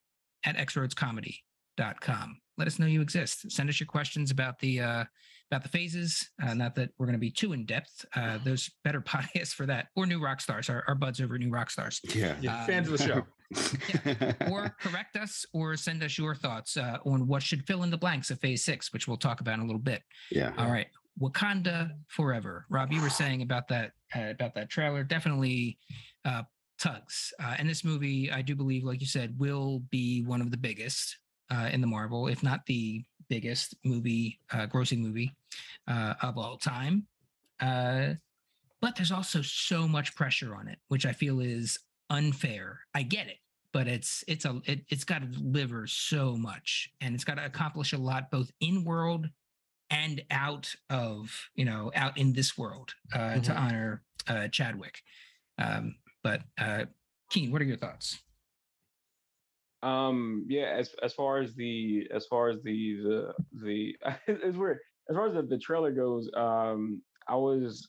at 0.44 0.56
xroadscomedy.com. 0.56 2.40
Let 2.56 2.68
us 2.68 2.78
know 2.78 2.86
you 2.86 3.00
exist. 3.00 3.50
Send 3.50 3.68
us 3.68 3.80
your 3.80 3.86
questions 3.86 4.30
about 4.30 4.58
the 4.60 4.80
uh, 4.80 5.04
about 5.50 5.62
the 5.62 5.68
phases. 5.68 6.30
Uh, 6.42 6.54
not 6.54 6.74
that 6.74 6.90
we're 6.98 7.06
going 7.06 7.14
to 7.14 7.20
be 7.20 7.30
too 7.30 7.52
in 7.52 7.66
depth. 7.66 8.04
Uh, 8.14 8.38
there's 8.44 8.70
better 8.84 9.00
podcasts 9.00 9.52
for 9.52 9.66
that. 9.66 9.88
Or 9.96 10.06
New 10.06 10.20
Rockstars. 10.20 10.70
Our, 10.70 10.84
our 10.86 10.94
buds 10.94 11.20
over 11.20 11.38
New 11.38 11.50
Rockstars 11.50 12.00
yeah 12.14 12.36
Yeah, 12.40 12.64
fans 12.66 12.88
of 12.88 12.98
the 12.98 13.04
show. 13.04 13.26
or 14.50 14.74
correct 14.80 15.16
us 15.16 15.44
or 15.52 15.76
send 15.76 16.02
us 16.02 16.16
your 16.18 16.34
thoughts 16.34 16.76
uh, 16.76 16.98
on 17.04 17.26
what 17.26 17.42
should 17.42 17.66
fill 17.66 17.82
in 17.82 17.90
the 17.90 17.98
blanks 17.98 18.30
of 18.30 18.40
phase 18.40 18.64
six, 18.64 18.92
which 18.92 19.06
we'll 19.06 19.16
talk 19.16 19.40
about 19.40 19.54
in 19.54 19.60
a 19.60 19.66
little 19.66 19.80
bit. 19.80 20.02
yeah 20.30 20.52
All 20.58 20.70
right. 20.70 20.86
Wakanda 21.20 21.92
forever. 22.08 22.66
Rob, 22.68 22.92
you 22.92 23.00
were 23.00 23.10
saying 23.10 23.42
about 23.42 23.68
that 23.68 23.92
uh, 24.16 24.30
about 24.30 24.54
that 24.54 24.68
trailer. 24.68 25.04
Definitely 25.04 25.78
uh, 26.24 26.42
tugs. 26.78 27.32
Uh, 27.42 27.54
and 27.58 27.68
this 27.68 27.84
movie, 27.84 28.30
I 28.30 28.42
do 28.42 28.54
believe, 28.54 28.84
like 28.84 29.00
you 29.00 29.06
said, 29.06 29.38
will 29.38 29.80
be 29.90 30.22
one 30.22 30.40
of 30.40 30.50
the 30.50 30.56
biggest 30.56 31.18
uh, 31.50 31.68
in 31.72 31.80
the 31.80 31.86
Marvel, 31.86 32.28
if 32.28 32.42
not 32.42 32.66
the 32.66 33.04
biggest 33.28 33.74
movie, 33.84 34.40
uh, 34.52 34.66
grossing 34.66 34.98
movie 34.98 35.32
uh, 35.88 36.14
of 36.22 36.36
all 36.38 36.56
time. 36.56 37.06
Uh, 37.60 38.14
but 38.80 38.96
there's 38.96 39.12
also 39.12 39.40
so 39.40 39.88
much 39.88 40.14
pressure 40.14 40.54
on 40.54 40.68
it, 40.68 40.78
which 40.88 41.06
I 41.06 41.12
feel 41.12 41.40
is 41.40 41.78
unfair. 42.10 42.80
I 42.94 43.02
get 43.02 43.28
it, 43.28 43.38
but 43.72 43.86
it's 43.86 44.24
it's 44.28 44.44
a 44.44 44.60
it, 44.66 44.84
it's 44.90 45.04
got 45.04 45.22
to 45.22 45.26
deliver 45.26 45.86
so 45.86 46.36
much, 46.36 46.90
and 47.00 47.14
it's 47.14 47.24
got 47.24 47.36
to 47.36 47.46
accomplish 47.46 47.92
a 47.92 47.98
lot, 47.98 48.30
both 48.30 48.50
in 48.60 48.84
world 48.84 49.28
and 49.90 50.22
out 50.30 50.74
of 50.90 51.48
you 51.54 51.64
know 51.64 51.90
out 51.94 52.16
in 52.18 52.32
this 52.32 52.56
world 52.58 52.94
uh, 53.12 53.34
to 53.40 53.50
Mhm. 53.52 53.56
honor 53.60 54.02
uh, 54.28 54.48
Chadwick. 54.48 55.02
Um, 55.58 55.96
but 56.22 56.42
uh, 56.58 56.86
Keane, 57.30 57.50
what 57.52 57.60
are 57.60 57.66
your 57.66 57.76
thoughts? 57.76 58.20
Um, 59.82 60.46
yeah, 60.48 60.74
as 60.78 60.94
as 61.02 61.12
far 61.12 61.38
as 61.40 61.54
the 61.54 62.08
as 62.12 62.26
far 62.26 62.48
as 62.48 62.62
the 62.62 62.96
the 63.02 63.34
the 63.62 63.96
it's 64.26 64.56
weird. 64.56 64.78
As 65.10 65.16
far 65.16 65.26
as 65.28 65.34
the, 65.34 65.42
the 65.42 65.58
trailer 65.58 65.92
goes, 65.92 66.30
um, 66.34 67.02
I 67.28 67.34
was 67.36 67.86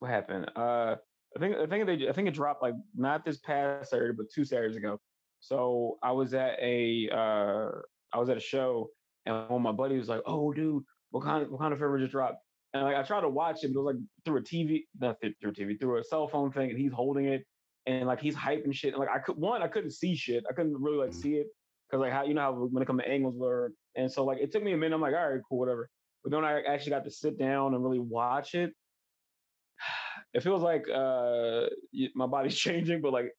what 0.00 0.10
happened? 0.10 0.50
Uh, 0.54 0.96
I 1.34 1.40
think 1.40 1.56
I 1.56 1.66
think 1.66 1.86
they 1.86 2.08
I 2.08 2.12
think 2.12 2.28
it 2.28 2.34
dropped 2.34 2.62
like 2.62 2.74
not 2.94 3.24
this 3.24 3.38
past 3.38 3.90
Saturday, 3.90 4.14
but 4.16 4.26
two 4.34 4.44
Saturdays 4.44 4.76
ago. 4.76 5.00
So 5.40 5.98
I 6.02 6.12
was 6.12 6.34
at 6.34 6.58
a 6.60 7.08
uh 7.10 7.70
I 8.12 8.18
was 8.18 8.28
at 8.28 8.36
a 8.36 8.40
show 8.40 8.90
and 9.24 9.34
one 9.48 9.52
of 9.52 9.62
my 9.62 9.72
buddies 9.72 10.00
was 10.00 10.08
like, 10.10 10.22
"Oh, 10.26 10.52
dude, 10.52 10.84
what 11.14 11.24
kind 11.24 11.42
of 11.44 11.50
Wakanda 11.50 11.78
Forever 11.78 11.98
just 11.98 12.12
dropped?" 12.12 12.38
And 12.72 12.84
like 12.84 12.96
I 12.96 13.02
tried 13.04 13.22
to 13.22 13.28
watch 13.28 13.64
it, 13.64 13.72
but 13.74 13.80
it 13.80 13.84
was 13.84 13.94
like 13.96 14.04
through 14.24 14.38
a 14.38 14.42
TV, 14.42 14.88
not 14.96 15.20
th- 15.20 15.36
through 15.40 15.52
a 15.52 15.54
TV, 15.54 15.78
through 15.78 15.98
a 15.98 16.04
cell 16.04 16.28
phone 16.28 16.52
thing, 16.52 16.70
and 16.70 16.78
he's 16.78 16.92
holding 16.92 17.26
it 17.26 17.46
and 17.86 18.06
like 18.06 18.20
he's 18.20 18.36
hyping 18.36 18.74
shit. 18.74 18.94
And 18.94 19.00
like 19.00 19.08
I 19.10 19.18
could 19.20 19.36
one, 19.36 19.62
I 19.62 19.68
couldn't 19.68 19.92
see 19.92 20.16
shit. 20.16 20.44
I 20.50 20.54
couldn't 20.54 20.80
really 20.80 20.98
like 20.98 21.12
Mhm. 21.12 21.14
see 21.14 21.36
it 21.36 21.48
because 21.88 22.00
like 22.00 22.12
how 22.12 22.24
you 22.24 22.34
know 22.34 22.40
how 22.42 22.52
when 22.66 22.82
it 22.82 22.86
comes 22.86 23.02
to 23.02 23.08
angles 23.08 23.36
were, 23.38 23.74
and 23.96 24.10
so 24.10 24.24
like 24.24 24.38
it 24.40 24.52
took 24.52 24.62
me 24.62 24.72
a 24.72 24.76
minute. 24.76 24.94
I'm 24.94 25.02
like, 25.02 25.14
all 25.14 25.30
right, 25.30 25.42
cool, 25.48 25.58
whatever. 25.58 25.90
But 26.24 26.32
then 26.32 26.44
I 26.44 26.62
actually 26.62 26.90
got 26.90 27.04
to 27.04 27.10
sit 27.10 27.38
down 27.38 27.74
and 27.74 27.84
really 27.84 28.00
watch 28.00 28.54
it. 28.54 28.74
It 30.32 30.42
feels 30.42 30.62
like 30.62 30.88
uh 30.88 31.68
my 32.14 32.26
body's 32.26 32.56
changing, 32.66 33.00
but 33.02 33.12
like 33.12 33.32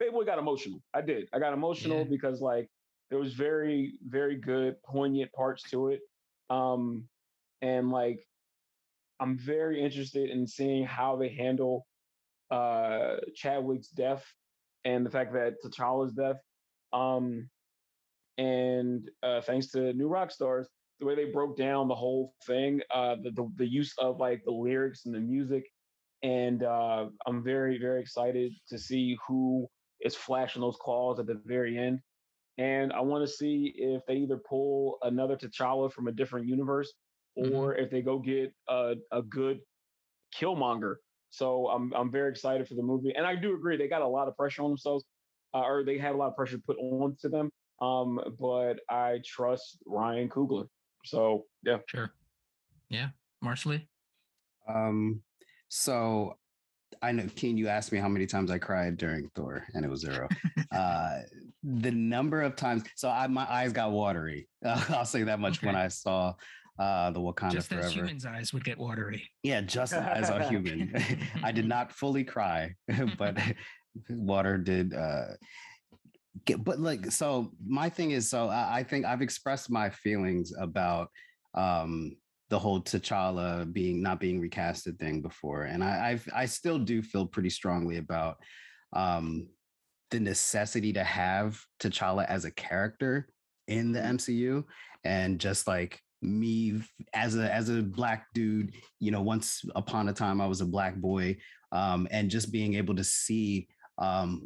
Playboy 0.00 0.24
got 0.24 0.38
emotional. 0.40 0.82
I 0.94 1.02
did. 1.02 1.28
I 1.34 1.40
got 1.40 1.54
emotional 1.54 2.04
Yeah. 2.04 2.06
because 2.06 2.42
like 2.42 2.70
there 3.10 3.20
was 3.20 3.34
very 3.34 3.98
very 4.06 4.36
good 4.38 4.82
poignant 4.84 5.32
parts 5.32 5.68
to 5.70 5.88
it. 5.90 6.00
Um 6.50 7.08
and 7.62 7.90
like 7.90 8.20
I'm 9.20 9.38
very 9.38 9.80
interested 9.80 10.30
in 10.30 10.46
seeing 10.46 10.84
how 10.84 11.16
they 11.16 11.28
handle 11.28 11.86
uh 12.50 13.16
Chadwick's 13.34 13.88
death 13.88 14.24
and 14.84 15.06
the 15.06 15.10
fact 15.10 15.32
that 15.32 15.54
T'Challa's 15.64 16.12
death. 16.12 16.36
Um 16.92 17.48
and 18.36 19.08
uh 19.22 19.40
thanks 19.40 19.68
to 19.68 19.92
New 19.94 20.08
Rockstars, 20.08 20.66
the 20.98 21.06
way 21.06 21.14
they 21.14 21.26
broke 21.26 21.56
down 21.56 21.88
the 21.88 21.94
whole 21.94 22.34
thing, 22.46 22.82
uh 22.94 23.16
the 23.22 23.30
the, 23.30 23.50
the 23.56 23.66
use 23.66 23.94
of 23.98 24.18
like 24.18 24.42
the 24.44 24.52
lyrics 24.52 25.06
and 25.06 25.14
the 25.14 25.20
music. 25.20 25.64
And 26.22 26.62
uh 26.64 27.06
I'm 27.26 27.42
very, 27.42 27.78
very 27.78 28.00
excited 28.00 28.52
to 28.68 28.78
see 28.78 29.16
who 29.26 29.68
is 30.00 30.16
flashing 30.16 30.62
those 30.62 30.76
claws 30.80 31.20
at 31.20 31.26
the 31.26 31.40
very 31.46 31.78
end. 31.78 32.00
And 32.58 32.92
I 32.92 33.00
want 33.00 33.26
to 33.26 33.32
see 33.32 33.72
if 33.76 34.02
they 34.06 34.16
either 34.16 34.36
pull 34.36 34.98
another 35.02 35.36
T'Challa 35.36 35.90
from 35.92 36.08
a 36.08 36.12
different 36.12 36.46
universe 36.46 36.92
Mhm. 37.38 37.54
or 37.54 37.74
if 37.74 37.90
they 37.90 38.02
go 38.02 38.18
get 38.18 38.52
a, 38.68 38.94
a 39.10 39.22
good 39.22 39.60
Killmonger. 40.34 40.96
So 41.30 41.68
I'm 41.68 41.92
I'm 41.94 42.10
very 42.10 42.30
excited 42.30 42.68
for 42.68 42.74
the 42.74 42.82
movie, 42.82 43.14
and 43.16 43.26
I 43.26 43.36
do 43.36 43.54
agree 43.54 43.76
they 43.76 43.88
got 43.88 44.02
a 44.02 44.06
lot 44.06 44.28
of 44.28 44.36
pressure 44.36 44.62
on 44.62 44.70
themselves, 44.70 45.04
uh, 45.54 45.60
or 45.60 45.84
they 45.84 45.98
had 45.98 46.14
a 46.14 46.18
lot 46.18 46.28
of 46.28 46.36
pressure 46.36 46.58
put 46.58 46.76
on 46.78 47.16
to 47.20 47.28
them. 47.28 47.50
Um, 47.80 48.20
but 48.38 48.80
I 48.88 49.20
trust 49.26 49.78
Ryan 49.86 50.28
Coogler. 50.28 50.66
So 51.04 51.46
yeah, 51.64 51.78
Sure. 51.88 52.12
Yeah. 52.88 53.08
Marcely? 53.42 53.86
Um, 54.68 55.22
so 55.68 56.36
I 57.00 57.12
know, 57.12 57.26
Keane, 57.34 57.56
you 57.56 57.68
asked 57.68 57.90
me 57.90 57.98
how 57.98 58.08
many 58.08 58.26
times 58.26 58.50
I 58.50 58.58
cried 58.58 58.96
during 58.96 59.28
Thor, 59.34 59.64
and 59.74 59.84
it 59.84 59.88
was 59.88 60.02
zero. 60.02 60.28
uh, 60.72 61.20
the 61.62 61.90
number 61.90 62.42
of 62.42 62.56
times, 62.56 62.84
so 62.94 63.08
I 63.08 63.26
my 63.26 63.50
eyes 63.50 63.72
got 63.72 63.90
watery. 63.90 64.48
I'll 64.64 65.04
say 65.04 65.22
that 65.24 65.40
much 65.40 65.62
when 65.62 65.74
I 65.74 65.88
saw 65.88 66.34
uh, 66.78 67.10
the 67.10 67.20
Wakanda 67.20 67.52
Just 67.52 67.68
Forever. 67.68 67.86
as 67.86 67.92
humans' 67.92 68.26
eyes 68.26 68.52
would 68.52 68.64
get 68.64 68.78
watery. 68.78 69.28
Yeah, 69.42 69.60
just 69.60 69.92
as 69.92 70.30
a 70.30 70.48
human. 70.48 70.94
I 71.42 71.52
did 71.52 71.68
not 71.68 71.92
fully 71.92 72.24
cry, 72.24 72.74
but 73.18 73.38
water 74.08 74.56
did 74.56 74.94
uh 74.94 75.24
get 76.46 76.64
but 76.64 76.80
like 76.80 77.10
so 77.10 77.52
my 77.66 77.90
thing 77.90 78.12
is 78.12 78.30
so 78.30 78.48
I, 78.48 78.78
I 78.78 78.82
think 78.84 79.04
I've 79.04 79.20
expressed 79.20 79.70
my 79.70 79.90
feelings 79.90 80.50
about 80.58 81.08
um 81.54 82.16
the 82.48 82.58
whole 82.58 82.82
T'Challa 82.82 83.70
being 83.70 84.02
not 84.02 84.20
being 84.20 84.40
recasted 84.40 84.98
thing 84.98 85.22
before. 85.22 85.64
And 85.64 85.82
I 85.82 86.10
I've, 86.10 86.28
I 86.34 86.46
still 86.46 86.78
do 86.78 87.02
feel 87.02 87.26
pretty 87.26 87.50
strongly 87.50 87.98
about 87.98 88.36
um 88.94 89.48
the 90.10 90.20
necessity 90.20 90.92
to 90.92 91.04
have 91.04 91.58
T'Challa 91.80 92.26
as 92.26 92.44
a 92.44 92.50
character 92.50 93.28
in 93.68 93.92
the 93.92 94.00
MCU 94.00 94.64
and 95.04 95.38
just 95.38 95.66
like 95.66 96.00
me 96.22 96.80
as 97.14 97.36
a 97.36 97.52
as 97.52 97.68
a 97.68 97.82
black 97.82 98.26
dude 98.32 98.72
you 99.00 99.10
know 99.10 99.20
once 99.20 99.64
upon 99.74 100.08
a 100.08 100.12
time 100.12 100.40
i 100.40 100.46
was 100.46 100.60
a 100.60 100.66
black 100.66 100.94
boy 100.96 101.36
um 101.72 102.06
and 102.10 102.30
just 102.30 102.52
being 102.52 102.74
able 102.74 102.94
to 102.94 103.04
see 103.04 103.66
um 103.98 104.40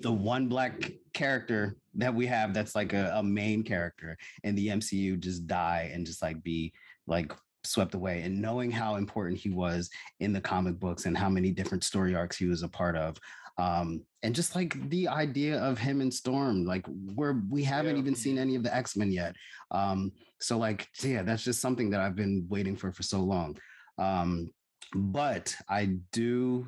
the 0.00 0.12
one 0.12 0.48
black 0.48 0.92
character 1.12 1.76
that 1.94 2.14
we 2.14 2.26
have 2.26 2.52
that's 2.52 2.74
like 2.74 2.92
a, 2.92 3.12
a 3.14 3.22
main 3.22 3.62
character 3.62 4.16
in 4.42 4.54
the 4.54 4.68
mcu 4.68 5.18
just 5.18 5.46
die 5.46 5.90
and 5.94 6.04
just 6.04 6.20
like 6.20 6.42
be 6.42 6.72
like 7.06 7.32
swept 7.66 7.94
away. 7.94 8.22
And 8.22 8.40
knowing 8.40 8.70
how 8.70 8.96
important 8.96 9.38
he 9.38 9.50
was 9.50 9.90
in 10.20 10.32
the 10.32 10.40
comic 10.40 10.78
books 10.78 11.06
and 11.06 11.16
how 11.16 11.28
many 11.28 11.50
different 11.50 11.84
story 11.84 12.14
arcs 12.14 12.36
he 12.36 12.46
was 12.46 12.62
a 12.62 12.68
part 12.68 12.96
of 12.96 13.16
um 13.58 14.02
and 14.22 14.34
just 14.34 14.54
like 14.56 14.88
the 14.90 15.06
idea 15.06 15.58
of 15.60 15.78
him 15.78 16.00
and 16.00 16.12
storm 16.12 16.64
like 16.64 16.84
we're 17.14 17.40
we 17.50 17.62
haven't 17.62 17.96
Yeah. 17.96 18.00
even 18.02 18.14
seen 18.14 18.38
any 18.38 18.56
of 18.56 18.62
the 18.62 18.74
x-men 18.74 19.12
yet 19.12 19.36
um 19.70 20.10
so 20.40 20.58
like 20.58 20.88
yeah 21.02 21.22
that's 21.22 21.44
just 21.44 21.60
something 21.60 21.90
that 21.90 22.00
i've 22.00 22.16
been 22.16 22.46
waiting 22.48 22.76
for 22.76 22.90
for 22.92 23.02
so 23.02 23.20
long 23.20 23.56
um 23.98 24.50
but 24.94 25.54
i 25.68 25.96
do 26.12 26.66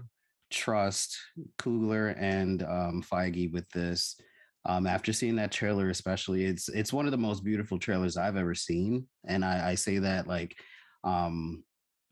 trust 0.50 1.18
Coogler 1.58 2.14
and 2.18 2.62
um 2.62 3.02
feige 3.02 3.52
with 3.52 3.68
this 3.70 4.16
um 4.64 4.86
after 4.86 5.12
seeing 5.12 5.36
that 5.36 5.50
trailer 5.50 5.90
especially 5.90 6.44
it's 6.44 6.68
it's 6.68 6.92
one 6.92 7.06
of 7.06 7.10
the 7.10 7.18
most 7.18 7.42
beautiful 7.44 7.78
trailers 7.78 8.16
i've 8.16 8.36
ever 8.36 8.54
seen 8.54 9.06
and 9.26 9.44
i 9.44 9.70
i 9.70 9.74
say 9.74 9.98
that 9.98 10.28
like 10.28 10.54
um 11.02 11.64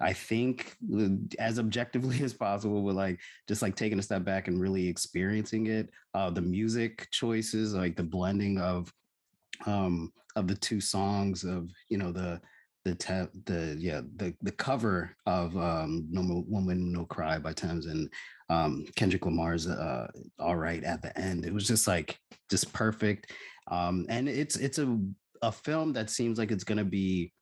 I 0.05 0.13
think 0.13 0.77
as 1.39 1.59
objectively 1.59 2.21
as 2.23 2.35
possible 2.35 2.83
with 2.83 2.95
like 2.95 3.19
just 3.49 3.63
like 3.63 3.75
taking 3.75 3.99
a 3.99 4.03
step 4.03 4.23
back 4.23 4.49
and 4.49 4.61
really 4.61 4.87
experiencing 4.87 5.67
it. 5.67 5.89
Uh, 6.13 6.31
the 6.31 6.43
music 6.43 7.09
choices, 7.11 7.75
like 7.75 7.97
the 7.97 8.03
blending 8.03 8.59
of 8.59 8.93
um 9.67 10.13
of 10.37 10.47
the 10.47 10.55
two 10.55 10.81
songs 10.81 11.45
of 11.45 11.71
you 11.89 11.97
know 11.97 12.13
the 12.13 12.41
the 12.85 12.95
te- 12.95 13.41
the 13.47 13.77
yeah 13.79 14.03
the 14.17 14.35
the 14.43 14.53
cover 14.53 15.17
of 15.27 15.57
um 15.57 16.07
No 16.11 16.23
Mo- 16.23 16.45
Woman 16.49 16.93
No 16.93 17.07
Cry 17.07 17.39
by 17.39 17.55
Tems 17.55 17.87
and 17.87 18.13
um 18.51 18.85
Kendrick 18.97 19.25
Lamar's 19.25 19.67
uh 19.67 20.09
All 20.39 20.57
Right 20.57 20.85
at 20.85 21.01
the 21.01 21.19
end. 21.19 21.47
It 21.47 21.55
was 21.55 21.67
just 21.67 21.87
like 21.87 22.19
just 22.51 22.73
perfect. 22.75 23.33
Um 23.71 24.05
and 24.11 24.29
it's 24.29 24.57
it's 24.57 24.79
a 24.79 24.99
a 25.41 25.51
film 25.51 25.95
that 25.95 26.11
seems 26.11 26.39
like 26.39 26.51
it's 26.51 26.65
gonna 26.65 26.85
be 26.85 27.33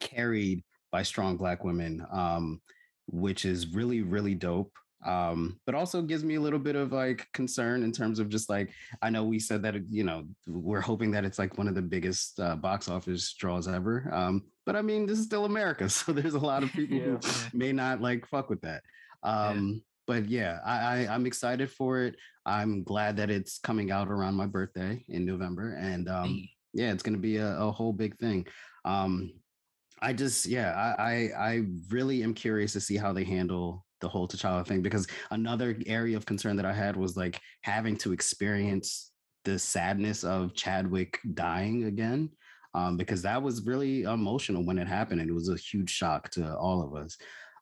carried 0.00 0.62
by 0.92 1.02
strong 1.02 1.36
black 1.36 1.64
women 1.64 2.04
um 2.12 2.60
which 3.06 3.44
is 3.44 3.68
really 3.74 4.02
really 4.02 4.34
dope 4.34 4.72
um 5.06 5.58
but 5.64 5.74
also 5.76 6.02
gives 6.02 6.24
me 6.24 6.34
a 6.34 6.40
little 6.40 6.58
bit 6.58 6.74
of 6.74 6.92
like 6.92 7.24
concern 7.32 7.82
in 7.84 7.92
terms 7.92 8.18
of 8.18 8.28
just 8.28 8.48
like 8.50 8.70
i 9.00 9.08
know 9.08 9.22
we 9.24 9.38
said 9.38 9.62
that 9.62 9.76
you 9.88 10.02
know 10.02 10.24
we're 10.46 10.80
hoping 10.80 11.10
that 11.12 11.24
it's 11.24 11.38
like 11.38 11.56
one 11.56 11.68
of 11.68 11.74
the 11.76 11.82
biggest 11.82 12.38
uh, 12.40 12.56
box 12.56 12.88
office 12.88 13.32
draws 13.34 13.68
ever 13.68 14.10
um 14.12 14.42
but 14.66 14.74
i 14.74 14.82
mean 14.82 15.06
this 15.06 15.18
is 15.20 15.24
still 15.24 15.44
america 15.44 15.88
so 15.98 16.12
there's 16.12 16.34
a 16.34 16.38
lot 16.38 16.62
of 16.64 16.72
people 16.78 16.98
Yeah. 16.98 17.16
who 17.18 17.58
may 17.58 17.72
not 17.72 18.00
like 18.00 18.26
fuck 18.26 18.50
with 18.50 18.60
that 18.62 18.82
um 19.22 19.80
but 20.06 20.28
yeah 20.28 20.58
I, 20.64 20.76
I 21.06 21.14
i'm 21.14 21.26
excited 21.26 21.70
for 21.70 22.00
it. 22.00 22.16
I'm 22.46 22.82
glad 22.82 23.18
that 23.18 23.28
it's 23.30 23.58
coming 23.58 23.90
out 23.90 24.08
around 24.08 24.34
my 24.34 24.46
birthday 24.46 25.04
in 25.08 25.24
november 25.26 25.74
and 25.74 26.08
um 26.08 26.48
yeah 26.72 26.92
it's 26.92 27.02
going 27.02 27.14
to 27.14 27.20
be 27.20 27.36
a, 27.36 27.58
a 27.60 27.70
whole 27.70 27.92
big 27.92 28.16
thing 28.18 28.46
um 28.84 29.30
i 30.02 30.12
just 30.12 30.46
yeah 30.46 30.72
I, 30.98 31.02
I 31.02 31.48
i 31.48 31.62
really 31.90 32.22
am 32.22 32.34
curious 32.34 32.72
to 32.74 32.80
see 32.80 32.96
how 32.96 33.12
they 33.12 33.24
handle 33.24 33.84
the 34.00 34.08
whole 34.08 34.28
T'Challa 34.28 34.66
thing 34.66 34.82
because 34.82 35.06
another 35.30 35.76
area 35.86 36.16
of 36.16 36.26
concern 36.26 36.56
that 36.56 36.66
i 36.66 36.72
had 36.72 36.96
was 36.96 37.16
like 37.16 37.40
having 37.62 37.96
to 37.98 38.12
experience 38.12 39.10
the 39.44 39.58
sadness 39.58 40.24
of 40.24 40.54
chadwick 40.54 41.18
dying 41.34 41.84
again 41.84 42.30
um 42.74 42.96
because 42.96 43.22
that 43.22 43.42
was 43.42 43.66
really 43.66 44.02
emotional 44.02 44.64
when 44.64 44.78
it 44.78 44.88
happened 44.88 45.20
and 45.20 45.30
it 45.30 45.34
was 45.34 45.48
a 45.48 45.56
huge 45.56 45.90
shock 45.90 46.30
to 46.30 46.56
all 46.56 46.82
of 46.82 46.94
us 46.94 47.16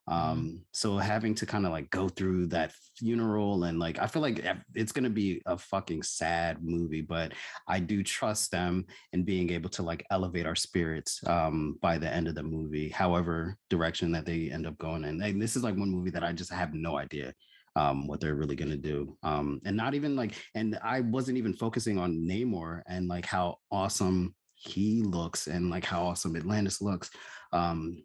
um 0.07 0.61
so 0.71 0.97
having 0.97 1.35
to 1.35 1.45
kind 1.45 1.65
of 1.65 1.71
like 1.71 1.89
go 1.89 2.07
through 2.07 2.47
that 2.47 2.71
funeral 2.97 3.65
and 3.65 3.77
like 3.77 3.99
i 3.99 4.07
feel 4.07 4.21
like 4.21 4.43
it's 4.73 4.91
going 4.91 5.03
to 5.03 5.09
be 5.09 5.41
a 5.45 5.57
fucking 5.57 6.01
sad 6.01 6.63
movie 6.63 7.01
but 7.01 7.33
i 7.67 7.79
do 7.79 8.01
trust 8.03 8.49
them 8.51 8.85
in 9.11 9.23
being 9.23 9.51
able 9.51 9.69
to 9.69 9.83
like 9.83 10.05
elevate 10.09 10.45
our 10.45 10.55
spirits 10.55 11.21
um 11.27 11.77
by 11.81 11.97
the 11.97 12.09
end 12.09 12.27
of 12.27 12.35
the 12.35 12.43
movie 12.43 12.89
however 12.89 13.57
direction 13.69 14.11
that 14.11 14.25
they 14.25 14.49
end 14.49 14.65
up 14.65 14.77
going 14.77 15.03
in. 15.03 15.21
And 15.21 15.41
this 15.41 15.55
is 15.55 15.63
like 15.63 15.75
one 15.75 15.91
movie 15.91 16.11
that 16.11 16.23
i 16.23 16.31
just 16.31 16.51
have 16.51 16.73
no 16.73 16.97
idea 16.97 17.33
um 17.75 18.07
what 18.07 18.19
they're 18.19 18.35
really 18.35 18.55
going 18.55 18.71
to 18.71 18.77
do 18.77 19.17
um 19.23 19.59
and 19.65 19.75
not 19.75 19.93
even 19.93 20.15
like 20.15 20.33
and 20.55 20.79
i 20.83 21.01
wasn't 21.01 21.37
even 21.37 21.53
focusing 21.53 21.99
on 21.99 22.13
namor 22.13 22.81
and 22.87 23.07
like 23.07 23.25
how 23.25 23.57
awesome 23.71 24.33
he 24.55 25.03
looks 25.03 25.47
and 25.47 25.69
like 25.69 25.85
how 25.85 26.03
awesome 26.03 26.35
atlantis 26.35 26.81
looks 26.81 27.11
um 27.51 28.03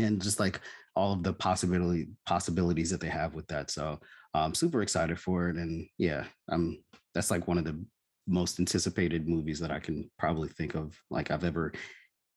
and 0.00 0.20
just 0.22 0.40
like 0.40 0.60
all 0.94 1.12
of 1.12 1.22
the 1.22 1.32
possibility 1.32 2.08
possibilities 2.26 2.90
that 2.90 3.00
they 3.00 3.08
have 3.08 3.34
with 3.34 3.46
that. 3.48 3.70
So 3.70 3.98
I'm 4.34 4.54
super 4.54 4.82
excited 4.82 5.18
for 5.18 5.48
it. 5.48 5.56
And 5.56 5.86
yeah, 5.98 6.24
um 6.50 6.82
that's 7.14 7.30
like 7.30 7.48
one 7.48 7.58
of 7.58 7.64
the 7.64 7.84
most 8.26 8.58
anticipated 8.58 9.28
movies 9.28 9.58
that 9.60 9.70
I 9.70 9.78
can 9.78 10.10
probably 10.18 10.48
think 10.48 10.74
of 10.74 10.96
like 11.10 11.30
I've 11.30 11.44
ever 11.44 11.72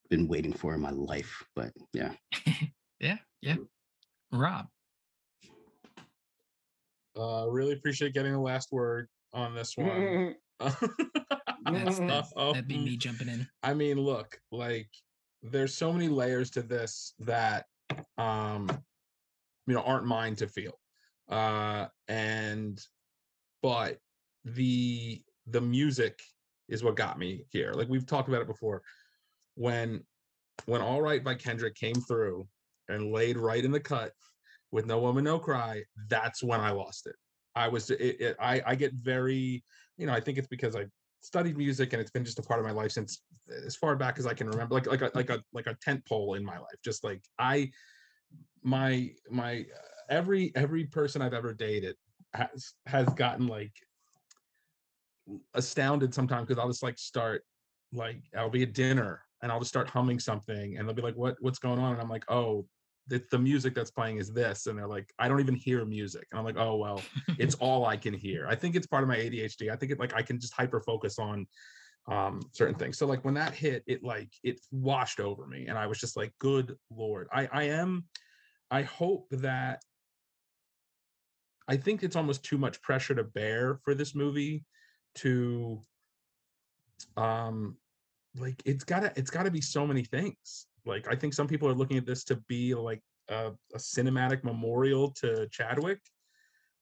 been 0.09 0.27
waiting 0.27 0.53
for 0.53 0.73
in 0.73 0.81
my 0.81 0.91
life. 0.91 1.43
But 1.55 1.71
yeah. 1.93 2.13
yeah. 2.99 3.17
Yeah. 3.41 3.57
Rob. 4.31 4.67
Uh, 7.17 7.45
really 7.49 7.73
appreciate 7.73 8.13
getting 8.13 8.31
the 8.31 8.39
last 8.39 8.71
word 8.71 9.07
on 9.33 9.53
this 9.53 9.75
one. 9.75 10.35
That's, 10.59 10.79
that, 11.65 12.27
Um, 12.37 12.53
that'd 12.53 12.67
be 12.67 12.77
me 12.77 12.95
jumping 12.95 13.27
in. 13.27 13.47
I 13.63 13.73
mean, 13.73 13.97
look, 13.97 14.37
like 14.51 14.89
there's 15.43 15.75
so 15.75 15.91
many 15.91 16.07
layers 16.07 16.51
to 16.51 16.61
this 16.61 17.13
that 17.19 17.65
um 18.17 18.69
you 19.67 19.73
know 19.73 19.81
aren't 19.81 20.05
mine 20.05 20.35
to 20.35 20.47
feel. 20.47 20.79
Uh 21.29 21.87
and 22.07 22.79
but 23.61 23.97
the 24.45 25.21
the 25.47 25.61
music 25.61 26.19
is 26.69 26.83
what 26.83 26.95
got 26.95 27.19
me 27.19 27.45
here. 27.49 27.73
Like 27.73 27.89
we've 27.89 28.05
talked 28.05 28.29
about 28.29 28.41
it 28.41 28.47
before. 28.47 28.81
When 29.55 30.03
when 30.65 30.81
All 30.81 31.01
Right 31.01 31.23
by 31.23 31.35
Kendrick 31.35 31.75
came 31.75 31.95
through 31.95 32.47
and 32.87 33.11
laid 33.11 33.37
right 33.37 33.63
in 33.63 33.71
the 33.71 33.79
cut 33.79 34.11
with 34.71 34.85
No 34.85 34.99
Woman 34.99 35.23
No 35.23 35.39
Cry, 35.39 35.83
that's 36.09 36.43
when 36.43 36.59
I 36.59 36.71
lost 36.71 37.07
it. 37.07 37.15
I 37.55 37.67
was 37.67 37.89
it, 37.89 38.21
it 38.21 38.37
I 38.39 38.61
I 38.65 38.75
get 38.75 38.93
very, 38.93 39.63
you 39.97 40.05
know, 40.05 40.13
I 40.13 40.19
think 40.19 40.37
it's 40.37 40.47
because 40.47 40.75
I 40.75 40.85
studied 41.19 41.57
music 41.57 41.93
and 41.93 42.01
it's 42.01 42.11
been 42.11 42.25
just 42.25 42.39
a 42.39 42.43
part 42.43 42.59
of 42.59 42.65
my 42.65 42.71
life 42.71 42.91
since 42.91 43.21
as 43.65 43.75
far 43.75 43.95
back 43.95 44.19
as 44.19 44.25
I 44.25 44.33
can 44.33 44.49
remember, 44.49 44.75
like 44.75 44.87
like 44.87 45.01
a 45.01 45.11
like 45.13 45.29
a 45.29 45.43
like 45.53 45.67
a 45.67 45.75
tent 45.81 46.05
pole 46.05 46.35
in 46.35 46.43
my 46.43 46.57
life. 46.57 46.79
Just 46.83 47.03
like 47.03 47.23
I, 47.39 47.71
my 48.63 49.11
my 49.29 49.59
uh, 49.59 49.87
every 50.09 50.51
every 50.55 50.85
person 50.85 51.21
I've 51.21 51.33
ever 51.33 51.53
dated 51.53 51.95
has 52.33 52.73
has 52.85 53.07
gotten 53.09 53.47
like 53.47 53.73
astounded 55.53 56.13
sometimes 56.13 56.47
because 56.47 56.59
I'll 56.59 56.69
just 56.69 56.83
like 56.83 56.97
start 56.97 57.43
like 57.93 58.21
I'll 58.37 58.49
be 58.49 58.63
at 58.63 58.73
dinner 58.73 59.21
and 59.41 59.51
I'll 59.51 59.59
just 59.59 59.69
start 59.69 59.89
humming 59.89 60.19
something 60.19 60.77
and 60.77 60.87
they'll 60.87 60.95
be 60.95 61.01
like, 61.01 61.15
"What 61.15 61.35
what's 61.39 61.59
going 61.59 61.79
on?" 61.79 61.93
And 61.93 62.01
I'm 62.01 62.09
like, 62.09 62.25
"Oh, 62.29 62.65
the, 63.07 63.21
the 63.31 63.39
music 63.39 63.75
that's 63.75 63.91
playing 63.91 64.17
is 64.17 64.31
this 64.31 64.67
and 64.67 64.77
they're 64.77 64.87
like 64.87 65.11
i 65.19 65.27
don't 65.27 65.39
even 65.39 65.55
hear 65.55 65.83
music 65.85 66.27
and 66.31 66.39
i'm 66.39 66.45
like 66.45 66.57
oh 66.57 66.75
well 66.75 67.01
it's 67.39 67.55
all 67.55 67.85
i 67.85 67.97
can 67.97 68.13
hear 68.13 68.47
i 68.47 68.55
think 68.55 68.75
it's 68.75 68.87
part 68.87 69.03
of 69.03 69.09
my 69.09 69.17
adhd 69.17 69.69
i 69.71 69.75
think 69.75 69.91
it 69.91 69.99
like 69.99 70.13
i 70.13 70.21
can 70.21 70.39
just 70.39 70.53
hyper 70.53 70.79
focus 70.79 71.19
on 71.19 71.45
um 72.07 72.41
certain 72.51 72.75
things. 72.75 72.97
So 72.97 73.05
like 73.05 73.23
when 73.23 73.35
that 73.35 73.53
hit 73.53 73.83
it 73.85 74.03
like 74.03 74.31
it 74.43 74.59
washed 74.71 75.19
over 75.19 75.45
me 75.45 75.67
and 75.67 75.77
i 75.77 75.85
was 75.85 75.99
just 75.99 76.17
like 76.17 76.33
good 76.39 76.75
lord. 76.89 77.27
I 77.31 77.47
i 77.51 77.63
am 77.63 78.05
i 78.71 78.81
hope 78.81 79.27
that 79.31 79.81
i 81.67 81.77
think 81.77 82.03
it's 82.03 82.15
almost 82.15 82.43
too 82.43 82.57
much 82.57 82.81
pressure 82.81 83.15
to 83.15 83.23
bear 83.23 83.79
for 83.83 83.93
this 83.93 84.15
movie 84.15 84.65
to 85.15 85.83
um 87.17 87.77
like 88.37 88.61
it's 88.65 88.83
gotta 88.83 89.11
it's 89.15 89.31
gotta 89.31 89.51
be 89.51 89.61
so 89.61 89.85
many 89.85 90.03
things. 90.03 90.67
Like 90.85 91.07
i 91.07 91.15
think 91.15 91.33
some 91.33 91.47
people 91.47 91.67
are 91.67 91.75
looking 91.75 91.97
at 91.97 92.05
this 92.07 92.23
to 92.25 92.35
be 92.47 92.73
like 92.73 93.01
a, 93.29 93.51
a 93.73 93.77
cinematic 93.77 94.43
memorial 94.43 95.11
to 95.11 95.47
chadwick 95.49 95.99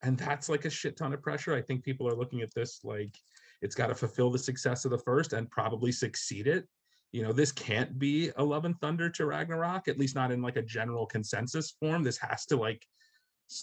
and 0.01 0.17
that's 0.17 0.49
like 0.49 0.65
a 0.65 0.69
shit 0.69 0.97
ton 0.97 1.13
of 1.13 1.21
pressure. 1.21 1.53
I 1.53 1.61
think 1.61 1.83
people 1.83 2.07
are 2.07 2.15
looking 2.15 2.41
at 2.41 2.53
this 2.53 2.79
like 2.83 3.13
it's 3.61 3.75
got 3.75 3.87
to 3.87 3.95
fulfill 3.95 4.29
the 4.29 4.39
success 4.39 4.85
of 4.85 4.91
the 4.91 4.97
first 4.97 5.33
and 5.33 5.49
probably 5.49 5.91
succeed 5.91 6.47
it. 6.47 6.67
You 7.11 7.23
know 7.23 7.33
this 7.33 7.51
can't 7.51 7.97
be 7.97 8.31
a 8.37 8.43
love 8.43 8.65
and 8.65 8.79
thunder 8.79 9.09
to 9.09 9.25
ragnarok 9.25 9.87
at 9.87 9.97
least 9.97 10.15
not 10.15 10.31
in 10.31 10.41
like 10.41 10.57
a 10.57 10.61
general 10.61 11.05
consensus 11.07 11.71
form. 11.79 12.03
This 12.03 12.17
has 12.17 12.45
to 12.47 12.57
like 12.57 12.85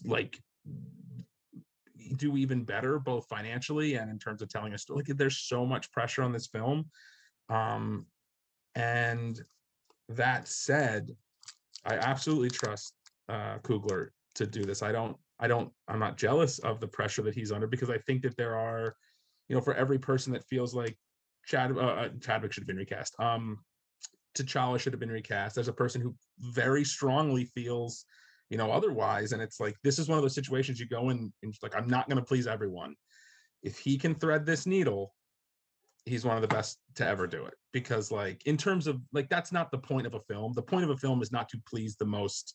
like 0.04 0.38
do 2.16 2.36
even 2.36 2.64
better 2.64 2.98
both 2.98 3.26
financially 3.28 3.94
and 3.94 4.10
in 4.10 4.18
terms 4.18 4.42
of 4.42 4.48
telling 4.48 4.74
a 4.74 4.78
story. 4.78 5.04
Like 5.06 5.16
there's 5.16 5.38
so 5.38 5.64
much 5.64 5.92
pressure 5.92 6.22
on 6.22 6.32
this 6.32 6.48
film. 6.48 6.86
Um 7.48 8.06
and 8.74 9.40
that 10.08 10.46
said 10.46 11.10
i 11.84 11.94
absolutely 11.94 12.50
trust 12.50 12.94
uh 13.28 13.58
Coogler 13.58 14.08
to 14.34 14.46
do 14.46 14.64
this. 14.64 14.82
I 14.82 14.90
don't 14.90 15.16
i 15.38 15.46
don't 15.46 15.70
i'm 15.86 16.00
not 16.00 16.16
jealous 16.16 16.58
of 16.60 16.80
the 16.80 16.88
pressure 16.88 17.22
that 17.22 17.34
he's 17.34 17.52
under 17.52 17.66
because 17.66 17.90
i 17.90 17.98
think 17.98 18.22
that 18.22 18.36
there 18.36 18.56
are 18.56 18.96
you 19.48 19.54
know 19.54 19.62
for 19.62 19.74
every 19.74 19.98
person 19.98 20.32
that 20.32 20.46
feels 20.46 20.74
like 20.74 20.96
chad 21.46 21.76
uh, 21.76 22.08
chadwick 22.20 22.52
should 22.52 22.62
have 22.62 22.68
been 22.68 22.76
recast 22.76 23.14
um 23.18 23.58
T'Challa 24.36 24.78
should 24.78 24.92
have 24.92 25.00
been 25.00 25.10
recast. 25.10 25.54
There's 25.54 25.68
a 25.68 25.72
person 25.72 26.02
who 26.02 26.14
very 26.38 26.84
strongly 26.84 27.46
feels 27.46 28.04
you 28.50 28.58
know 28.58 28.70
otherwise 28.70 29.32
and 29.32 29.42
it's 29.42 29.58
like 29.58 29.74
this 29.82 29.98
is 29.98 30.08
one 30.08 30.18
of 30.18 30.22
those 30.22 30.34
situations 30.34 30.78
you 30.78 30.86
go 30.86 31.08
in 31.10 31.32
and 31.42 31.54
like 31.62 31.74
i'm 31.74 31.88
not 31.88 32.08
going 32.08 32.18
to 32.18 32.24
please 32.24 32.46
everyone. 32.46 32.94
If 33.62 33.78
he 33.78 33.98
can 33.98 34.14
thread 34.14 34.46
this 34.46 34.66
needle 34.66 35.12
he's 36.06 36.24
one 36.24 36.36
of 36.36 36.42
the 36.42 36.48
best 36.48 36.78
to 36.94 37.06
ever 37.06 37.26
do 37.26 37.44
it 37.44 37.54
because 37.72 38.12
like 38.12 38.40
in 38.46 38.56
terms 38.56 38.86
of 38.86 39.00
like 39.12 39.28
that's 39.28 39.52
not 39.52 39.70
the 39.70 39.78
point 39.78 40.06
of 40.06 40.14
a 40.14 40.20
film. 40.20 40.52
The 40.54 40.62
point 40.62 40.84
of 40.84 40.90
a 40.90 40.96
film 40.96 41.20
is 41.20 41.32
not 41.32 41.48
to 41.50 41.60
please 41.68 41.96
the 41.96 42.06
most 42.06 42.54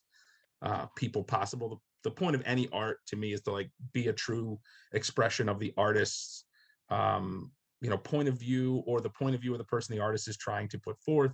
uh, 0.62 0.86
people 0.96 1.24
possible. 1.24 1.70
The, 1.70 2.10
the 2.10 2.16
point 2.16 2.36
of 2.36 2.42
any 2.46 2.70
art 2.72 3.00
to 3.08 3.18
me 3.18 3.34
is 3.34 3.42
to 3.42 3.52
like 3.52 3.70
be 3.94 4.08
a 4.08 4.14
true 4.14 4.58
expression 4.94 5.50
of 5.50 5.60
the 5.60 5.74
artist's 5.78 6.46
um 6.92 7.52
you 7.82 7.90
know 7.90 7.98
point 7.98 8.28
of 8.28 8.36
view 8.36 8.84
or 8.86 9.02
the 9.02 9.10
point 9.10 9.34
of 9.34 9.42
view 9.42 9.52
of 9.52 9.58
the 9.58 9.64
person 9.64 9.96
the 9.96 10.02
artist 10.02 10.28
is 10.28 10.38
trying 10.38 10.68
to 10.68 10.78
put 10.78 11.00
forth 11.00 11.34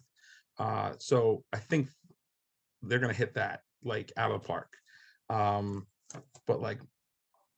uh 0.59 0.93
so 0.97 1.43
i 1.53 1.57
think 1.57 1.89
they're 2.81 2.99
to 2.99 3.13
hit 3.13 3.33
that 3.35 3.61
like 3.83 4.11
out 4.17 4.31
of 4.31 4.41
the 4.41 4.47
park. 4.47 4.71
Um, 5.29 5.87
but 6.45 6.61
like 6.61 6.79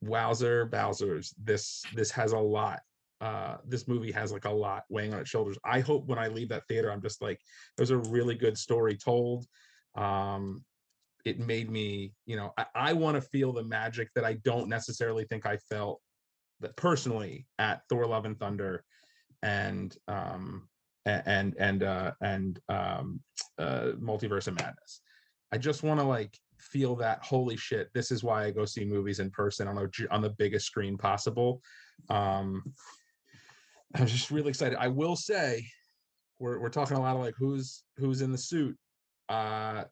Wowzer 0.02 0.66
Bowser's, 0.66 1.34
this 1.42 1.84
this 1.96 2.12
has 2.12 2.32
a 2.32 2.40
lot. 2.40 2.82
Uh, 3.22 3.58
this 3.66 3.88
movie 3.88 4.14
has 4.14 4.32
like 4.32 4.46
a 4.46 4.50
lot 4.50 4.84
weighing 4.90 5.14
on 5.14 5.20
its 5.20 5.30
shoulders. 5.30 5.58
I 5.66 5.82
hope 5.82 6.08
when 6.08 6.18
I 6.18 6.28
leave 6.28 6.50
that 6.50 6.68
theater, 6.68 6.90
I'm 6.90 7.02
just 7.02 7.22
like, 7.22 7.40
there's 7.76 7.92
a 7.92 7.98
really 7.98 8.36
good 8.36 8.58
story 8.58 8.96
told. 8.96 9.46
Um, 9.96 10.64
it 11.26 11.38
made 11.38 11.70
me, 11.70 12.14
you 12.26 12.38
know, 12.38 12.54
I, 12.58 12.66
I 12.74 12.94
want 12.94 13.16
to 13.16 13.22
feel 13.22 13.52
the 13.52 13.64
magic 13.64 14.10
that 14.16 14.24
I 14.24 14.34
don't 14.46 14.70
necessarily 14.70 15.26
think 15.26 15.46
I 15.46 15.58
felt 15.58 16.00
personally 16.76 17.48
at 17.58 17.82
Thor: 17.90 18.06
Love 18.06 18.26
and 18.26 18.40
Thunder, 18.40 18.84
and 19.44 19.96
um, 20.08 20.68
and 21.06 21.56
and 21.60 21.84
uh, 21.84 22.12
and 22.22 22.60
um, 22.70 23.22
uh, 23.58 23.92
Multiverse 24.00 24.48
of 24.48 24.56
Madness. 24.56 25.02
I 25.52 25.58
just 25.58 25.84
want 25.84 26.00
to 26.00 26.06
like 26.06 26.38
feel 26.60 26.96
that 26.96 27.24
holy 27.24 27.56
shit 27.56 27.90
this 27.94 28.12
is 28.12 28.24
why 28.24 28.44
i 28.44 28.52
go 28.52 28.66
see 28.66 28.84
movies 28.84 29.20
in 29.20 29.32
person 29.32 29.68
on 29.68 29.78
a 29.78 30.14
on 30.14 30.22
the 30.22 30.30
biggest 30.38 30.66
screen 30.66 30.98
possible. 30.98 31.62
Um 32.10 32.64
i'm 33.96 34.06
just 34.06 34.32
really 34.32 34.50
excited. 34.50 34.78
I 34.78 34.88
will 34.88 35.16
say 35.16 35.66
we're, 36.40 36.60
we're 36.60 36.70
talking 36.70 36.98
a 36.98 37.02
lot 37.02 37.16
of 37.16 37.22
like 37.22 37.36
who's 37.38 37.84
who's 37.98 38.22
in 38.22 38.32
the 38.32 38.38
suit. 38.38 38.78
Uh 39.28 39.86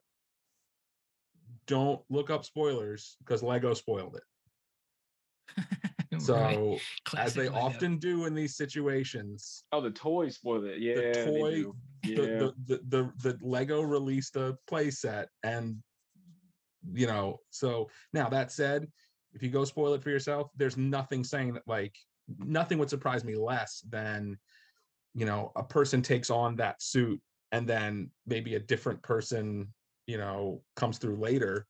don't 1.66 2.00
look 2.08 2.30
up 2.30 2.44
spoilers 2.44 3.16
because 3.20 3.42
lego 3.42 3.74
spoiled 3.74 4.16
it 4.16 5.64
so 6.28 6.36
right. 6.36 6.80
as 7.18 7.34
they 7.34 7.48
Lego. 7.48 7.60
often 7.60 7.96
do 7.98 8.26
in 8.26 8.34
these 8.34 8.56
situations 8.56 9.64
oh 9.72 9.80
the 9.80 9.90
toy 9.90 10.28
spoiled 10.28 10.64
it 10.64 10.80
yeah 10.80 10.94
the 10.94 11.24
toy 11.24 11.64
yeah. 12.04 12.16
the, 12.16 12.54
the, 12.66 12.80
the, 12.88 13.12
the 13.22 13.38
Lego 13.42 13.80
released 13.80 14.36
a 14.36 14.56
play 14.66 14.90
set 14.90 15.28
and 15.42 15.76
you 16.92 17.06
know, 17.06 17.40
so 17.50 17.88
now 18.12 18.28
that 18.28 18.52
said, 18.52 18.86
if 19.32 19.42
you 19.42 19.50
go 19.50 19.64
spoil 19.64 19.94
it 19.94 20.02
for 20.02 20.10
yourself, 20.10 20.50
there's 20.56 20.76
nothing 20.76 21.24
saying 21.24 21.54
that 21.54 21.62
like 21.66 21.96
nothing 22.38 22.78
would 22.78 22.90
surprise 22.90 23.24
me 23.24 23.34
less 23.34 23.82
than 23.88 24.38
you 25.14 25.24
know, 25.24 25.50
a 25.56 25.64
person 25.64 26.02
takes 26.02 26.30
on 26.30 26.54
that 26.56 26.80
suit 26.80 27.20
and 27.50 27.66
then 27.66 28.10
maybe 28.26 28.54
a 28.54 28.60
different 28.60 29.02
person, 29.02 29.66
you 30.06 30.18
know, 30.18 30.62
comes 30.76 30.98
through 30.98 31.16
later. 31.16 31.66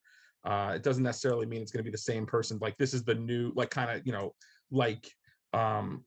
Uh, 0.49 0.73
it 0.75 0.83
doesn't 0.83 1.03
necessarily 1.03 1.45
mean 1.45 1.61
it's 1.61 1.71
going 1.71 1.85
to 1.85 1.91
be 1.91 1.93
the 1.93 1.99
same 1.99 2.25
person. 2.25 2.59
Like 2.59 2.79
this 2.79 2.95
is 2.95 3.05
the 3.05 3.15
new, 3.15 3.53
like 3.55 3.69
kind 3.69 3.91
of, 3.91 4.07
you 4.07 4.13
know, 4.13 4.35
like, 4.71 5.07
um, 5.53 6.05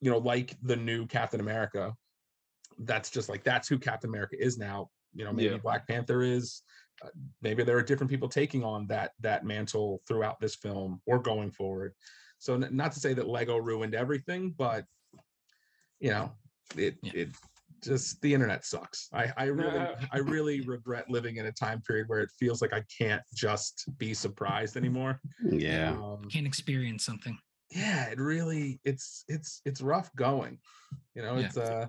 you 0.00 0.08
know, 0.08 0.18
like 0.18 0.56
the 0.62 0.76
new 0.76 1.04
Captain 1.06 1.40
America, 1.40 1.92
that's 2.78 3.10
just 3.10 3.28
like 3.28 3.42
that's 3.42 3.66
who 3.68 3.78
Captain 3.78 4.08
America 4.08 4.36
is 4.38 4.56
now. 4.56 4.88
You 5.14 5.24
know, 5.24 5.32
maybe 5.32 5.50
yeah. 5.50 5.58
Black 5.58 5.86
Panther 5.88 6.22
is. 6.22 6.62
Uh, 7.04 7.08
maybe 7.40 7.64
there 7.64 7.76
are 7.76 7.82
different 7.82 8.10
people 8.10 8.28
taking 8.28 8.62
on 8.62 8.86
that 8.86 9.10
that 9.20 9.44
mantle 9.44 10.00
throughout 10.06 10.38
this 10.38 10.54
film 10.54 11.00
or 11.06 11.18
going 11.18 11.50
forward. 11.50 11.92
So 12.38 12.54
n- 12.54 12.68
not 12.70 12.92
to 12.92 13.00
say 13.00 13.14
that 13.14 13.26
Lego 13.26 13.56
ruined 13.56 13.94
everything, 13.94 14.54
but 14.56 14.84
you 15.98 16.10
know, 16.10 16.32
it 16.76 16.96
yeah. 17.02 17.12
it 17.14 17.28
just 17.82 18.20
the 18.22 18.32
internet 18.32 18.64
sucks. 18.64 19.08
I 19.12 19.32
I 19.36 19.44
really 19.44 19.86
I 20.12 20.18
really 20.18 20.60
regret 20.62 21.10
living 21.10 21.36
in 21.36 21.46
a 21.46 21.52
time 21.52 21.80
period 21.82 22.08
where 22.08 22.20
it 22.20 22.30
feels 22.38 22.62
like 22.62 22.72
I 22.72 22.84
can't 22.96 23.22
just 23.34 23.88
be 23.98 24.14
surprised 24.14 24.76
anymore. 24.76 25.20
Yeah. 25.44 25.92
Um, 25.92 26.28
can't 26.30 26.46
experience 26.46 27.04
something. 27.04 27.36
Yeah, 27.70 28.06
it 28.06 28.18
really 28.18 28.80
it's 28.84 29.24
it's 29.28 29.60
it's 29.64 29.80
rough 29.80 30.14
going. 30.16 30.58
You 31.14 31.22
know, 31.22 31.36
yeah. 31.36 31.46
it's 31.46 31.56
uh 31.56 31.86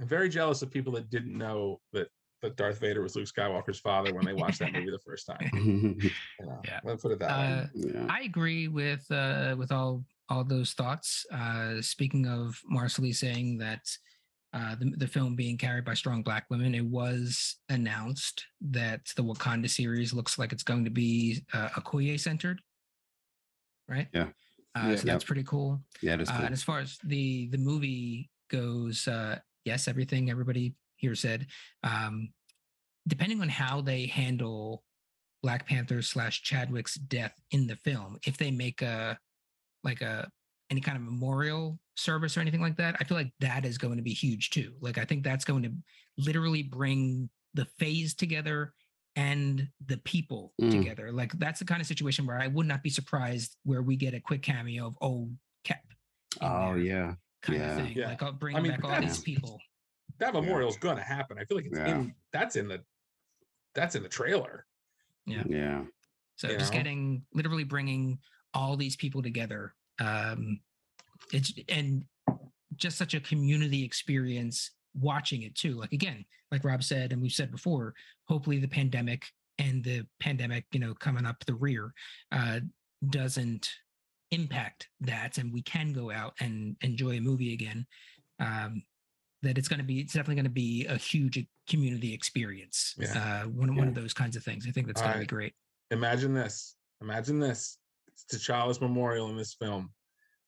I'm 0.00 0.06
very 0.06 0.28
jealous 0.28 0.62
of 0.62 0.70
people 0.70 0.92
that 0.94 1.10
didn't 1.10 1.36
know 1.36 1.80
that 1.92 2.08
that 2.42 2.56
Darth 2.56 2.78
Vader 2.78 3.02
was 3.02 3.16
Luke 3.16 3.26
Skywalker's 3.26 3.80
father 3.80 4.14
when 4.14 4.24
they 4.24 4.34
watched 4.34 4.58
that 4.58 4.72
movie 4.72 4.90
the 4.90 4.98
first 4.98 5.26
time. 5.26 5.50
you 5.54 6.10
know, 6.40 6.60
yeah, 6.64 6.80
let's 6.84 7.02
put 7.02 7.12
it 7.12 7.18
that 7.20 7.30
uh, 7.30 7.66
way. 7.74 7.92
Yeah. 7.94 8.06
I 8.08 8.22
agree 8.22 8.68
with 8.68 9.04
uh, 9.10 9.54
with 9.58 9.72
all 9.72 10.04
all 10.28 10.44
those 10.44 10.72
thoughts. 10.72 11.24
Uh, 11.32 11.80
speaking 11.80 12.26
of 12.26 12.60
Marcely 12.72 13.14
saying 13.14 13.58
that 13.58 13.86
uh, 14.56 14.74
the, 14.74 14.90
the 14.96 15.06
film 15.06 15.36
being 15.36 15.58
carried 15.58 15.84
by 15.84 15.92
strong 15.92 16.22
black 16.22 16.46
women, 16.48 16.74
it 16.74 16.84
was 16.84 17.56
announced 17.68 18.42
that 18.62 19.02
the 19.14 19.22
Wakanda 19.22 19.68
series 19.68 20.14
looks 20.14 20.38
like 20.38 20.50
it's 20.50 20.62
going 20.62 20.84
to 20.84 20.90
be 20.90 21.42
uh, 21.52 21.68
Okoye 21.78 22.18
centered, 22.18 22.62
right? 23.86 24.08
Yeah. 24.14 24.28
Uh, 24.74 24.88
yeah. 24.88 24.96
So 24.96 25.06
that's 25.06 25.24
pretty 25.24 25.42
cool. 25.42 25.82
Yeah, 26.00 26.14
it 26.14 26.22
is 26.22 26.30
uh, 26.30 26.36
cool. 26.36 26.44
and 26.46 26.52
as 26.54 26.62
far 26.62 26.78
as 26.78 26.98
the 27.04 27.48
the 27.48 27.58
movie 27.58 28.30
goes, 28.50 29.06
uh, 29.06 29.38
yes, 29.66 29.88
everything 29.88 30.30
everybody 30.30 30.74
here 30.96 31.14
said. 31.14 31.48
Um, 31.84 32.30
depending 33.06 33.42
on 33.42 33.50
how 33.50 33.82
they 33.82 34.06
handle 34.06 34.84
Black 35.42 35.66
Panther 35.66 36.00
slash 36.00 36.42
Chadwick's 36.42 36.94
death 36.94 37.34
in 37.50 37.66
the 37.66 37.76
film, 37.76 38.16
if 38.26 38.38
they 38.38 38.50
make 38.50 38.80
a 38.80 39.18
like 39.84 40.00
a 40.00 40.30
any 40.70 40.80
kind 40.80 40.96
of 40.96 41.02
memorial 41.02 41.78
service 41.96 42.36
or 42.36 42.40
anything 42.40 42.60
like 42.60 42.76
that, 42.76 42.96
I 43.00 43.04
feel 43.04 43.16
like 43.16 43.32
that 43.40 43.64
is 43.64 43.78
going 43.78 43.96
to 43.96 44.02
be 44.02 44.12
huge 44.12 44.50
too. 44.50 44.72
Like 44.80 44.98
I 44.98 45.04
think 45.04 45.24
that's 45.24 45.44
going 45.44 45.62
to 45.62 45.72
literally 46.18 46.62
bring 46.62 47.28
the 47.54 47.66
phase 47.78 48.14
together 48.14 48.72
and 49.14 49.68
the 49.86 49.96
people 49.98 50.52
mm. 50.60 50.70
together. 50.70 51.10
Like 51.10 51.32
that's 51.38 51.58
the 51.58 51.64
kind 51.64 51.80
of 51.80 51.86
situation 51.86 52.26
where 52.26 52.38
I 52.38 52.48
would 52.48 52.66
not 52.66 52.82
be 52.82 52.90
surprised 52.90 53.56
where 53.64 53.82
we 53.82 53.96
get 53.96 54.14
a 54.14 54.20
quick 54.20 54.42
cameo 54.42 54.86
of 54.86 54.96
old 55.00 55.32
Cap. 55.64 55.82
Oh 56.40 56.74
there. 56.74 56.78
yeah 56.78 57.14
kind 57.46 57.58
yeah. 57.58 57.70
of 57.70 57.76
thing. 57.76 57.96
Yeah. 57.96 58.08
Like 58.08 58.22
I'll 58.22 58.32
bring 58.32 58.56
I 58.56 58.60
mean, 58.60 58.72
back 58.72 58.84
all 58.84 59.00
these 59.00 59.20
people. 59.20 59.58
That 60.18 60.34
memorial 60.34 60.68
is 60.68 60.76
going 60.76 60.96
to 60.96 61.02
happen. 61.02 61.38
I 61.38 61.44
feel 61.44 61.56
like 61.56 61.66
it's 61.66 61.78
yeah. 61.78 61.96
in 61.96 62.14
that's 62.32 62.56
in 62.56 62.68
the 62.68 62.82
that's 63.74 63.94
in 63.94 64.02
the 64.02 64.08
trailer. 64.08 64.66
Yeah. 65.26 65.42
Yeah. 65.46 65.82
So 66.36 66.48
you 66.48 66.58
just 66.58 66.72
know? 66.72 66.78
getting 66.78 67.22
literally 67.32 67.64
bringing 67.64 68.18
all 68.54 68.76
these 68.76 68.96
people 68.96 69.22
together. 69.22 69.74
Um 69.98 70.60
it's 71.32 71.52
and 71.68 72.04
just 72.76 72.98
such 72.98 73.14
a 73.14 73.20
community 73.20 73.84
experience 73.84 74.70
watching 74.94 75.42
it 75.42 75.54
too. 75.54 75.74
Like 75.74 75.92
again, 75.92 76.24
like 76.50 76.64
Rob 76.64 76.82
said, 76.82 77.12
and 77.12 77.20
we've 77.20 77.32
said 77.32 77.50
before, 77.50 77.94
hopefully 78.26 78.58
the 78.58 78.68
pandemic 78.68 79.26
and 79.58 79.82
the 79.82 80.06
pandemic, 80.20 80.64
you 80.72 80.80
know, 80.80 80.94
coming 80.94 81.26
up 81.26 81.44
the 81.46 81.54
rear, 81.54 81.92
uh, 82.32 82.60
doesn't 83.08 83.70
impact 84.30 84.88
that, 85.00 85.38
and 85.38 85.52
we 85.52 85.62
can 85.62 85.92
go 85.92 86.10
out 86.10 86.34
and 86.40 86.76
enjoy 86.82 87.16
a 87.16 87.20
movie 87.20 87.54
again. 87.54 87.86
Um, 88.38 88.82
that 89.42 89.58
it's 89.58 89.68
going 89.68 89.78
to 89.78 89.84
be, 89.84 90.00
it's 90.00 90.12
definitely 90.12 90.36
going 90.36 90.44
to 90.44 90.50
be 90.50 90.86
a 90.86 90.96
huge 90.96 91.44
community 91.68 92.12
experience. 92.12 92.94
Yeah. 92.98 93.42
Uh, 93.44 93.48
one, 93.48 93.76
one 93.76 93.88
of 93.88 93.94
those 93.94 94.12
kinds 94.12 94.34
of 94.34 94.42
things. 94.42 94.66
I 94.66 94.72
think 94.72 94.86
that's 94.86 95.00
going 95.00 95.14
to 95.14 95.18
be 95.20 95.26
great. 95.26 95.54
Imagine 95.90 96.34
this. 96.34 96.74
Imagine 97.00 97.38
this. 97.38 97.78
It's 98.16 98.24
T'Challa's 98.46 98.80
memorial 98.80 99.28
in 99.30 99.36
this 99.36 99.54
film. 99.54 99.90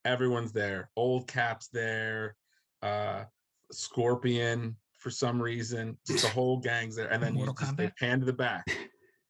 Everyone's 0.05 0.53
there. 0.53 0.91
Old 0.97 1.29
Cap's 1.29 1.69
there. 1.69 2.37
Uh, 2.83 3.25
Scorpion 3.73 4.77
for 4.97 5.11
some 5.11 5.41
reason. 5.41 5.97
Just 6.07 6.25
the 6.25 6.31
whole 6.31 6.59
gang's 6.59 6.97
there. 6.97 7.09
And 7.13 7.23
then 7.23 7.33
you 7.35 7.45
Mortal 7.45 7.55
just, 7.59 7.77
they 7.77 7.91
pan 7.99 8.21
to 8.21 8.27
the 8.27 8.33
back. 8.33 8.65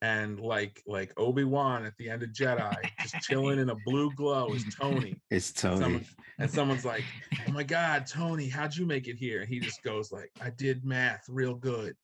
And 0.01 0.39
like 0.39 0.81
like 0.87 1.13
Obi 1.17 1.43
Wan 1.43 1.85
at 1.85 1.93
the 1.99 2.09
end 2.09 2.23
of 2.23 2.29
Jedi, 2.31 2.77
just 3.03 3.17
chilling 3.23 3.59
in 3.59 3.69
a 3.71 3.75
blue 3.85 4.13
glow 4.15 4.53
is 4.55 4.65
Tony. 4.79 5.17
It's 5.31 5.51
Tony. 5.53 5.81
Someone- 5.81 6.07
And 6.39 6.49
someone's 6.49 6.85
like, 6.85 7.03
"Oh 7.49 7.51
my 7.51 7.65
God, 7.65 8.07
Tony, 8.07 8.49
how'd 8.49 8.77
you 8.77 8.87
make 8.87 9.09
it 9.09 9.17
here?" 9.17 9.41
And 9.41 9.49
he 9.49 9.59
just 9.59 9.83
goes 9.83 10.13
like, 10.13 10.31
"I 10.41 10.51
did 10.51 10.85
math 10.85 11.25
real 11.29 11.55
good, 11.55 11.97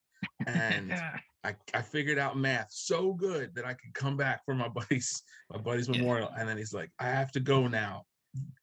and 0.45 0.93
I, 1.45 1.55
I 1.73 1.81
figured 1.81 2.17
out 2.17 2.37
math 2.37 2.67
so 2.71 3.13
good 3.13 3.53
that 3.55 3.65
I 3.65 3.73
could 3.73 3.93
come 3.93 4.17
back 4.17 4.41
for 4.45 4.55
my 4.55 4.67
buddy's 4.79 5.21
my 5.51 5.57
buddy's 5.59 5.87
Yeah. 5.87 5.97
memorial." 5.97 6.29
And 6.37 6.47
then 6.49 6.57
he's 6.57 6.73
like, 6.73 6.91
"I 6.99 7.05
have 7.05 7.31
to 7.33 7.39
go 7.39 7.67
now. 7.67 8.03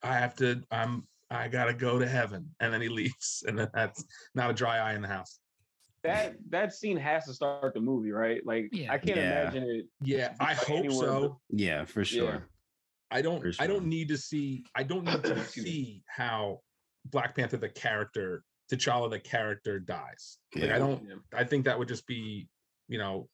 I 0.02 0.14
have 0.18 0.34
to. 0.36 0.62
I'm. 0.70 1.06
I 1.30 1.48
gotta 1.48 1.72
go 1.72 1.98
to 1.98 2.06
heaven." 2.06 2.50
And 2.60 2.72
then 2.72 2.80
he 2.80 2.88
leaves, 3.00 3.44
and 3.46 3.58
then 3.58 3.68
that's 3.72 4.04
not 4.34 4.50
a 4.50 4.54
dry 4.54 4.78
eye 4.78 4.94
in 4.94 5.02
the 5.02 5.08
house. 5.08 5.38
That 6.02 6.34
that 6.50 6.74
scene 6.74 6.96
has 6.96 7.26
to 7.26 7.34
start 7.34 7.74
the 7.74 7.80
movie, 7.80 8.10
right? 8.10 8.44
Like 8.44 8.68
Yeah. 8.72 8.92
I 8.92 8.98
can't 8.98 9.16
Yeah. 9.18 9.42
imagine 9.42 9.62
it. 9.62 9.86
Yeah, 10.02 10.34
I 10.40 10.54
hope 10.54 10.78
anyone 10.80 10.98
so. 10.98 11.40
yeah, 11.50 11.84
for 11.84 12.04
sure. 12.04 12.48
I 13.12 13.22
don't. 13.22 13.40
For 13.40 13.52
I 13.62 13.66
don't 13.68 13.86
need 13.86 14.08
to 14.08 14.16
see. 14.18 14.64
I 14.74 14.82
don't 14.82 15.04
need 15.04 15.22
to 15.22 15.44
see 15.48 16.02
how 16.08 16.60
Black 17.06 17.36
Panther 17.36 17.56
the 17.58 17.68
character, 17.68 18.42
T'Challa 18.72 19.10
the 19.10 19.20
character 19.20 19.78
dies. 19.78 20.38
Like 20.56 20.64
Yeah. 20.64 20.76
I 20.76 20.78
don't. 20.80 21.02
I 21.32 21.44
think 21.44 21.64
that 21.66 21.78
would 21.78 21.88
just 21.88 22.06
be, 22.06 22.48
you 22.88 22.98
know, 22.98 23.28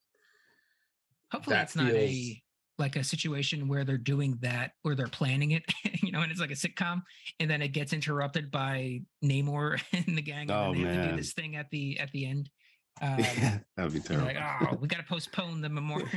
Hopefully, 1.32 1.56
that 1.56 1.64
it's 1.64 1.76
not 1.76 1.90
feels- 1.90 2.10
a 2.10 2.42
like 2.80 2.94
a 2.94 3.02
situation 3.02 3.66
where 3.66 3.82
they're 3.84 3.98
doing 3.98 4.38
that 4.40 4.70
or 4.84 4.94
they're 4.94 5.08
planning 5.08 5.50
it, 5.50 5.64
you 6.02 6.12
know, 6.12 6.20
and 6.20 6.30
it's 6.30 6.40
like 6.40 6.52
a 6.52 6.54
sitcom, 6.54 7.02
and 7.40 7.50
then 7.50 7.60
it 7.60 7.68
gets 7.68 7.92
interrupted 7.92 8.52
by 8.52 9.00
Namor 9.24 9.82
and 9.92 10.16
the 10.16 10.22
gang, 10.22 10.42
and 10.42 10.50
Oh, 10.52 10.72
then 10.72 10.82
they 10.84 10.88
have 10.94 11.04
to 11.04 11.10
do 11.10 11.16
this 11.16 11.32
thing 11.32 11.56
at 11.56 11.68
the 11.70 11.98
at 11.98 12.10
the 12.12 12.26
end. 12.26 12.50
Um, 13.00 13.16
Yeah, 13.20 13.58
that 13.76 13.84
would 13.84 13.92
be 13.92 14.00
terrible. 14.00 14.26
like, 14.26 14.36
oh, 14.72 14.74
we 14.80 14.88
got 14.88 14.96
to 14.96 15.04
postpone 15.04 15.60
the 15.60 15.68
memorial. 15.68 16.08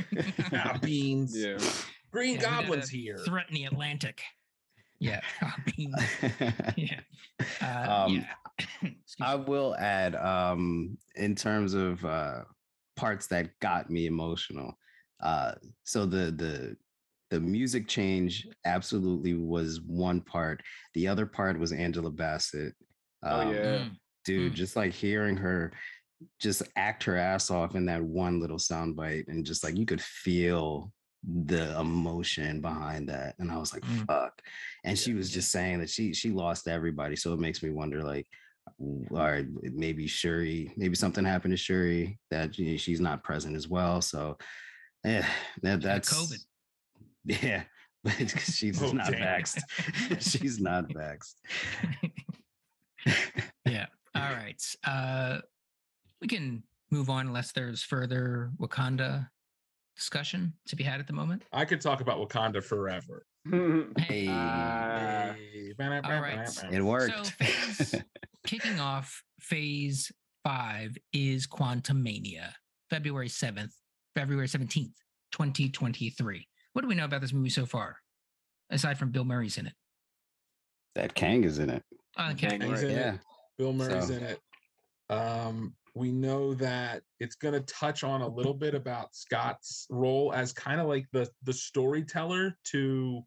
ah, 0.52 0.76
beans. 0.82 1.32
Yeah. 1.36 1.56
Green 2.10 2.34
Yeah, 2.40 2.40
Goblin's 2.62 2.88
here. 2.90 3.18
Threaten 3.18 3.54
the 3.54 3.66
Atlantic. 3.66 4.20
Yeah, 4.98 5.20
I 5.40 5.52
mean, 5.78 5.94
yeah, 6.76 7.00
uh, 7.60 8.04
Um, 8.06 8.24
yeah. 8.82 8.90
I 9.20 9.36
will 9.36 9.76
add, 9.76 10.16
um, 10.16 10.98
in 11.14 11.36
terms 11.36 11.74
of 11.74 12.04
uh, 12.04 12.42
parts 12.96 13.26
that 13.28 13.50
got 13.60 13.90
me 13.90 14.06
emotional. 14.06 14.72
Uh, 15.20 15.52
so 15.84 16.04
the 16.06 16.30
the 16.32 16.76
the 17.30 17.40
music 17.40 17.88
change 17.88 18.46
absolutely 18.66 19.34
was 19.34 19.80
one 19.80 20.20
part. 20.20 20.62
The 20.94 21.08
other 21.08 21.24
part 21.24 21.58
was 21.58 21.72
Angela 21.72 22.10
Bassett. 22.10 22.74
Oh, 23.22 23.40
Um, 23.40 23.54
yeah. 23.54 23.62
Mm, 23.78 23.96
dude, 24.24 24.52
Mm. 24.52 24.56
just 24.56 24.76
like 24.76 24.92
hearing 24.92 25.36
her 25.38 25.72
just 26.38 26.62
act 26.76 27.02
her 27.02 27.16
ass 27.16 27.50
off 27.50 27.74
in 27.74 27.86
that 27.86 28.00
one 28.02 28.38
little 28.38 28.58
soundbite, 28.58 29.26
and 29.28 29.44
just 29.44 29.64
like 29.64 29.76
you 29.76 29.84
could 29.86 30.00
feel 30.00 30.92
the 31.24 31.76
emotion 31.80 32.60
behind 32.60 33.08
that. 33.08 33.34
And 33.38 33.50
I 33.50 33.56
was 33.56 33.72
like, 33.72 33.82
Mm. 33.84 34.06
fuck. 34.06 34.40
And 34.84 34.98
she 34.98 35.14
was 35.14 35.30
just 35.30 35.50
saying 35.50 35.80
that 35.80 35.90
she 35.90 36.12
she 36.12 36.30
lost 36.30 36.68
everybody. 36.68 37.16
So 37.16 37.32
it 37.32 37.40
makes 37.40 37.62
me 37.62 37.70
wonder, 37.70 38.02
like, 38.04 38.26
w- 38.82 39.06
all 39.12 39.30
right, 39.30 39.46
maybe 39.62 40.06
Shuri, 40.06 40.72
maybe 40.76 40.94
something 40.94 41.24
happened 41.24 41.52
to 41.52 41.56
Shuri 41.56 42.18
that 42.30 42.58
you 42.58 42.72
know, 42.72 42.76
she's 42.76 43.00
not 43.00 43.22
present 43.24 43.56
as 43.56 43.68
well. 43.68 44.00
So 44.02 44.36
yeah, 45.04 45.26
that, 45.62 45.80
that's 45.82 46.12
COVID. 46.12 46.38
Yeah, 47.24 47.62
but 48.02 48.12
she's 48.40 48.82
Oh, 48.82 48.90
not 48.92 49.10
damn. 49.12 49.20
vaxxed. 49.20 49.60
she's 50.40 50.60
not 50.60 50.88
vaxxed. 50.88 51.34
yeah. 53.66 53.86
All 54.14 54.22
right. 54.32 54.60
Uh, 54.84 55.38
we 56.20 56.26
can 56.28 56.62
move 56.90 57.08
on 57.10 57.28
unless 57.28 57.52
there's 57.52 57.82
further 57.82 58.50
Wakanda 58.60 59.28
discussion 59.96 60.52
to 60.66 60.76
be 60.76 60.82
had 60.84 61.00
at 61.00 61.06
the 61.06 61.12
moment. 61.12 61.42
I 61.52 61.64
could 61.64 61.80
talk 61.80 62.00
about 62.00 62.18
Wakanda 62.18 62.62
forever. 62.62 63.24
Hey, 63.98 64.26
Ah, 64.28 65.34
Hey, 65.34 65.72
right. 65.78 66.48
it 66.72 66.82
worked. 66.82 67.30
phase- 67.32 68.02
Kicking 68.46 68.80
off 68.80 69.22
phase 69.40 70.10
five 70.44 70.96
is 71.12 71.46
Quantumania, 71.46 72.50
February 72.90 73.28
7th, 73.28 73.72
February 74.16 74.48
17th, 74.48 74.92
2023. 75.32 76.48
What 76.72 76.82
do 76.82 76.88
we 76.88 76.94
know 76.94 77.04
about 77.04 77.20
this 77.20 77.32
movie 77.32 77.50
so 77.50 77.66
far? 77.66 77.96
Aside 78.70 78.98
from 78.98 79.10
Bill 79.10 79.24
Murray's 79.24 79.58
in 79.58 79.66
it. 79.66 79.74
that 80.94 81.14
Kang 81.14 81.44
is 81.44 81.58
in 81.58 81.70
it. 81.70 81.82
Okay. 82.20 82.48
Kang, 82.48 82.60
He's 82.60 82.70
right. 82.70 82.84
in 82.84 82.90
Yeah. 82.90 83.14
it. 83.14 83.20
Bill 83.56 83.72
Murray's 83.72 84.08
So- 84.08 84.14
in 84.14 84.22
it. 84.24 84.40
Um, 85.08 85.74
we 85.94 86.10
know 86.12 86.52
that 86.54 87.02
it's 87.20 87.34
going 87.34 87.54
to 87.54 87.60
touch 87.60 88.02
on 88.04 88.20
a 88.22 88.28
little 88.28 88.52
bit 88.54 88.74
about 88.74 89.14
Scott's 89.14 89.86
role 89.90 90.32
as 90.34 90.52
kind 90.52 90.80
of 90.82 90.88
like 90.88 91.06
the 91.12 91.30
the 91.44 91.52
storyteller 91.52 92.58
to 92.72 93.22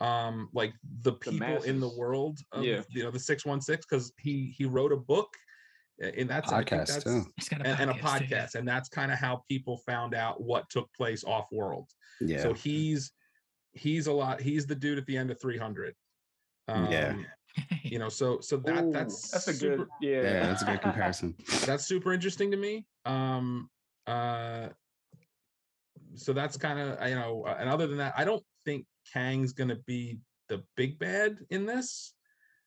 um 0.00 0.48
like 0.52 0.74
the 1.02 1.12
people 1.12 1.62
in 1.62 1.80
the 1.80 1.88
world 1.96 2.38
of 2.52 2.62
Yeah. 2.64 2.82
you 2.90 3.02
know 3.02 3.10
the 3.10 3.18
616 3.18 3.86
because 3.88 4.12
he 4.20 4.54
he 4.56 4.64
wrote 4.66 4.92
a 4.92 4.96
book 4.96 5.28
uh, 6.04 6.08
and 6.08 6.28
that's 6.28 6.52
I 6.52 6.58
think 6.58 6.68
Podcast 6.68 6.86
that's- 6.88 7.04
too. 7.04 7.24
It's 7.38 7.48
and, 7.50 7.66
and 7.66 7.90
a 7.90 7.94
podcast. 7.94 8.52
too, 8.52 8.58
and 8.58 8.68
that's 8.68 8.90
kind 8.90 9.10
of 9.10 9.18
how 9.18 9.42
people 9.48 9.78
found 9.86 10.14
out 10.14 10.42
what 10.42 10.68
took 10.68 10.92
place 10.94 11.24
off 11.24 11.46
world 11.50 11.88
Yeah. 12.20 12.42
so 12.42 12.52
he's 12.52 13.12
he's 13.72 14.06
a 14.06 14.12
lot 14.12 14.40
he's 14.40 14.66
the 14.66 14.74
dude 14.74 14.98
at 14.98 15.06
the 15.06 15.16
end 15.16 15.30
of 15.30 15.40
300 15.40 15.94
um, 16.68 16.90
Yeah. 16.92 17.14
you 17.82 17.98
know 17.98 18.10
so 18.10 18.40
so 18.40 18.58
that 18.58 18.84
Ooh, 18.84 18.92
that's 18.92 19.30
that's 19.30 19.48
a 19.48 19.54
super, 19.54 19.76
good 19.76 19.88
yeah. 20.02 20.20
yeah, 20.22 20.46
that's 20.46 20.62
a 20.62 20.66
good 20.66 20.82
comparison. 20.88 21.34
that's 21.64 21.86
super 21.86 22.12
interesting 22.12 22.50
to 22.50 22.58
me 22.58 22.84
um 23.06 23.70
uh 24.06 24.68
so 26.14 26.32
that's 26.34 26.56
kind 26.58 26.78
of 26.78 27.08
you 27.08 27.14
know 27.14 27.44
uh, 27.46 27.56
and 27.58 27.68
other 27.70 27.86
than 27.86 27.96
that 27.98 28.12
i 28.16 28.24
don't 28.24 28.42
think 28.66 28.84
kang's 29.12 29.52
gonna 29.52 29.76
be 29.86 30.18
the 30.48 30.62
big 30.76 30.98
bad 30.98 31.38
in 31.50 31.66
this 31.66 32.14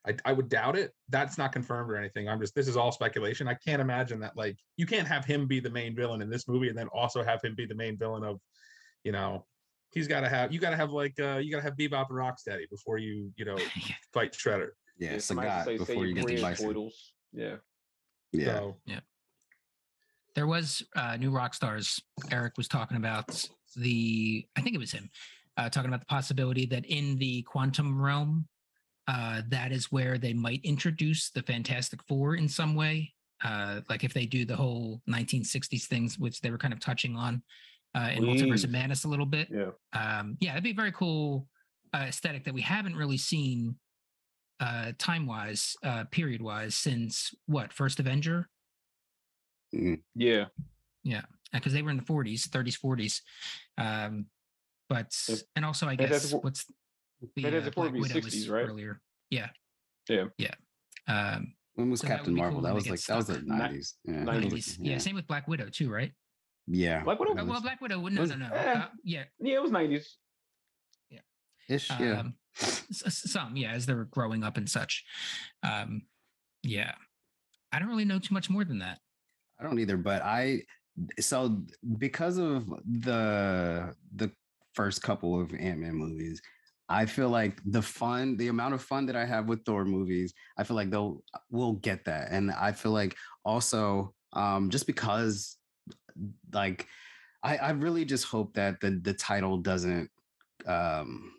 I, 0.08 0.16
I 0.26 0.34
would 0.34 0.50
doubt 0.50 0.78
it. 0.78 0.94
That's 1.10 1.38
not 1.38 1.52
confirmed 1.52 1.92
or 1.92 1.98
anything. 1.98 2.30
I'm 2.30 2.40
just 2.40 2.56
this 2.56 2.68
is 2.68 2.78
all 2.78 2.92
speculation. 2.92 3.48
I 3.48 3.54
can't 3.54 3.82
imagine 3.82 4.20
that 4.22 4.36
like 4.38 4.58
you 4.78 4.86
can't 4.86 5.08
have 5.08 5.26
him 5.26 5.46
be 5.46 5.60
the 5.60 5.70
main 5.70 5.96
villain 5.96 6.22
in 6.22 6.30
this 6.30 6.48
movie 6.48 6.70
and 6.70 6.78
then 6.78 6.88
also 6.88 7.22
have 7.24 7.42
him 7.44 7.54
be 7.56 7.66
the 7.66 7.76
main 7.76 7.98
villain 7.98 8.24
of 8.24 8.40
you 9.04 9.12
know 9.12 9.46
he's 9.92 10.08
got 10.08 10.22
to 10.22 10.30
have 10.30 10.54
you 10.54 10.60
got 10.60 10.70
to 10.70 10.78
have 10.78 10.92
like 10.92 11.20
uh 11.20 11.38
you 11.38 11.52
got 11.52 11.58
to 11.58 11.64
have 11.64 11.76
bebop 11.76 12.10
and 12.10 12.18
rocksteady 12.18 12.70
before 12.70 12.98
you 12.98 13.32
you 13.36 13.46
know 13.46 13.58
fight 14.14 14.32
shredder. 14.32 14.70
Yeah, 14.98 15.18
somebody 15.18 15.50
has 15.50 15.66
to 15.66 15.72
Sagat 15.72 15.78
say, 15.80 15.86
say 15.86 15.94
before 15.94 16.06
your 16.06 16.06
you 16.06 16.14
get 16.16 16.22
to 16.22 16.26
prayers, 16.26 16.60
Bison. 16.60 16.92
Yeah. 17.34 17.56
Yeah. 18.32 18.46
so 18.46 18.78
there 20.36 20.48
was 20.48 20.84
uh, 20.96 21.18
New 21.18 21.32
Rockstars 21.32 22.02
eric 22.32 22.54
was 22.58 22.68
talking 22.68 22.98
about. 22.98 23.48
The 23.76 24.48
i 24.58 24.62
think 24.62 24.76
it 24.76 24.80
was 24.80 24.92
him 24.92 25.12
uh, 25.60 25.70
talking 25.70 25.90
about 25.90 26.00
the 26.00 26.06
possibility 26.06 26.66
that 26.66 26.86
in 26.86 27.18
the 27.18 27.42
quantum 27.44 28.02
realm 28.02 28.48
uh, 29.08 29.42
that 29.50 29.72
is 29.72 29.92
where 29.92 30.18
they 30.18 30.34
might 30.34 30.62
introduce 30.64 31.32
the 31.32 31.42
fantastic 31.44 32.00
four 32.08 32.36
in 32.36 32.48
some 32.48 32.76
way 32.76 33.14
uh, 33.44 33.82
like 33.90 34.04
if 34.04 34.14
they 34.14 34.26
do 34.26 34.46
the 34.46 34.56
whole 34.56 35.02
1960s 35.10 35.86
things 35.86 36.18
which 36.18 36.40
they 36.42 36.50
were 36.50 36.58
kind 36.58 36.74
of 36.74 36.80
touching 36.80 37.16
on 37.16 37.44
uh, 37.96 38.10
in 38.14 38.24
multiverse 38.24 38.64
of 38.64 38.70
Please. 38.70 38.72
madness 38.72 39.04
a 39.04 39.08
little 39.10 39.26
bit 39.26 39.50
Yeah. 39.52 39.72
um, 39.94 40.38
yeah 40.40 40.54
it'd 40.54 40.64
be 40.64 40.72
a 40.72 40.74
very 40.74 40.94
cool 40.94 41.48
uh, 41.94 42.06
aesthetic 42.08 42.46
that 42.46 42.54
we 42.54 42.62
haven't 42.62 42.96
really 42.96 43.18
seen 43.18 43.76
uh, 44.62 44.92
time 44.98 45.26
wise 45.26 45.76
uh, 45.84 46.06
period 46.12 46.42
wise 46.42 46.76
since 46.76 47.34
what 47.48 47.74
first 47.74 48.00
avenger 48.00 48.48
Yeah, 49.72 50.46
Yeah. 51.04 51.22
because 51.52 51.74
they 51.74 51.82
were 51.82 51.92
in 51.92 51.98
the 51.98 52.04
40s, 52.04 52.48
30s, 52.48 52.78
40s. 52.80 53.22
Um, 53.78 54.26
but 54.90 55.16
If- 55.30 55.42
and 55.56 55.64
also 55.66 55.88
I 55.88 55.96
Fantastic 55.96 56.22
guess 56.24 56.32
Four- 56.32 56.42
what's 56.42 56.66
the 57.36 57.42
Fantastic 57.44 57.72
uh, 57.72 57.72
Four 57.76 57.84
Black 57.84 57.94
would 57.94 57.94
be 57.94 58.14
Widow 58.14 58.26
was 58.26 58.34
60s, 58.36 58.50
right? 58.52 58.68
earlier. 58.68 59.02
Yeah. 59.30 59.50
Yeah. 60.10 60.26
Yeah. 60.38 60.54
Um, 61.08 61.54
When 61.76 61.90
was 61.92 62.02
So 62.02 62.08
Captain 62.08 62.34
would 62.34 62.36
be 62.36 62.42
Marvel? 62.42 62.60
cool 62.60 62.64
that 62.68 62.74
was 62.76 62.90
like 62.90 63.00
get 63.00 63.08
that 63.08 63.16
was 63.18 63.28
the 63.28 63.42
nineties. 63.46 63.96
Yeah, 64.04 64.14
that 64.14 64.26
was 64.26 64.44
like- 64.44 64.54
90s. 64.54 64.78
Yeah. 64.82 64.98
Same 64.98 65.16
with 65.16 65.28
Black 65.28 65.48
Widow 65.48 65.70
too, 65.70 65.90
right? 65.92 66.12
yeah. 66.68 67.04
Black 67.04 67.20
Widow? 67.20 67.38
Uh, 67.38 67.46
well, 67.46 67.62
Black 67.62 67.80
Widow. 67.82 68.00
No, 68.08 68.22
was 68.22 68.30
no, 68.32 68.36
no. 68.36 68.54
Eh. 68.54 68.74
Uh, 68.74 68.88
yeah. 69.04 69.24
Yeah, 69.40 69.56
it 69.56 69.62
was 69.62 69.72
nineties. 69.72 70.18
Ish. 71.70 71.88
Yeah. 72.00 72.22
Um, 72.22 72.34
s- 72.60 72.84
s- 73.06 73.32
some, 73.32 73.56
yeah, 73.56 73.74
as 73.74 73.86
they 73.86 73.94
were 73.94 74.06
growing 74.06 74.44
up 74.44 74.58
and 74.58 74.68
such. 74.68 75.06
Um, 75.62 76.02
yeah. 76.64 76.96
I 77.72 77.78
don't 77.78 77.90
really 77.90 78.06
know 78.06 78.18
too 78.18 78.34
much 78.34 78.50
more 78.50 78.66
than 78.66 78.80
that. 78.80 78.98
I 79.60 79.64
don't 79.66 79.78
either, 79.78 79.96
but 79.98 80.24
I 80.24 80.64
so 81.20 81.62
because 82.00 82.40
of 82.40 82.68
the 82.88 83.94
the 84.16 84.32
first 84.74 85.02
couple 85.02 85.40
of 85.40 85.54
Ant-Man 85.54 85.96
movies, 85.96 86.42
I 86.90 87.06
feel 87.06 87.30
like 87.30 87.60
the 87.66 87.82
fun, 87.82 88.36
the 88.38 88.48
amount 88.48 88.74
of 88.74 88.82
fun 88.82 89.06
that 89.06 89.16
I 89.16 89.26
have 89.26 89.48
with 89.48 89.64
Thor 89.64 89.86
movies, 89.86 90.34
I 90.58 90.64
feel 90.64 90.76
like 90.76 90.90
they'll 90.90 91.24
will 91.52 91.74
get 91.74 92.06
that. 92.06 92.32
And 92.32 92.52
I 92.52 92.72
feel 92.72 92.92
like 92.92 93.16
also 93.46 94.14
um 94.34 94.70
just 94.70 94.88
because 94.88 95.58
like 96.54 96.88
I, 97.44 97.58
I 97.58 97.70
really 97.72 98.06
just 98.06 98.26
hope 98.26 98.54
that 98.56 98.82
the 98.82 99.00
the 99.02 99.14
title 99.14 99.58
doesn't 99.58 100.10
um 100.66 101.34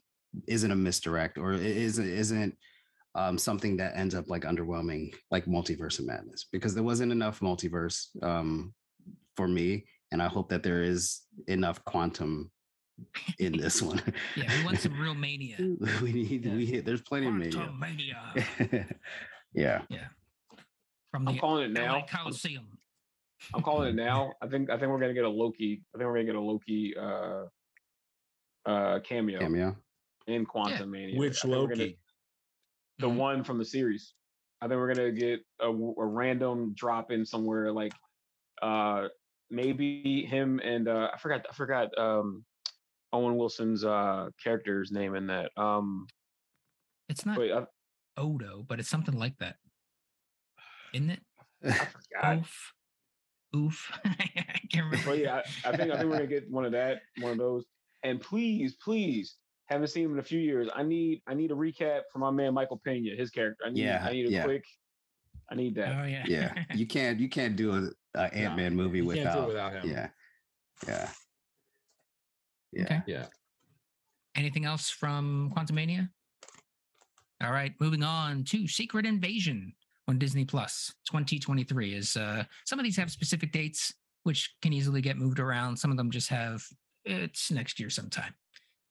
isn't 0.46 0.70
a 0.70 0.76
misdirect 0.76 1.36
or 1.36 1.52
isn't 1.52 2.08
isn't 2.08 2.56
um 3.14 3.36
something 3.36 3.76
that 3.76 3.96
ends 3.96 4.14
up 4.14 4.28
like 4.28 4.42
underwhelming 4.42 5.12
like 5.30 5.46
multiverse 5.46 5.98
of 5.98 6.06
madness 6.06 6.46
because 6.52 6.74
there 6.74 6.84
wasn't 6.84 7.10
enough 7.10 7.40
multiverse 7.40 8.06
um 8.22 8.72
for 9.36 9.48
me 9.48 9.84
and 10.12 10.22
i 10.22 10.28
hope 10.28 10.48
that 10.48 10.62
there 10.62 10.82
is 10.82 11.22
enough 11.48 11.84
quantum 11.84 12.50
in 13.38 13.52
this 13.56 13.80
one 13.82 14.00
yeah, 14.36 14.44
we 14.58 14.64
want 14.64 14.78
some 14.78 14.98
real 15.00 15.14
mania. 15.14 15.56
we 16.02 16.12
need 16.12 16.44
Yeah. 16.44 16.54
we 16.54 16.80
there's 16.80 17.02
plenty 17.02 17.26
of 17.26 17.34
mania 17.34 17.52
Quantum 17.52 17.78
mania 17.78 18.86
yeah 19.54 19.82
from 21.10 21.24
the 21.24 21.32
I'm 21.32 21.38
calling 21.38 21.64
it 21.64 21.72
now. 21.72 21.96
I'm, 21.96 22.06
Coliseum. 22.06 22.66
I'm 23.52 23.62
calling 23.62 23.88
it 23.88 23.94
now. 23.96 24.34
I 24.40 24.46
think 24.46 24.70
I 24.70 24.78
think 24.78 24.90
we're 24.92 25.00
gonna 25.00 25.14
get 25.14 25.24
a 25.24 25.28
Loki. 25.28 25.82
I 25.92 25.98
think 25.98 26.06
we're 26.06 26.12
gonna 26.14 26.24
get 26.24 26.34
a 26.36 26.40
Loki 26.40 26.94
uh 26.96 27.46
uh 28.66 29.00
cameo 29.00 29.40
cameo 29.40 29.76
in 30.28 30.46
Quantumania. 30.46 31.16
Which 31.16 31.44
I 31.44 31.48
gonna- 31.48 31.60
Loki? 31.60 31.98
the 33.00 33.08
Mhm. 33.08 33.16
one 33.16 33.42
from 33.44 33.58
the 33.58 33.64
series. 33.64 34.14
I 34.60 34.68
think 34.68 34.78
we're 34.78 34.92
gonna 34.94 35.10
get 35.10 35.40
a 35.58 35.72
random 35.72 36.74
drop 36.74 37.10
in 37.10 37.24
somewhere 37.24 37.72
like 37.72 37.92
uh 38.62 39.08
maybe 39.50 40.24
him 40.26 40.60
and 40.62 40.86
uh 40.86 41.10
I 41.12 41.18
forgot 41.18 41.44
I 41.50 41.54
forgot 41.54 41.96
um 41.98 42.44
Owen 43.12 43.36
Wilson's 43.36 43.84
uh 43.84 44.28
character's 44.42 44.90
name 44.92 45.14
in 45.14 45.26
that. 45.28 45.50
Um 45.56 46.06
It's 47.08 47.26
not 47.26 47.38
wait, 47.38 47.52
I, 47.52 47.66
Odo, 48.16 48.64
but 48.68 48.78
it's 48.80 48.88
something 48.88 49.18
like 49.18 49.36
that. 49.38 49.56
Isn't 50.92 51.10
it? 51.10 51.20
I. 52.22 52.36
Oof. 52.36 52.72
Oof. 53.56 53.92
I 54.04 54.60
can't 54.70 54.86
remember. 54.86 55.10
But 55.10 55.18
yeah, 55.18 55.42
I, 55.64 55.68
I 55.70 55.76
think 55.76 55.92
I 55.92 55.96
think 55.96 56.10
we're 56.10 56.16
gonna 56.16 56.26
get 56.26 56.50
one 56.50 56.64
of 56.64 56.72
that, 56.72 57.02
one 57.20 57.32
of 57.32 57.38
those. 57.38 57.64
And 58.02 58.20
please, 58.20 58.76
please, 58.82 59.36
haven't 59.66 59.88
seen 59.88 60.04
him 60.06 60.12
in 60.12 60.18
a 60.18 60.22
few 60.22 60.38
years. 60.40 60.68
I 60.74 60.82
need 60.82 61.22
I 61.26 61.34
need 61.34 61.50
a 61.50 61.54
recap 61.54 62.02
for 62.12 62.18
my 62.18 62.30
man 62.30 62.54
Michael 62.54 62.80
Pena, 62.84 63.14
his 63.16 63.30
character. 63.30 63.64
I 63.66 63.70
need 63.70 63.82
Yeah, 63.84 64.04
I 64.06 64.12
need 64.12 64.26
a 64.26 64.30
yeah. 64.30 64.44
quick. 64.44 64.64
I 65.50 65.54
need 65.54 65.74
that. 65.76 66.00
Oh 66.00 66.06
yeah. 66.06 66.24
yeah 66.26 66.64
you 66.74 66.86
can't 66.86 67.18
you 67.18 67.28
can't 67.28 67.56
do 67.56 67.72
a, 67.72 67.90
a 68.18 68.34
ant-man 68.34 68.74
movie 68.74 68.98
You 68.98 69.10
can't 69.12 69.32
do 69.32 69.42
it 69.42 69.46
without, 69.48 69.72
without 69.72 69.84
him. 69.84 69.90
yeah 69.90 70.08
yeah 70.86 71.10
yeah 72.72 72.82
Okay. 72.84 73.00
Yeah. 73.06 73.26
Anything 74.36 74.64
else 74.64 74.90
from 74.90 75.52
Quantumania? 75.56 76.08
All 77.42 77.52
right, 77.52 77.72
moving 77.80 78.02
on 78.02 78.44
to 78.44 78.68
Secret 78.68 79.06
Invasion 79.06 79.72
on 80.08 80.18
Disney 80.18 80.44
Plus 80.44 80.92
2023 81.10 81.94
is 81.94 82.16
uh 82.16 82.44
some 82.64 82.78
of 82.78 82.84
these 82.84 82.96
have 82.96 83.10
specific 83.10 83.52
dates 83.52 83.92
which 84.24 84.54
can 84.60 84.72
easily 84.72 85.00
get 85.00 85.16
moved 85.16 85.40
around. 85.40 85.76
Some 85.76 85.90
of 85.90 85.96
them 85.96 86.10
just 86.10 86.28
have 86.28 86.62
it's 87.04 87.50
next 87.50 87.80
year 87.80 87.88
sometime. 87.90 88.34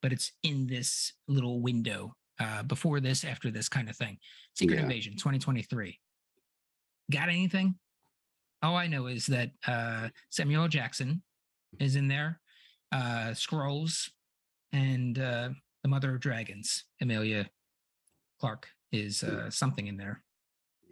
But 0.02 0.12
it's 0.14 0.32
in 0.44 0.66
this 0.68 1.14
little 1.28 1.62
window 1.62 2.16
uh 2.40 2.64
before 2.64 3.00
this, 3.00 3.24
after 3.24 3.52
this 3.52 3.70
kind 3.70 3.90
of 3.90 3.96
thing. 3.96 4.18
Secret 4.56 4.78
Yeah. 4.78 4.84
Invasion 4.84 5.14
2023. 5.14 6.00
Got 7.12 7.30
anything? 7.30 7.76
All 8.62 8.76
I 8.76 8.88
know 8.88 9.08
is 9.08 9.26
that 9.28 9.52
uh 9.68 10.10
Samuel 10.32 10.68
Jackson 10.68 11.22
is 11.80 11.96
in 11.96 12.08
there. 12.08 12.40
Uh 12.92 13.32
Skrulls 13.34 14.10
and 14.72 15.20
uh 15.20 15.50
the 15.84 15.90
Mother 15.90 16.16
of 16.16 16.22
Dragons, 16.22 16.86
Emilia 17.02 17.50
Clarke 18.40 18.68
is 18.92 19.24
uh 19.24 19.50
something 19.50 19.88
in 19.88 19.98
there. 19.98 20.24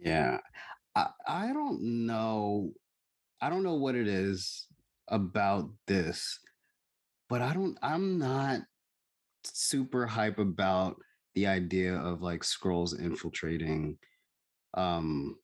Yeah. 0.00 0.38
I, 0.94 1.08
I 1.26 1.52
don't 1.52 2.06
know. 2.06 2.72
I 3.40 3.50
don't 3.50 3.62
know 3.62 3.74
what 3.74 3.94
it 3.94 4.08
is 4.08 4.66
about 5.08 5.70
this, 5.86 6.38
but 7.28 7.40
I 7.40 7.54
don't, 7.54 7.78
I'm 7.82 8.18
not 8.18 8.60
super 9.44 10.06
hype 10.06 10.38
about 10.38 10.96
the 11.34 11.46
idea 11.46 11.94
of 11.94 12.22
like 12.22 12.42
Skrulls 12.42 12.98
infiltrating. 12.98 13.98
Um, 14.74 15.36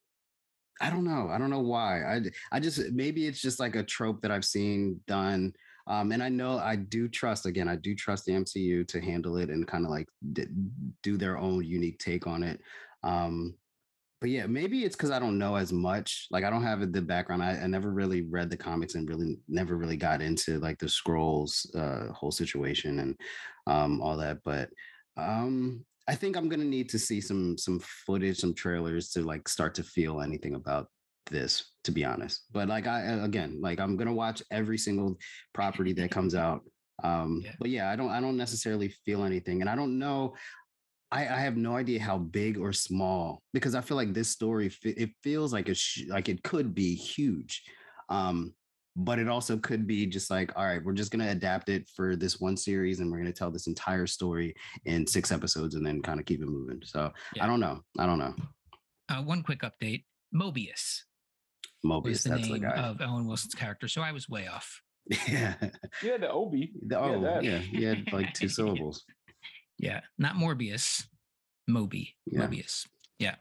I 0.81 0.91
don't 0.91 1.05
know. 1.05 1.29
I 1.31 1.39
don't 1.39 1.51
know 1.51 1.61
why. 1.61 2.03
I 2.05 2.21
I 2.51 2.61
just, 2.61 2.81
maybe 2.93 3.27
it's 3.27 3.41
just 3.41 3.61
like 3.61 3.77
a 3.77 3.83
trope 3.85 4.23
that 4.23 4.31
I've 4.33 4.45
seen 4.45 5.01
done. 5.07 5.53
Um, 5.87 6.13
and 6.13 6.23
I 6.23 6.29
know 6.29 6.59
I 6.59 6.77
do 6.77 7.09
trust, 7.09 7.47
again, 7.47 7.69
I 7.69 7.77
do 7.77 7.95
trust 7.95 8.25
the 8.25 8.33
MCU 8.33 8.85
to 8.85 9.01
handle 9.01 9.37
it 9.37 9.51
and 9.51 9.67
kind 9.67 9.85
of 9.85 9.91
like 9.91 10.09
d- 10.33 10.47
do 11.03 11.17
their 11.17 11.37
own 11.37 11.63
unique 11.65 11.99
take 11.99 12.27
on 12.27 12.43
it. 12.43 12.61
Um, 13.03 13.55
but 14.25 14.31
yeah, 14.31 14.47
maybe 14.47 14.85
it's 14.85 14.97
because 14.97 15.11
I 15.11 15.19
don't 15.19 15.37
know 15.37 15.57
as 15.57 15.71
much. 15.71 16.29
Like 16.31 16.45
I 16.45 16.51
don't 16.51 16.63
have 16.63 16.93
the 16.93 17.03
background. 17.03 17.43
I, 17.43 17.59
I 17.59 17.67
never 17.67 17.91
really 17.91 18.23
read 18.23 18.49
the 18.49 18.57
comics 18.57 18.95
and 18.95 19.07
really 19.07 19.37
never 19.49 19.77
really 19.77 19.99
got 19.99 20.23
into 20.23 20.59
like 20.61 20.79
the 20.79 20.87
Skrulls 20.87 21.67
uh 21.77 22.11
whole 22.11 22.31
situation 22.31 23.01
and 23.01 23.21
um 23.67 24.01
all 24.01 24.17
that. 24.17 24.39
But 24.43 24.71
um 25.19 25.85
I 26.09 26.15
think 26.15 26.37
I'm 26.37 26.49
gonna 26.49 26.65
need 26.65 26.89
to 26.89 26.99
see 26.99 27.21
some 27.21 27.59
some 27.59 27.81
footage, 27.81 28.39
some 28.39 28.55
trailers 28.55 29.11
to 29.11 29.23
like 29.23 29.47
start 29.47 29.75
to 29.75 29.83
feel 29.83 30.23
anything 30.23 30.55
about 30.55 30.89
this, 31.31 31.73
to 31.85 31.93
be 31.93 32.05
honest. 32.05 32.43
But 32.53 32.69
like 32.69 32.87
I 32.87 33.01
again, 33.25 33.59
like 33.61 33.81
I'm 33.81 33.97
gonna 33.97 34.13
watch 34.13 34.43
every 34.51 34.79
single 34.79 35.17
property 35.53 35.93
that 35.95 36.11
comes 36.11 36.35
out. 36.35 36.63
Um, 37.03 37.43
Yeah. 37.45 37.53
but 37.59 37.71
yeah, 37.71 37.91
I 37.91 37.97
don't 37.97 38.11
I 38.11 38.21
don't 38.21 38.37
necessarily 38.37 38.89
feel 39.05 39.25
anything, 39.25 39.61
and 39.61 39.71
I 39.71 39.75
don't 39.77 39.99
know. 39.99 40.35
I, 41.13 41.23
I 41.23 41.39
have 41.41 41.57
no 41.57 41.77
idea 41.77 42.01
how 42.01 42.19
big 42.19 42.59
or 42.59 42.73
small 42.73 43.41
because 43.53 43.75
I 43.77 43.81
feel 43.83 43.97
like 43.97 44.13
this 44.15 44.31
story 44.31 44.73
it 44.83 45.11
feels 45.23 45.53
like 45.53 45.69
it 45.69 45.77
sh- 45.77 46.07
like 46.09 46.29
it 46.29 46.43
could 46.43 46.75
be 46.75 46.95
huge, 46.95 47.63
um, 48.09 48.53
but 48.97 49.19
it 49.21 49.29
also 49.29 49.57
could 49.57 49.87
be 49.87 50.07
just 50.07 50.29
like 50.31 50.53
all 50.57 50.65
right, 50.65 50.83
we're 50.85 50.93
just 50.93 51.11
gonna 51.13 51.31
adapt 51.31 51.69
it 51.69 51.89
for 51.95 52.17
this 52.17 52.41
one 52.41 52.57
series 52.57 53.01
and 53.01 53.11
we're 53.13 53.19
gonna 53.19 53.33
tell 53.33 53.51
this 53.51 53.67
entire 53.69 54.07
story 54.07 54.55
in 54.87 55.07
six 55.07 55.31
episodes 55.31 55.75
and 55.77 55.87
then 55.87 56.03
kind 56.03 56.19
of 56.19 56.27
keep 56.27 56.43
it 56.43 56.49
moving. 56.49 56.81
So 56.85 57.13
Yeah. 57.37 57.45
I 57.45 57.47
don't 57.47 57.61
know, 57.61 57.81
I 57.99 58.07
don't 58.07 58.19
know. 58.19 58.35
Uh, 59.09 59.23
one 59.23 59.43
quick 59.43 59.61
update: 59.63 60.05
Mobius 60.35 61.03
Mobius, 61.85 62.23
the 62.23 62.31
that's 62.31 62.43
the 62.49 62.55
name 62.55 62.63
guy. 62.63 62.71
of 62.77 63.01
Owen 63.01 63.27
Wilson's 63.27 63.55
character, 63.55 63.89
so 63.89 64.01
I 64.03 64.13
was 64.13 64.29
way 64.29 64.47
off. 64.47 64.81
yeah. 65.29 65.55
Yeah, 66.03 66.17
the 66.19 66.31
Obi. 66.31 66.73
The- 66.87 66.99
oh 66.99 67.21
that. 67.23 67.45
yeah, 67.45 67.59
he 67.59 67.85
had 67.85 68.11
like 68.13 68.33
two 68.35 68.49
syllables. 68.57 69.05
Yeah, 69.79 70.01
not 70.19 70.37
Morbius, 70.37 71.05
Moby, 71.69 72.15
Yeah. 72.27 72.47
Mobius. 72.47 72.87
Yeah. 73.19 73.35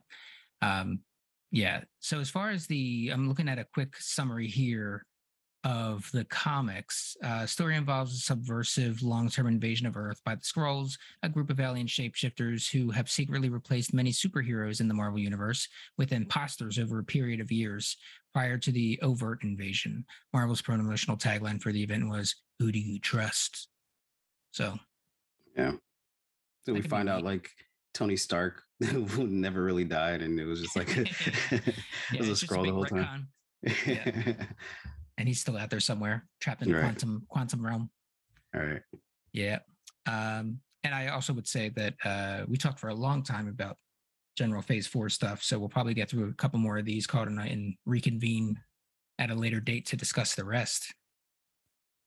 Um, 0.61 0.99
yeah. 1.51 1.81
So 1.99 2.19
as 2.19 2.29
far 2.29 2.49
as 2.49 2.65
the, 2.67 3.09
I'm 3.13 3.27
looking 3.29 3.47
at 3.47 3.59
a 3.59 3.67
quick 3.73 3.95
summary 3.97 4.47
here 4.47 5.05
of 5.63 6.09
the 6.11 6.25
comics. 6.25 7.15
Uh, 7.23 7.45
story 7.45 7.77
involves 7.77 8.13
a 8.13 8.17
subversive 8.19 9.01
long-term 9.01 9.47
invasion 9.47 9.87
of 9.87 9.95
Earth 9.95 10.19
by 10.25 10.35
the 10.35 10.41
Skrulls, 10.41 10.97
a 11.21 11.29
group 11.29 11.49
of 11.49 11.59
alien 11.61 11.87
shapeshifters 11.87 12.69
who 12.69 12.91
have 12.91 13.09
secretly 13.09 13.47
replaced 13.49 13.93
many 13.93 14.11
superheroes 14.11 14.81
in 14.81 14.87
the 14.89 14.93
Marvel 14.93 15.19
universe 15.19 15.67
with 15.97 16.11
imposters 16.11 16.77
over 16.79 16.99
a 16.99 17.03
period 17.03 17.39
of 17.39 17.49
years 17.51 17.95
prior 18.33 18.57
to 18.57 18.71
the 18.71 18.99
overt 19.01 19.43
invasion. 19.43 20.05
Marvel's 20.33 20.61
promotional 20.61 21.17
tagline 21.17 21.61
for 21.61 21.71
the 21.71 21.81
event 21.83 22.09
was 22.09 22.35
"Who 22.59 22.71
do 22.71 22.79
you 22.79 22.99
trust?" 22.99 23.67
So 24.51 24.77
yeah. 25.55 25.73
So 26.65 26.73
we 26.73 26.81
find 26.81 27.09
out 27.09 27.23
like 27.23 27.49
Tony 27.93 28.15
Stark, 28.15 28.63
who 28.83 29.27
never 29.27 29.63
really 29.63 29.83
died, 29.85 30.21
and 30.21 30.39
it 30.39 30.45
was 30.45 30.61
just 30.61 30.75
like 30.75 30.95
it 30.97 31.75
Yeah, 32.11 32.19
was 32.19 32.41
a 32.43 32.45
Skrull 32.45 32.57
the 32.59 32.63
big 32.63 32.73
whole 32.73 32.85
time. 32.85 33.27
retcon. 33.65 34.47
and 35.17 35.27
he's 35.27 35.39
still 35.41 35.57
out 35.57 35.69
there 35.69 35.79
somewhere, 35.79 36.25
trapped 36.41 36.61
in 36.63 36.69
the 36.69 36.75
Right. 36.75 36.83
quantum 36.83 37.25
quantum 37.29 37.65
realm. 37.65 37.89
All 38.55 38.61
right. 38.61 38.81
Yeah. 39.31 39.59
Um, 40.05 40.59
and 40.83 40.93
I 40.93 41.07
also 41.07 41.33
would 41.33 41.47
say 41.47 41.69
that 41.69 41.93
uh, 42.03 42.45
we 42.47 42.57
talked 42.57 42.79
for 42.79 42.89
a 42.89 42.93
long 42.95 43.23
time 43.23 43.47
about 43.47 43.77
general 44.35 44.61
phase 44.61 44.87
four 44.87 45.09
stuff. 45.09 45.43
So 45.43 45.59
we'll 45.59 45.69
probably 45.69 45.93
get 45.93 46.09
through 46.09 46.29
a 46.29 46.33
couple 46.33 46.59
more 46.59 46.77
of 46.77 46.85
these, 46.85 47.05
call 47.07 47.25
tonight 47.25 47.51
and 47.51 47.75
reconvene 47.85 48.59
at 49.19 49.29
a 49.29 49.35
later 49.35 49.59
date 49.59 49.85
to 49.87 49.97
discuss 49.97 50.35
the 50.35 50.43
rest. 50.45 50.93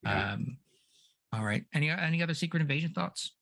Yeah. 0.02 0.32
Um, 0.32 0.58
all 1.32 1.44
right. 1.44 1.64
Any 1.74 1.90
any 1.90 2.22
other 2.22 2.34
secret 2.34 2.60
invasion 2.60 2.92
thoughts? 2.92 3.32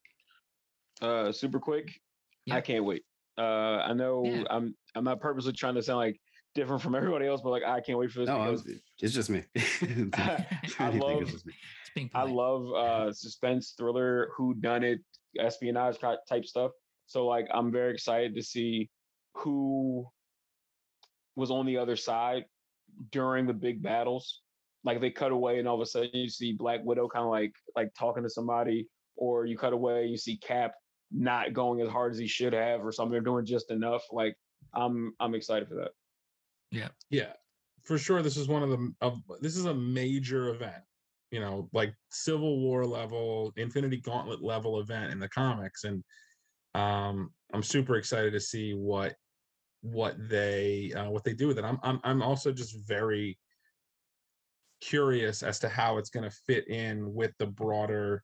Uh, 1.01 1.33
super 1.33 1.59
quick. 1.59 2.01
Yeah. 2.47 2.57
I 2.57 2.61
can't 2.61 2.85
wait. 2.85 3.03
Uh, 3.39 3.43
I 3.83 3.93
know 3.95 4.25
Yeah. 4.25 4.45
I'm 4.51 4.75
I'm 4.95 5.05
not 5.05 5.21
purposely 5.21 5.53
trying 5.53 5.75
to 5.75 5.83
sound 5.83 5.99
like 5.99 6.21
different 6.55 6.83
from 6.83 6.95
everybody 7.01 7.27
else, 7.27 7.41
but 7.43 7.51
like 7.51 7.65
I 7.65 7.81
can't 7.81 7.99
wait 7.99 8.11
for 8.11 8.21
this 8.21 8.29
no, 8.29 8.39
because 8.45 8.67
I'm- 8.67 8.81
it's 9.01 9.15
just 9.15 9.31
me. 9.31 9.43
If 9.55 9.81
I 10.81 10.91
love- 10.91 11.23
it's 11.23 11.45
me. 11.47 11.55
It's 11.97 12.15
I 12.15 12.25
love 12.25 12.73
uh 12.73 13.13
suspense 13.13 13.75
thriller, 13.79 14.31
who 14.37 14.55
done 14.55 14.83
it, 14.85 15.01
espionage 15.39 15.99
type 16.01 16.45
stuff. 16.45 16.73
So 17.07 17.27
like 17.27 17.47
I'm 17.53 17.71
very 17.73 17.93
excited 17.93 18.35
to 18.35 18.43
see 18.43 18.91
who 19.35 20.07
was 21.37 21.51
on 21.51 21.67
the 21.67 21.77
other 21.79 21.97
side 21.97 22.45
during 23.11 23.47
the 23.47 23.53
big 23.53 23.83
battles. 23.83 24.41
like 24.85 25.01
they 25.01 25.11
cut 25.11 25.33
away 25.33 25.59
and 25.59 25.67
all 25.67 25.75
of 25.75 25.81
a 25.81 25.87
sudden 25.87 26.11
you 26.13 26.29
see 26.29 26.53
Black 26.53 26.81
Widow 26.85 27.09
kind 27.09 27.25
of 27.25 27.31
like 27.31 27.53
like 27.77 27.91
talking 27.99 28.23
to 28.23 28.31
somebody, 28.31 28.87
or 29.17 29.47
you 29.47 29.57
cut 29.57 29.73
away 29.73 30.07
you 30.07 30.17
see 30.17 30.37
Cap 30.37 30.73
not 31.11 31.53
going 31.53 31.81
as 31.81 31.89
hard 31.89 32.13
as 32.13 32.19
he 32.19 32.27
should 32.27 32.53
have, 32.53 32.85
or 32.85 32.91
something. 32.93 33.13
They're 33.13 33.21
doing 33.21 33.47
just 33.47 33.71
enough. 33.71 34.03
Like 34.13 34.35
I'm 34.75 35.13
I'm 35.21 35.35
excited 35.35 35.69
for 35.69 35.75
that. 35.77 35.91
yeah 36.71 36.89
Yeah. 37.11 37.33
for 37.85 37.99
sure 37.99 38.23
this 38.23 38.37
is 38.37 38.49
one 38.49 38.63
of 38.63 38.71
the 38.71 38.93
of 39.01 39.21
this 39.41 39.57
is 39.57 39.67
a 39.67 39.75
major 39.75 40.49
event 40.49 40.83
you 41.31 41.41
know 41.41 41.69
like 41.73 41.93
civil 42.11 42.61
war 42.61 42.85
level 42.87 43.53
infinity 43.57 43.99
gauntlet 43.99 44.43
level 44.43 44.81
event 44.81 45.13
in 45.13 45.19
the 45.19 45.29
comics 45.29 45.85
and 45.85 46.03
um 46.75 47.31
i'm 47.53 47.63
super 47.63 47.97
excited 47.97 48.33
to 48.33 48.41
see 48.41 48.73
what 48.75 49.15
what 49.83 50.17
they 50.29 50.93
uh, 50.95 51.11
what 51.11 51.25
they 51.25 51.35
do 51.35 51.47
with 51.47 51.59
it 51.59 51.65
i'm 51.65 51.79
i'm, 51.83 52.01
I'm 52.05 52.23
also 52.23 52.53
just 52.53 52.77
very 52.87 53.39
curious 54.81 55.43
as 55.43 55.59
to 55.61 55.69
how 55.69 55.99
it's 55.99 56.11
going 56.11 56.29
to 56.29 56.37
fit 56.47 56.69
in 56.69 57.15
with 57.15 57.33
the 57.39 57.47
broader 57.47 58.23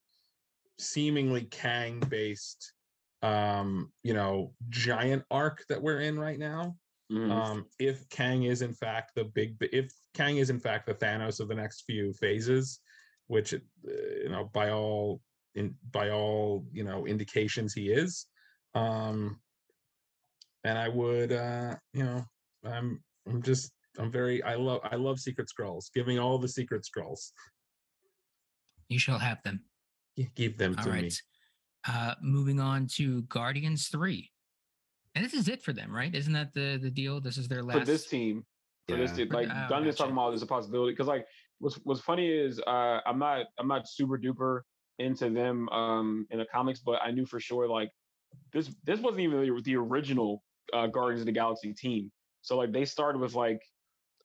seemingly 0.78 1.44
kang 1.44 2.00
based 2.00 2.74
um 3.22 3.92
you 4.02 4.14
know 4.14 4.54
giant 4.70 5.22
arc 5.30 5.64
that 5.68 5.80
we're 5.82 6.00
in 6.00 6.18
right 6.18 6.38
now 6.38 6.74
Mhm. 7.12 7.30
um 7.30 7.66
if 7.78 8.08
kang 8.08 8.44
is 8.44 8.62
in 8.62 8.72
fact 8.72 9.12
the 9.14 9.24
big 9.24 9.56
if 9.72 9.92
kang 10.14 10.36
is 10.38 10.48
in 10.48 10.60
fact 10.60 10.86
the 10.86 10.94
thanos 10.94 11.40
of 11.40 11.48
the 11.48 11.54
next 11.54 11.82
few 11.82 12.12
phases 12.14 12.80
which 13.26 13.52
uh, 13.52 13.58
you 13.84 14.28
know 14.30 14.44
by 14.44 14.70
all 14.70 15.20
in 15.54 15.74
by 15.90 16.10
all 16.10 16.64
you 16.72 16.84
know 16.84 17.06
indications 17.06 17.74
he 17.74 17.90
is 17.90 18.26
um 18.74 19.40
and 20.64 20.78
i 20.78 20.88
would 20.88 21.32
uh 21.32 21.74
you 21.92 22.04
know 22.04 22.24
i'm 22.64 23.02
i'm 23.26 23.42
just 23.42 23.72
i'm 23.98 24.10
very 24.10 24.42
i 24.44 24.54
love 24.54 24.80
i 24.84 24.96
love 24.96 25.18
secret 25.18 25.48
Skrulls 25.48 25.92
give 25.94 26.06
me 26.06 26.18
all 26.18 26.38
the 26.38 26.48
secret 26.48 26.84
Skrulls 26.84 27.32
You 28.88 28.98
shall 28.98 29.18
have 29.18 29.38
them. 29.44 29.64
Gi- 30.18 30.30
give 30.34 30.58
them 30.58 30.74
All 30.78 30.84
to 30.84 30.90
right. 30.90 31.02
me 31.02 31.10
Uh, 31.88 32.14
moving 32.20 32.60
on 32.60 32.86
to 32.98 33.22
Guardians 33.22 33.88
3. 33.88 34.28
And 35.14 35.24
this 35.24 35.32
is 35.32 35.48
it 35.48 35.62
for 35.62 35.72
them, 35.72 35.94
right? 35.94 36.14
Isn't 36.14 36.34
that 36.34 36.52
the 36.52 36.78
the 36.80 36.90
deal? 36.90 37.20
This 37.20 37.38
is 37.38 37.48
their 37.48 37.62
last 37.62 37.78
for 37.78 37.84
this 37.84 38.06
team. 38.06 38.44
For 38.88 38.96
this 38.96 39.12
Yeah. 39.12 39.24
team, 39.24 39.28
like 39.32 39.48
oh, 39.48 39.66
Gunn 39.68 39.86
is 39.86 39.94
gotcha. 39.94 39.98
talking 39.98 40.12
about 40.12 40.34
is 40.34 40.42
a 40.42 40.46
possibility 40.46 40.92
because 40.92 41.06
like 41.08 41.26
what's 41.58 41.76
what's 41.84 42.00
funny 42.00 42.28
is 42.28 42.60
uh 42.66 43.00
I'm 43.06 43.18
not 43.18 43.46
I'm 43.58 43.68
not 43.68 43.88
super 43.88 44.18
duper 44.18 44.62
into 44.98 45.30
them 45.30 45.68
um 45.70 46.26
in 46.30 46.38
the 46.38 46.46
comics, 46.46 46.80
but 46.80 47.00
I 47.02 47.10
knew 47.12 47.26
for 47.26 47.40
sure 47.40 47.66
like 47.68 47.90
this 48.52 48.70
this 48.84 49.00
wasn't 49.00 49.20
even 49.20 49.40
the, 49.40 49.62
the 49.62 49.76
original 49.76 50.42
uh 50.72 50.86
Guardians 50.86 51.20
of 51.20 51.26
the 51.26 51.32
Galaxy 51.32 51.72
team. 51.72 52.10
So 52.42 52.56
like 52.56 52.72
they 52.72 52.84
started 52.84 53.20
with 53.20 53.34
like 53.34 53.60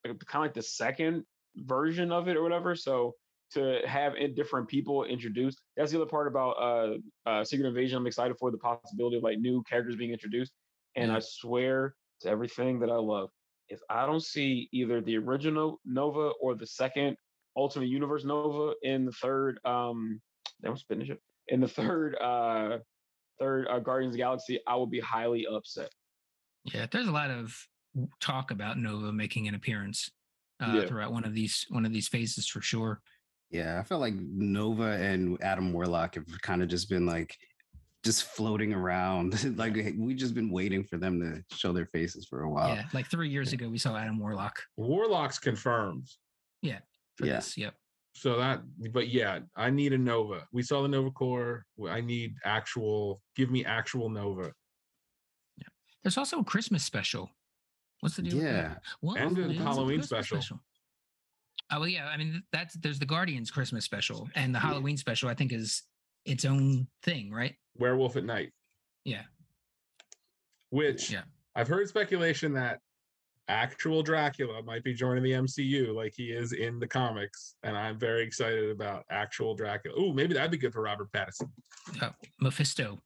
kind 0.04 0.18
of 0.36 0.42
like 0.42 0.54
the 0.54 0.62
second 0.62 1.24
version 1.58 2.12
of 2.12 2.28
it 2.28 2.38
or 2.38 2.44
whatever. 2.44 2.76
So 2.76 3.14
to 3.54 3.80
have 3.86 4.16
in 4.16 4.34
different 4.36 4.68
people 4.68 5.04
introduced, 5.04 5.62
that's 5.78 5.92
the 5.92 6.02
other 6.02 6.10
part 6.10 6.28
about 6.28 6.52
uh, 6.52 6.98
uh 7.30 7.44
Secret 7.44 7.68
Invasion. 7.68 7.98
I'm 7.98 8.08
excited 8.08 8.38
for 8.40 8.52
the 8.52 8.58
possibility 8.58 9.18
of 9.18 9.24
like 9.24 9.40
new 9.40 9.64
characters 9.70 9.96
being 9.96 10.12
introduced. 10.12 10.52
And. 10.96 11.12
I 11.12 11.20
swear 11.20 11.94
to 12.22 12.30
everything 12.30 12.80
that 12.80 12.90
I 12.90 12.96
love, 12.96 13.30
if 13.70 13.80
I 13.90 14.06
don't 14.06 14.24
see 14.24 14.70
either 14.72 15.02
the 15.02 15.18
original 15.18 15.80
Nova 15.86 16.32
or 16.42 16.56
the 16.56 16.68
second 16.68 17.18
Ultimate 17.58 17.88
Universe 17.88 18.24
Nova 18.26 18.74
in 18.84 19.06
the 19.06 19.12
third 19.12 19.60
um 19.66 20.22
that 20.62 20.72
was 20.72 20.84
finish 20.84 21.10
it 21.10 21.20
in 21.48 21.60
the 21.62 21.68
third 21.68 22.16
uh 22.16 22.78
third 23.40 23.68
uh, 23.70 23.80
Guardians 23.80 24.12
of 24.14 24.18
the 24.18 24.24
Galaxy, 24.24 24.60
I 24.68 24.76
would 24.76 24.92
be 24.92 25.00
highly 25.00 25.46
upset. 25.48 25.90
Yeah, 26.74 26.88
there's 26.92 27.08
a 27.08 27.12
lot 27.12 27.30
of 27.30 27.56
talk 28.20 28.52
about 28.52 28.78
Nova 28.78 29.12
making 29.14 29.48
an 29.48 29.56
appearance 29.56 30.10
uh, 30.62 30.72
Yeah. 30.82 30.86
throughout 30.86 31.12
one 31.12 31.26
of 31.26 31.34
these 31.34 31.66
one 31.70 31.86
of 31.86 31.94
these 31.94 32.08
phases 32.08 32.48
for 32.48 32.62
sure. 32.62 33.02
Yeah, 33.52 33.80
I 33.80 33.84
felt 33.84 34.02
like 34.02 34.16
Nova 34.16 34.94
and 34.94 35.42
Adam 35.44 35.72
Warlock 35.72 36.16
have 36.16 36.26
kind 36.42 36.62
of 36.64 36.68
just 36.68 36.90
been 36.90 37.06
like 37.06 37.36
just 38.04 38.24
floating 38.24 38.74
around. 38.74 39.58
like 39.58 39.76
we 39.98 40.14
just 40.16 40.34
been 40.34 40.50
waiting 40.52 40.84
for 40.84 40.98
them 40.98 41.20
to 41.22 41.56
show 41.56 41.72
their 41.72 41.86
faces 41.88 42.26
for 42.28 42.42
a 42.44 42.50
while. 42.50 42.70
Yeah, 42.76 42.86
like 42.94 43.10
three 43.10 43.30
years 43.30 43.54
ago 43.54 43.70
we 43.70 43.78
saw 43.78 43.96
Adam 43.96 44.20
Warlock 44.20 44.60
warlock's 44.78 45.40
confirmed 45.40 46.08
for 46.08 46.68
Yeah. 46.68 46.80
this. 47.20 47.56
Yep. 47.58 47.76
So 48.18 48.38
that 48.38 48.62
but 48.94 49.10
yeah 49.10 49.40
i 49.58 49.70
need 49.70 49.92
a 49.92 49.98
nova 49.98 50.48
we 50.54 50.64
saw 50.64 50.82
the 50.82 50.88
nova 50.88 51.12
Corps 51.12 51.66
i 51.90 52.00
need 52.00 52.36
actual 52.46 53.22
give 53.36 53.52
me 53.52 53.66
actual 53.66 54.10
nova 54.10 54.54
Yeah. 55.58 55.68
There's 56.02 56.18
also 56.18 56.40
a 56.40 56.44
Christmas 56.44 56.84
special. 56.84 57.30
What's 58.00 58.16
the 58.16 58.22
deal? 58.22 58.42
Yeah. 58.42 58.76
What? 59.02 59.20
And 59.20 59.38
a 59.38 59.48
the 59.48 59.54
Halloween 59.56 60.00
Christmas 60.00 60.28
special. 60.28 60.60
Oh 61.72 61.80
well, 61.80 61.88
yeah. 61.90 62.08
I 62.08 62.18
mean, 62.18 62.44
that's 62.52 62.76
there's 62.76 63.00
the 63.00 63.06
Guardians 63.06 63.50
Christmas 63.52 63.84
special, 63.86 64.30
and 64.36 64.54
the 64.54 64.60
Halloween 64.60 64.98
special. 64.98 65.28
I 65.30 65.34
think 65.34 65.52
is 65.52 65.84
its 66.26 66.46
own 66.46 66.88
thing, 67.04 67.32
right? 67.32 67.56
werewolf 67.78 68.16
at 68.16 68.24
night 68.24 68.52
Yeah. 69.04 69.24
which 70.70 71.12
Yeah. 71.12 71.24
i've 71.56 71.68
heard 71.68 71.88
speculation 71.90 72.54
that 72.54 72.80
actual 73.48 74.02
dracula 74.02 74.62
might 74.64 74.84
be 74.84 74.94
joining 74.94 75.24
the 75.24 75.32
mcu 75.32 75.94
like 75.94 76.14
he 76.16 76.32
is 76.32 76.52
in 76.54 76.80
the 76.80 76.88
comics 76.88 77.56
and 77.64 77.78
i'm 77.78 77.98
very 78.00 78.24
excited 78.24 78.70
about 78.72 79.04
actual 79.12 79.54
dracula 79.56 79.96
oh 80.00 80.12
maybe 80.14 80.34
that'd 80.34 80.50
be 80.52 80.58
good 80.58 80.74
for 80.74 80.82
robert 80.82 81.12
pattinson 81.12 81.50
Oh, 82.02 82.10
Mephisto. 82.42 83.00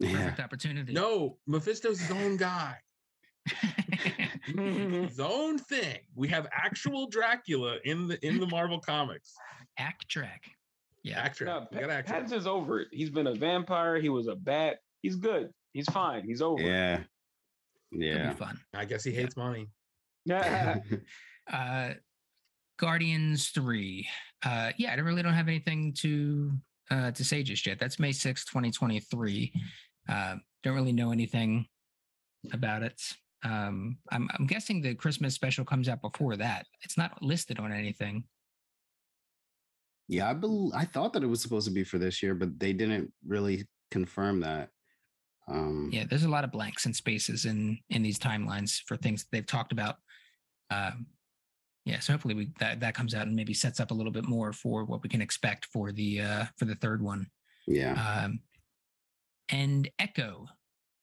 Yeah. 0.00 0.12
Perfect 0.12 0.40
opportunity. 0.40 0.92
no 0.92 1.38
mephisto's 1.46 2.00
his 2.00 2.10
own 2.10 2.36
guy 2.36 2.76
his 4.46 5.20
own 5.20 5.58
thing 5.58 5.98
we 6.14 6.28
have 6.28 6.46
actual 6.52 7.06
dracula 7.08 7.76
in 7.84 8.08
the 8.08 8.26
in 8.26 8.38
the 8.40 8.46
marvel 8.46 8.78
comics 8.80 9.34
Act 9.78 10.08
track. 10.08 10.42
Yeah. 11.04 11.20
actor 11.20 11.44
No, 11.44 11.66
we 11.70 11.78
got 11.80 11.90
Pat- 11.90 12.08
actor 12.08 12.12
Pattinson's 12.34 12.46
over 12.46 12.80
it. 12.80 12.88
He's 12.90 13.10
been 13.10 13.26
a 13.26 13.34
vampire. 13.34 13.98
He 14.00 14.08
was 14.08 14.26
a 14.26 14.34
bat. 14.34 14.78
He's 15.02 15.16
good. 15.16 15.50
He's 15.74 15.84
fine. 15.90 16.24
He's 16.24 16.40
over. 16.40 16.62
it. 16.62 16.66
Yeah. 16.66 16.96
Could 17.92 18.02
Yeah. 18.02 18.28
be 18.30 18.34
fun. 18.36 18.58
i 18.74 18.84
guess 18.86 19.04
he 19.04 19.10
Yeah. 19.12 19.20
hates 19.20 19.36
money 19.36 19.60
Yeah. 19.60 19.66
Uh, 21.52 21.90
Guardians 22.78 23.50
three. 23.50 24.06
Uh, 24.44 24.72
yeah, 24.76 24.92
I 24.92 24.96
don't 24.96 25.04
really 25.04 25.22
don't 25.22 25.32
have 25.32 25.46
anything 25.46 25.94
to 25.98 26.50
uh 26.90 27.12
to 27.12 27.24
say 27.24 27.44
just 27.44 27.64
yet. 27.66 27.78
That's 27.78 28.00
May 28.00 28.10
sixth, 28.12 28.50
twenty 28.50 28.72
twenty 28.72 28.98
three. 28.98 29.52
Uh, 30.08 30.36
don't 30.64 30.74
really 30.74 30.92
know 30.92 31.12
anything 31.12 31.66
about 32.52 32.82
it. 32.82 33.00
Um, 33.44 33.98
I'm 34.10 34.28
I'm 34.36 34.46
guessing 34.46 34.82
the 34.82 34.96
Christmas 34.96 35.34
special 35.34 35.64
comes 35.64 35.88
out 35.88 36.02
before 36.02 36.36
that. 36.36 36.66
It's 36.82 36.98
not 36.98 37.22
listed 37.22 37.60
on 37.60 37.72
anything. 37.72 38.24
yeah, 40.08 40.30
I 40.30 40.34
bel 40.34 40.72
I 40.74 40.84
thought 40.84 41.12
that 41.12 41.22
it 41.22 41.26
was 41.28 41.40
supposed 41.42 41.66
to 41.68 41.72
be 41.74 41.84
for 41.84 41.98
this 41.98 42.22
year, 42.22 42.34
but 42.34 42.58
they 42.58 42.72
didn't 42.72 43.12
really 43.26 43.66
confirm 43.90 44.40
that. 44.40 44.70
Um 45.48 45.90
Yeah, 45.92 46.04
there's 46.08 46.24
a 46.24 46.28
lot 46.28 46.44
of 46.44 46.52
blanks 46.52 46.86
and 46.86 46.94
spaces 46.94 47.44
in 47.44 47.78
in 47.90 48.02
these 48.02 48.18
timelines 48.18 48.80
for 48.86 48.96
things 48.96 49.22
that 49.22 49.28
they've 49.32 49.46
talked 49.46 49.72
about. 49.72 49.96
Um, 50.70 51.06
yeah, 51.84 52.00
so 52.00 52.12
hopefully 52.12 52.34
we 52.34 52.50
that 52.58 52.80
that 52.80 52.94
comes 52.94 53.14
out 53.14 53.26
and 53.26 53.36
maybe 53.36 53.54
sets 53.54 53.80
up 53.80 53.90
a 53.90 53.94
little 53.94 54.12
bit 54.12 54.28
more 54.28 54.52
for 54.52 54.84
what 54.84 55.02
we 55.02 55.08
can 55.08 55.22
expect 55.22 55.66
for 55.66 55.92
the 55.92 56.20
uh 56.20 56.44
for 56.56 56.64
the 56.64 56.74
third 56.76 57.02
one. 57.02 57.26
yeah. 57.66 58.24
Um, 58.24 58.40
and 59.48 59.88
Echo, 60.00 60.48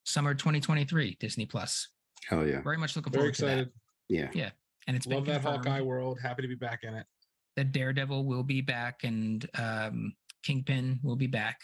summer 0.04 0.34
2023, 0.34 1.16
Disney 1.18 1.46
Plus. 1.46 1.88
Hell 2.28 2.46
yeah. 2.46 2.62
Very 2.62 2.78
much 2.78 2.98
looking 2.98 3.14
very 3.14 3.34
forward 3.34 3.36
to 3.36 3.46
that. 3.46 3.70
Yeah. 4.10 4.30
Yeah, 4.34 4.50
and 4.88 4.98
it's 4.98 5.08
love 5.08 5.24
been 5.24 5.42
that 5.42 5.44
hawkeye 5.44 5.80
world 5.80 6.20
happy 6.22 6.42
to 6.42 6.48
be 6.50 6.56
back 6.56 6.84
in 6.84 6.94
it 6.94 7.06
that 7.56 7.72
Daredevil 7.72 8.26
will 8.26 8.44
be 8.44 8.62
back 8.62 9.02
and 9.04 9.48
um, 9.56 10.14
Kingpin 10.44 11.00
will 11.04 11.16
be 11.16 11.28
back. 11.28 11.60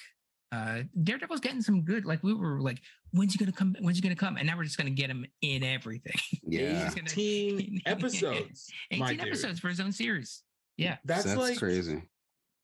Uh, 0.51 0.81
Daredevil's 1.03 1.39
getting 1.41 1.61
some 1.61 1.83
good. 1.83 2.05
Like 2.05 2.23
we 2.23 2.33
were 2.33 2.59
like, 2.59 2.81
when's 3.11 3.33
he 3.33 3.37
gonna 3.37 3.51
come? 3.51 3.75
When's 3.81 3.97
he 3.97 4.01
gonna 4.01 4.15
come? 4.15 4.37
And 4.37 4.47
now 4.47 4.57
we're 4.57 4.63
just 4.63 4.77
gonna 4.77 4.89
get 4.89 5.09
him 5.09 5.25
in 5.41 5.63
everything. 5.63 6.13
Yeah. 6.43 6.85
He's 6.85 6.95
gonna- 6.95 7.09
18 7.11 7.81
episodes 7.85 8.67
my 8.97 9.07
18 9.11 9.17
dude. 9.17 9.27
episodes 9.27 9.59
for 9.59 9.67
his 9.69 9.79
own 9.79 9.91
series. 9.91 10.41
Yeah, 10.77 10.97
that's, 11.05 11.25
That's 11.25 11.37
like 11.37 11.59
crazy. 11.59 12.01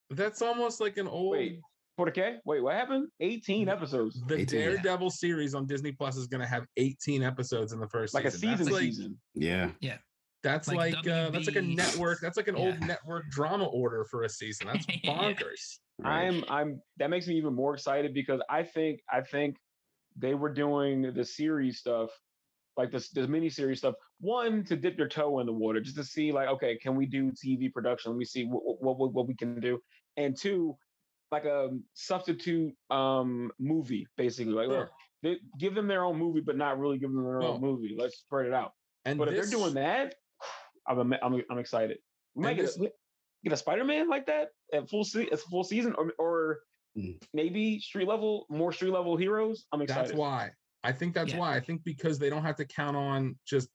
that's 0.10 0.42
almost 0.42 0.80
like 0.82 0.98
an 0.98 1.08
old 1.08 1.34
Wait, 1.34 1.60
for 1.98 2.06
the 2.06 2.12
K? 2.12 2.38
Wait, 2.46 2.64
what 2.64 2.74
happened? 2.76 3.10
18 3.20 3.68
Mm. 3.68 3.72
episodes. 3.72 4.22
the 4.28 4.40
18, 4.40 4.60
yeah. 4.60 4.66
daredevil 4.68 5.10
series 5.12 5.54
on 5.54 5.68
disney 5.68 5.92
plus 5.92 6.16
is 6.18 6.26
going 6.28 6.42
to 6.42 6.48
have 6.48 6.66
18 6.78 7.22
episodes 7.24 7.74
in 7.74 7.80
the 7.80 7.88
first 7.90 8.14
Like 8.14 8.26
a 8.26 8.32
season. 8.32 8.50
season 8.58 8.66
that's 8.66 8.74
like 8.74 8.84
season. 8.84 9.18
Yeah. 9.36 9.70
That's 10.46 10.68
Like 10.68 10.94
like, 10.94 11.08
uh, 11.08 11.30
that's 11.30 11.48
like 11.48 11.56
a 11.58 11.62
network 11.62 12.20
that's 12.22 12.38
like 12.38 12.48
an 12.48 12.56
old 12.56 12.80
network 12.82 13.30
drama 13.30 13.66
order 13.66 14.06
for 14.06 14.24
a 14.24 14.30
season 14.30 14.68
that's 14.68 14.86
bonkers 15.06 15.80
Right. 15.98 16.28
I'm 16.28 16.44
I'm 16.50 16.82
that 16.98 17.10
makes 17.10 17.28
me 17.28 17.36
even 17.36 17.54
more 17.54 17.74
excited 17.74 18.14
because 18.14 18.42
I 18.50 18.64
think 18.64 19.00
I 19.12 19.22
think 19.22 19.58
they 20.18 20.34
were 20.34 20.52
doing 20.52 21.14
the 21.14 21.24
series 21.24 21.80
stuff, 21.80 22.10
like 22.76 22.92
this 22.92 23.10
this 23.12 23.28
mini 23.28 23.50
series 23.50 23.80
stuff. 23.80 23.96
One 24.20 24.64
to 24.66 24.76
dip 24.76 24.98
your 24.98 25.08
toe 25.08 25.40
in 25.40 25.46
the 25.46 25.54
water, 25.54 25.80
just 25.80 25.96
to 25.98 26.04
see 26.04 26.32
like, 26.34 26.50
okay, 26.50 26.78
can 26.78 26.96
we 26.96 27.06
do 27.06 27.32
TV 27.32 27.72
production? 27.72 28.12
Let 28.12 28.18
me 28.18 28.26
see 28.26 28.44
what 28.44 28.82
what 28.82 28.98
what, 28.98 29.14
what 29.14 29.28
we 29.28 29.36
can 29.36 29.60
do. 29.62 29.80
And 30.18 30.36
two, 30.36 30.76
like 31.32 31.46
a 31.46 31.70
substitute 31.94 32.74
um 32.90 33.52
movie, 33.58 34.06
basically. 34.18 34.54
Like, 34.54 34.68
look, 34.68 34.90
they, 35.24 35.38
give 35.60 35.76
them 35.76 35.88
their 35.88 36.04
own 36.04 36.18
movie, 36.18 36.42
but 36.42 36.58
not 36.58 36.78
really 36.78 36.98
give 36.98 37.12
them 37.14 37.24
their 37.24 37.40
Well, 37.40 37.54
own 37.54 37.62
movie. 37.62 37.96
Let's 37.98 38.18
spread 38.18 38.48
it 38.48 38.54
out. 38.54 38.74
and 39.06 39.18
But 39.18 39.30
if 39.30 39.36
they're 39.36 39.60
doing 39.60 39.76
that, 39.76 40.16
I'm 40.88 41.00
I'm 41.14 41.42
I'm 41.50 41.58
excited. 41.58 41.98
We 42.36 42.44
might 42.44 42.56
get 42.58 42.66
a, 42.76 42.92
get 43.44 43.54
a 43.54 43.58
Spider-Man 43.58 44.10
like 44.10 44.26
that 44.28 44.50
at 44.74 44.90
full 44.90 45.04
se- 45.04 45.30
at 45.32 45.40
full 45.40 45.64
season, 45.64 45.94
or 45.98 46.14
or 46.20 46.60
Mm. 46.98 47.22
maybe 47.34 47.78
street 47.82 48.08
level, 48.08 48.46
more 48.50 48.72
street 48.72 48.92
level 48.92 49.18
heroes. 49.18 49.66
I'm 49.74 49.82
excited. 49.82 50.06
That's 50.12 50.18
why. 50.18 50.52
I 50.86 50.94
think 50.94 51.14
that's 51.14 51.34
Yeah. 51.34 51.40
why. 51.40 51.54
I 51.58 51.60
think 51.60 51.84
because 51.84 52.18
they 52.18 52.30
don't 52.30 52.44
have 52.44 52.56
to 52.56 52.64
count 52.66 52.96
on 52.96 53.38
just 53.46 53.68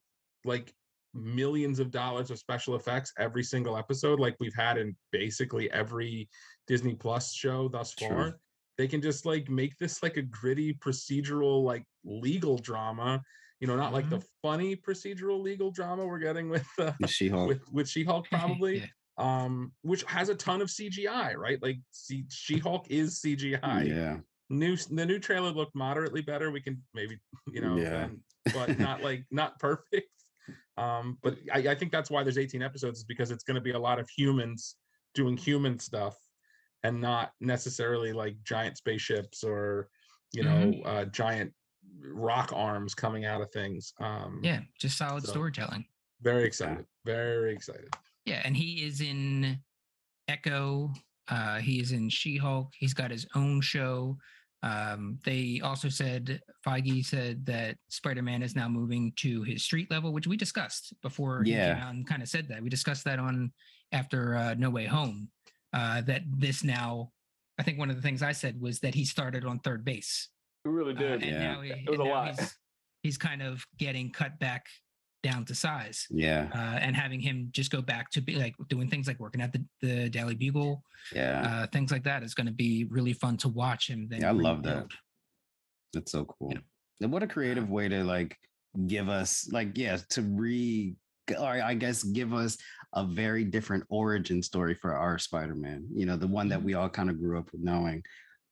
like 0.46 0.72
millions 1.12 1.80
of 1.80 1.90
dollars 1.90 2.30
of 2.30 2.38
special 2.38 2.76
effects 2.76 3.12
every 3.18 3.42
single 3.42 3.76
episode, 3.76 4.20
like 4.20 4.36
we've 4.40 4.54
had 4.54 4.78
in 4.78 4.96
basically 5.12 5.70
every 5.70 6.30
Disney 6.66 6.94
Plus 6.94 7.34
show 7.34 7.68
thus 7.68 7.94
True. 7.94 8.08
far. 8.08 8.40
They 8.78 8.88
can 8.88 9.02
just 9.02 9.26
like 9.26 9.50
make 9.50 9.76
this 9.76 10.02
like 10.02 10.16
a 10.16 10.22
gritty 10.22 10.72
procedural, 10.72 11.62
like 11.62 11.84
legal 12.04 12.56
drama. 12.56 13.22
You 13.60 13.66
know, 13.66 13.76
not 13.76 13.92
like 13.92 14.08
the 14.08 14.22
funny 14.42 14.74
procedural 14.74 15.40
legal 15.42 15.70
drama 15.70 16.06
we're 16.06 16.18
getting 16.18 16.48
with 16.48 16.66
uh, 16.78 16.92
She 17.06 17.28
Hulk. 17.28 17.48
with 17.48 17.60
with 17.72 17.88
She-Hulk 17.88 18.26
probably. 18.30 18.78
Yeah. 18.78 18.86
Um, 19.18 19.72
which 19.82 20.02
has 20.04 20.30
a 20.30 20.34
ton 20.34 20.62
of 20.62 20.68
CGI, 20.68 21.36
right? 21.36 21.62
Like 21.62 21.76
C- 21.90 22.24
She-Hulk 22.30 22.86
is 22.90 23.20
CGI 23.20 23.86
yeah. 23.86 24.16
new 24.48 24.76
the 24.76 25.04
new 25.04 25.18
trailer 25.18 25.50
looked 25.50 25.74
moderately 25.74 26.22
better 26.22 26.50
we 26.50 26.60
can 26.62 26.82
maybe 26.94 27.18
you 27.52 27.60
know 27.60 27.76
Yeah. 27.76 28.04
um, 28.06 28.22
but 28.54 28.78
not 28.78 29.02
like 29.02 29.24
not 29.30 29.58
perfect 29.60 30.08
um 30.78 31.18
but 31.22 31.36
I, 31.52 31.58
I 31.68 31.74
think 31.74 31.92
that's 31.92 32.10
why 32.10 32.22
there's 32.22 32.38
18 32.38 32.62
episodes 32.62 32.98
is 33.00 33.04
because 33.04 33.30
it's 33.30 33.44
going 33.44 33.56
to 33.56 33.60
be 33.60 33.72
a 33.72 33.78
lot 33.78 33.98
of 34.00 34.08
humans 34.08 34.76
doing 35.14 35.36
human 35.36 35.78
stuff 35.78 36.16
and 36.82 36.98
not 37.00 37.32
necessarily 37.40 38.12
like 38.14 38.36
giant 38.42 38.78
spaceships 38.78 39.44
or 39.44 39.88
you 40.32 40.42
know 40.44 40.72
uh 40.86 41.04
giant 41.06 41.52
rock 42.02 42.50
arms 42.54 42.94
coming 42.94 43.24
out 43.24 43.40
of 43.40 43.50
things 43.52 43.92
um 44.00 44.40
Yeah, 44.42 44.60
just 44.78 44.96
solid 44.98 45.24
So- 45.24 45.30
storytelling. 45.32 45.84
very 46.22 46.44
excited 46.44 46.86
very 47.04 47.52
excited 47.54 47.94
Yeah, 48.26 48.42
and 48.44 48.56
he 48.56 48.84
is 48.84 49.00
in 49.00 49.58
Echo. 50.28 50.92
Uh, 51.28 51.58
he 51.58 51.80
is 51.80 51.92
in 51.92 52.08
She-Hulk. 52.08 52.72
He's 52.78 52.92
got 52.94 53.10
his 53.10 53.26
own 53.34 53.60
show. 53.60 54.18
Um, 54.62 55.18
they 55.24 55.60
also 55.64 55.88
said 55.88 56.40
Feige 56.64 57.04
said 57.04 57.44
that 57.46 57.78
Spider-Man 57.88 58.42
is 58.42 58.54
now 58.54 58.68
moving 58.68 59.12
to 59.16 59.42
his 59.42 59.64
street 59.64 59.90
level, 59.90 60.12
which 60.12 60.26
we 60.26 60.36
discussed 60.36 60.92
before 61.02 61.42
he 61.42 61.52
Yeah. 61.52 61.74
came 61.74 61.82
out 61.82 61.94
and 61.94 62.06
kind 62.06 62.22
of 62.22 62.28
said 62.28 62.46
that. 62.48 62.62
We 62.62 62.68
discussed 62.68 63.04
that 63.04 63.18
on 63.18 63.52
after 63.92 64.36
uh, 64.36 64.54
No 64.54 64.70
Way 64.70 64.86
Home. 64.86 65.30
Uh, 65.72 66.02
that 66.02 66.22
this 66.26 66.62
now, 66.62 67.12
I 67.58 67.62
think 67.62 67.78
one 67.78 67.90
of 67.90 67.96
the 67.96 68.02
things 68.02 68.22
I 68.22 68.32
said 68.32 68.60
was 68.60 68.80
that 68.80 68.94
he 68.94 69.04
started 69.04 69.44
on 69.44 69.60
third 69.60 69.84
base. 69.84 70.28
We 70.64 70.70
really 70.70 70.94
Uh, 70.94 70.98
did. 70.98 71.22
and 71.22 71.30
Yeah. 71.32 71.38
now, 71.54 71.60
he, 71.62 71.70
It 71.70 71.88
was 71.88 71.98
and 71.98 72.00
a 72.00 72.04
now 72.04 72.14
lot. 72.14 72.38
He's, 72.40 72.58
he's 73.02 73.18
kind 73.18 73.42
of 73.42 73.64
getting 73.78 74.10
cut 74.10 74.38
back 74.38 74.66
down 75.22 75.44
to 75.44 75.54
size 75.54 76.06
Yeah. 76.10 76.48
uh, 76.54 76.78
and 76.80 76.96
having 76.96 77.20
him 77.20 77.48
just 77.52 77.70
go 77.70 77.82
back 77.82 78.10
to 78.12 78.20
be 78.22 78.36
like 78.36 78.54
doing 78.68 78.88
things 78.88 79.06
like 79.06 79.20
working 79.20 79.40
at 79.42 79.52
the, 79.52 79.64
the 79.82 80.08
Daily 80.08 80.34
Bugle, 80.34 80.82
Yeah. 81.14 81.40
uh, 81.42 81.66
things 81.66 81.90
like 81.92 82.04
that 82.04 82.22
is 82.22 82.34
going 82.34 82.46
to 82.46 82.52
be 82.52 82.84
really 82.84 83.12
fun 83.12 83.36
to 83.38 83.48
watch 83.48 83.88
him. 83.88 84.08
Then 84.08 84.22
Yeah, 84.22 84.28
I 84.30 84.32
love 84.32 84.62
that. 84.62 84.70
rebuild. 84.74 84.92
That's 85.92 86.12
so 86.12 86.24
cool. 86.24 86.52
Yeah. 86.52 86.60
And 87.02 87.12
what 87.12 87.22
a 87.22 87.26
creative 87.26 87.68
way 87.70 87.88
to 87.88 88.04
like 88.04 88.38
give 88.86 89.08
us 89.08 89.48
like 89.50 89.76
yeah 89.76 89.96
to 90.10 90.22
re 90.22 90.94
or 91.36 91.44
I 91.62 91.74
guess 91.74 92.02
give 92.04 92.32
us 92.32 92.56
a 92.94 93.04
very 93.04 93.44
different 93.44 93.84
origin 93.88 94.42
story 94.42 94.74
for 94.74 94.94
our 94.96 95.18
Spider-Man. 95.18 95.86
You 95.92 96.06
know, 96.06 96.16
the 96.16 96.26
one 96.26 96.48
that 96.48 96.60
Mhm. 96.60 96.64
we 96.64 96.74
all 96.74 96.88
kind 96.88 97.08
of 97.10 97.18
grew 97.20 97.38
up 97.38 97.50
with 97.52 97.62
knowing. 97.62 98.02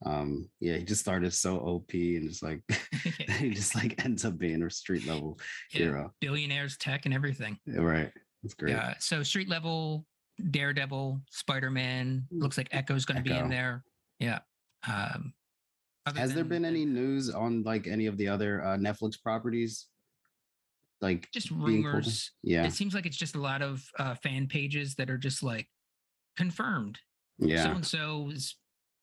Um, 0.04 0.48
yeah, 0.60 0.76
he 0.76 0.84
just 0.84 1.00
started 1.00 1.32
so 1.32 1.56
OP 1.58 1.92
and 1.92 2.28
just 2.28 2.42
like 2.42 2.62
he 3.38 3.50
just 3.50 3.74
like 3.74 4.04
ends 4.04 4.24
up 4.24 4.38
being 4.38 4.62
a 4.62 4.70
street 4.70 5.06
level 5.06 5.38
Yeah, 5.72 5.78
hero. 5.78 6.14
billionaires, 6.20 6.76
tech, 6.76 7.04
and 7.04 7.14
everything. 7.14 7.58
Yeah, 7.66 7.80
Right. 7.80 8.12
That's 8.42 8.54
great. 8.54 8.72
Yeah. 8.72 8.94
So 9.00 9.24
street 9.24 9.48
level, 9.48 10.06
Daredevil, 10.50 11.20
Spider 11.30 11.70
Man. 11.70 12.26
Looks 12.30 12.56
like 12.56 12.68
Echo's 12.70 13.04
going 13.04 13.16
to 13.22 13.28
be 13.28 13.36
in 13.36 13.48
there. 13.48 13.82
Yeah. 14.20 14.38
Um, 14.86 15.32
Has 16.14 16.32
there 16.34 16.44
been 16.44 16.64
any 16.64 16.84
news 16.84 17.30
on 17.30 17.64
like 17.64 17.88
any 17.88 18.06
of 18.06 18.16
the 18.16 18.28
other 18.28 18.62
uh, 18.62 18.76
Netflix 18.76 19.20
properties? 19.20 19.86
Like 21.00 21.28
just 21.32 21.48
being 21.48 21.58
pulled 21.60 21.70
in? 21.70 21.82
rumors? 21.84 22.30
Yeah. 22.44 22.64
It 22.64 22.72
seems 22.72 22.94
like 22.94 23.06
it's 23.06 23.16
just 23.16 23.34
a 23.34 23.40
lot 23.40 23.60
of 23.62 23.84
uh, 23.98 24.14
fan 24.14 24.46
pages 24.46 24.94
that 24.94 25.10
are 25.10 25.18
just 25.18 25.42
like 25.42 25.66
confirmed. 26.36 26.98
Yeah 27.40 27.64
so 27.64 27.70
and 27.70 27.86
so 27.86 28.30
is 28.32 28.56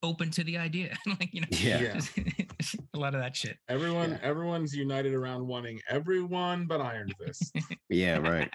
open 0.04 0.30
to 0.32 0.44
the 0.44 0.58
idea. 0.58 0.96
like 1.08 1.34
you 1.34 1.42
know, 1.42 1.48
Yeah. 1.52 2.00
Yeah. 2.16 2.24
a 2.94 2.98
lot 3.00 3.16
of 3.16 3.22
that 3.22 3.36
shit. 3.36 3.58
everyone 3.70 4.12
Yeah. 4.12 4.20
everyone's 4.22 4.76
united 4.76 5.14
around 5.14 5.46
wanting 5.48 5.80
everyone 5.90 6.66
but 6.68 6.82
iron 6.82 7.10
fist 7.20 7.56
Yeah, 7.90 8.18
right. 8.18 8.50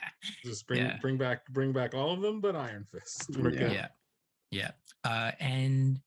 just 0.44 0.66
bring 0.66 0.80
Yeah. 0.80 0.98
bring 1.00 1.16
back 1.18 1.46
bring 1.50 1.72
back 1.72 1.94
all 1.94 2.12
of 2.12 2.20
them 2.20 2.40
but 2.40 2.54
iron 2.56 2.86
fist 2.90 3.28
We're 3.36 3.50
Yeah. 3.52 3.58
good. 3.60 3.72
yeah 3.72 3.88
yeah 4.50 4.70
uh 5.04 5.32
and 5.40 6.00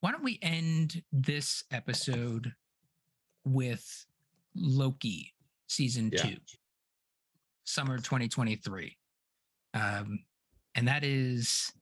why 0.00 0.10
don't 0.12 0.22
we 0.24 0.38
end 0.42 1.02
this 1.12 1.64
episode 1.70 2.52
with 3.44 4.06
loki 4.54 5.32
season 5.66 6.10
Yeah. 6.12 6.22
two 6.22 6.36
summer 7.64 7.98
2023 7.98 8.96
um 9.74 10.20
and 10.76 10.86
that 10.88 11.02
is 11.04 11.72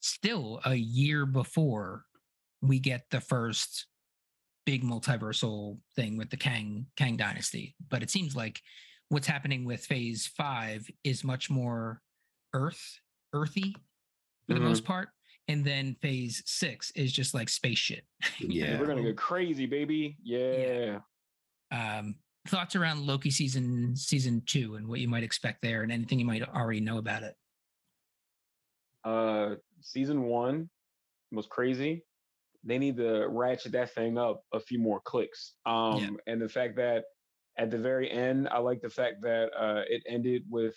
still 0.00 0.60
a 0.64 0.74
year 0.74 1.26
before 1.26 2.05
we 2.66 2.78
get 2.78 3.04
the 3.10 3.20
first 3.20 3.86
big 4.64 4.82
multiversal 4.82 5.78
thing 5.94 6.16
with 6.16 6.30
the 6.30 6.36
kang 6.36 6.86
kang 6.96 7.16
dynasty 7.16 7.74
but 7.88 8.02
it 8.02 8.10
seems 8.10 8.34
like 8.34 8.60
what's 9.10 9.26
happening 9.26 9.64
with 9.64 9.84
phase 9.86 10.26
five 10.36 10.88
is 11.04 11.22
much 11.22 11.48
more 11.48 12.00
earth 12.54 12.98
earthy 13.32 13.74
for 14.48 14.54
the 14.54 14.60
Mhm. 14.60 14.64
most 14.64 14.84
part 14.84 15.10
and 15.48 15.64
then 15.64 15.94
phase 16.02 16.42
six 16.46 16.90
is 16.92 17.12
just 17.12 17.32
like 17.34 17.48
space 17.48 17.78
shit 17.78 18.04
Yeah. 18.40 18.80
We're 18.80 18.86
gonna 18.86 19.02
go 19.02 19.14
crazy, 19.14 19.66
baby. 19.66 20.16
Yeah. 20.22 21.00
um 21.70 22.16
thoughts 22.48 22.76
around 22.76 23.04
loki 23.06 23.30
season 23.30 23.94
season 23.96 24.40
two 24.46 24.76
and 24.76 24.86
what 24.88 25.00
you 25.00 25.08
might 25.08 25.24
expect 25.24 25.62
there 25.62 25.82
and 25.82 25.90
anything 25.92 26.18
you 26.20 26.24
might 26.24 26.42
already 26.42 26.80
know 26.80 26.98
about 26.98 27.22
it 27.22 27.34
Uh, 29.04 29.54
season 29.80 30.22
one 30.24 30.68
was 31.30 31.46
crazy. 31.46 32.02
They 32.66 32.78
need 32.78 32.96
to 32.98 33.26
ratchet 33.28 33.72
that 33.72 33.94
thing 33.94 34.18
up 34.18 34.42
a 34.52 34.60
few 34.60 34.78
more 34.80 35.00
clicks. 35.00 35.54
Um, 35.66 36.18
and 36.26 36.42
the 36.42 36.48
fact 36.48 36.76
that 36.76 37.04
at 37.58 37.70
the 37.70 37.78
very 37.78 38.10
end, 38.10 38.48
I 38.48 38.58
like 38.58 38.82
the 38.82 38.90
fact 38.90 39.22
that 39.22 39.50
uh, 39.58 39.82
it 39.88 40.02
ended 40.08 40.44
with 40.50 40.76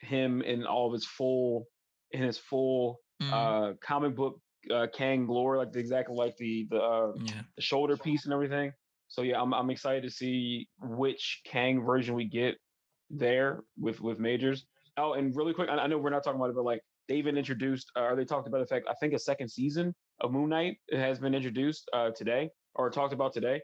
him 0.00 0.42
in 0.42 0.66
all 0.66 0.86
of 0.86 0.92
his 0.92 1.06
full, 1.06 1.66
in 2.12 2.22
his 2.22 2.38
full 2.38 3.00
Mm, 3.22 3.30
uh, 3.34 3.74
comic 3.82 4.16
book 4.16 4.40
uh, 4.70 4.86
Kang 4.94 5.26
glory, 5.26 5.58
like 5.58 5.72
the 5.72 5.78
exactly 5.78 6.16
like 6.16 6.36
the 6.38 6.66
the 6.70 6.80
uh, 6.80 7.12
yeah 7.16 7.42
the 7.56 7.62
shoulder 7.62 7.96
piece 7.98 8.24
and 8.24 8.32
everything. 8.32 8.72
So 9.08 9.22
yeah, 9.22 9.40
I'm 9.40 9.52
I'm 9.52 9.70
excited 9.70 10.02
to 10.04 10.10
see 10.10 10.68
which 10.80 11.42
Kang 11.44 11.84
version 11.84 12.14
we 12.14 12.24
get 12.24 12.56
there 13.10 13.60
with 13.78 14.00
with 14.00 14.18
Majors. 14.18 14.66
Oh, 14.96 15.12
and 15.14 15.34
really 15.36 15.54
quick, 15.54 15.68
I, 15.68 15.76
I 15.76 15.86
know 15.86 15.98
we're 15.98 16.10
not 16.10 16.24
talking 16.24 16.40
about 16.40 16.50
it, 16.50 16.56
but 16.56 16.64
like 16.64 16.80
they 17.08 17.16
even 17.16 17.36
introduced, 17.36 17.90
uh, 17.96 18.04
or 18.04 18.16
they 18.16 18.24
talked 18.24 18.48
about 18.48 18.60
the 18.60 18.66
fact 18.66 18.86
I 18.88 18.94
think 18.94 19.12
a 19.14 19.18
second 19.18 19.50
season 19.50 19.94
of 20.20 20.32
Moon 20.32 20.48
Knight 20.50 20.78
has 20.92 21.18
been 21.18 21.34
introduced 21.34 21.88
uh, 21.92 22.10
today 22.10 22.50
or 22.74 22.90
talked 22.90 23.12
about 23.12 23.32
today. 23.32 23.60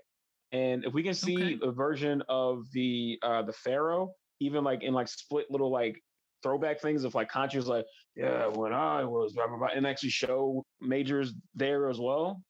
And 0.52 0.84
if 0.84 0.92
we 0.94 1.02
can 1.02 1.14
see 1.14 1.36
Okay. 1.54 1.58
a 1.62 1.72
version 1.72 2.22
of 2.28 2.64
the 2.72 3.18
uh, 3.22 3.42
the 3.42 3.52
Pharaoh, 3.52 4.12
even 4.40 4.64
like 4.64 4.82
in 4.82 4.94
like 4.94 5.08
split 5.08 5.50
little 5.50 5.70
like 5.70 6.00
throwback 6.42 6.80
things 6.80 7.04
of 7.04 7.14
like 7.14 7.30
Khonshu's 7.30 7.66
like, 7.66 7.84
yeah, 8.14 8.46
when 8.46 8.72
I 8.72 9.04
was 9.04 9.32
blah, 9.32 9.48
blah, 9.48 9.58
blah, 9.58 9.68
and 9.74 9.86
actually 9.86 10.10
show 10.10 10.64
Majors 10.80 11.34
there 11.54 11.88
as 11.90 11.98
well. 11.98 12.42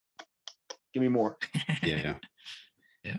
Give 0.92 1.02
me 1.02 1.08
more. 1.08 1.36
yeah 1.84 2.14
Yeah. 3.04 3.16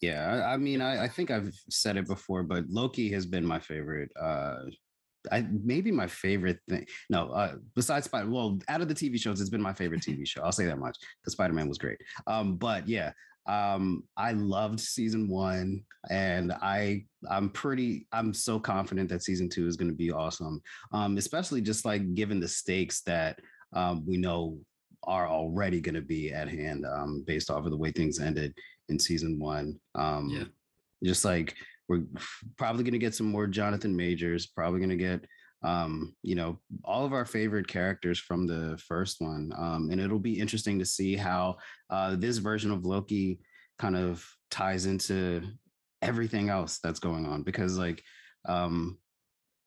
yeah 0.00 0.44
i, 0.46 0.54
I 0.54 0.56
mean 0.58 0.80
I, 0.82 1.04
I 1.04 1.08
think 1.08 1.30
i've 1.30 1.54
said 1.70 1.96
it 1.96 2.06
before 2.06 2.42
but 2.42 2.64
loki 2.68 3.10
has 3.12 3.24
been 3.24 3.44
my 3.44 3.58
favorite 3.58 4.10
uh 4.20 4.56
I 5.30 5.46
maybe 5.50 5.90
my 5.90 6.06
favorite 6.06 6.58
thing. 6.68 6.86
No, 7.10 7.28
uh, 7.30 7.56
besides 7.74 8.06
Spider. 8.06 8.30
Well, 8.30 8.58
out 8.68 8.80
of 8.80 8.88
the 8.88 8.94
TV 8.94 9.20
shows, 9.20 9.40
it's 9.40 9.50
been 9.50 9.62
my 9.62 9.72
favorite 9.72 10.02
TV 10.02 10.26
show. 10.26 10.42
I'll 10.42 10.52
say 10.52 10.66
that 10.66 10.78
much 10.78 10.96
because 11.20 11.32
Spider 11.32 11.54
Man 11.54 11.68
was 11.68 11.78
great. 11.78 11.98
Um, 12.26 12.56
but 12.56 12.88
yeah, 12.88 13.12
um, 13.46 14.04
I 14.16 14.32
loved 14.32 14.78
season 14.80 15.28
one, 15.28 15.82
and 16.10 16.52
I 16.52 17.04
I'm 17.30 17.50
pretty 17.50 18.06
I'm 18.12 18.32
so 18.34 18.60
confident 18.60 19.08
that 19.08 19.22
season 19.22 19.48
two 19.48 19.66
is 19.66 19.76
going 19.76 19.90
to 19.90 19.96
be 19.96 20.12
awesome. 20.12 20.62
Um, 20.92 21.16
especially 21.16 21.62
just 21.62 21.84
like 21.84 22.14
given 22.14 22.40
the 22.40 22.48
stakes 22.48 23.00
that 23.02 23.40
um, 23.72 24.04
we 24.06 24.16
know 24.16 24.58
are 25.04 25.28
already 25.28 25.80
going 25.80 25.94
to 25.94 26.02
be 26.02 26.32
at 26.32 26.48
hand 26.48 26.84
um, 26.84 27.24
based 27.26 27.50
off 27.50 27.64
of 27.64 27.70
the 27.70 27.76
way 27.76 27.90
things 27.90 28.20
ended 28.20 28.54
in 28.88 28.98
season 28.98 29.38
one. 29.38 29.78
Um, 29.94 30.28
Yeah. 30.28 30.44
Just 31.04 31.24
like 31.24 31.54
we're 31.88 32.02
probably 32.56 32.84
going 32.84 32.92
to 32.92 32.98
get 32.98 33.14
some 33.14 33.26
more 33.26 33.46
Jonathan 33.46 33.94
Majors, 33.94 34.46
probably 34.46 34.80
going 34.80 34.90
to 34.90 34.96
get, 34.96 35.24
um, 35.62 36.14
you 36.22 36.34
know, 36.34 36.60
all 36.84 37.04
of 37.04 37.12
our 37.12 37.24
favorite 37.24 37.66
characters 37.66 38.18
from 38.18 38.46
the 38.46 38.78
first 38.86 39.16
one. 39.20 39.50
Um, 39.56 39.88
and 39.90 40.00
it'll 40.00 40.18
be 40.18 40.38
interesting 40.38 40.78
to 40.78 40.84
see 40.84 41.16
how 41.16 41.56
uh, 41.90 42.16
this 42.16 42.38
version 42.38 42.70
of 42.70 42.84
Loki 42.84 43.40
kind 43.78 43.96
of 43.96 44.24
ties 44.50 44.86
into 44.86 45.42
everything 46.02 46.48
else 46.48 46.78
that's 46.82 47.00
going 47.00 47.26
on 47.26 47.42
because, 47.42 47.78
like, 47.78 48.02
um, 48.48 48.98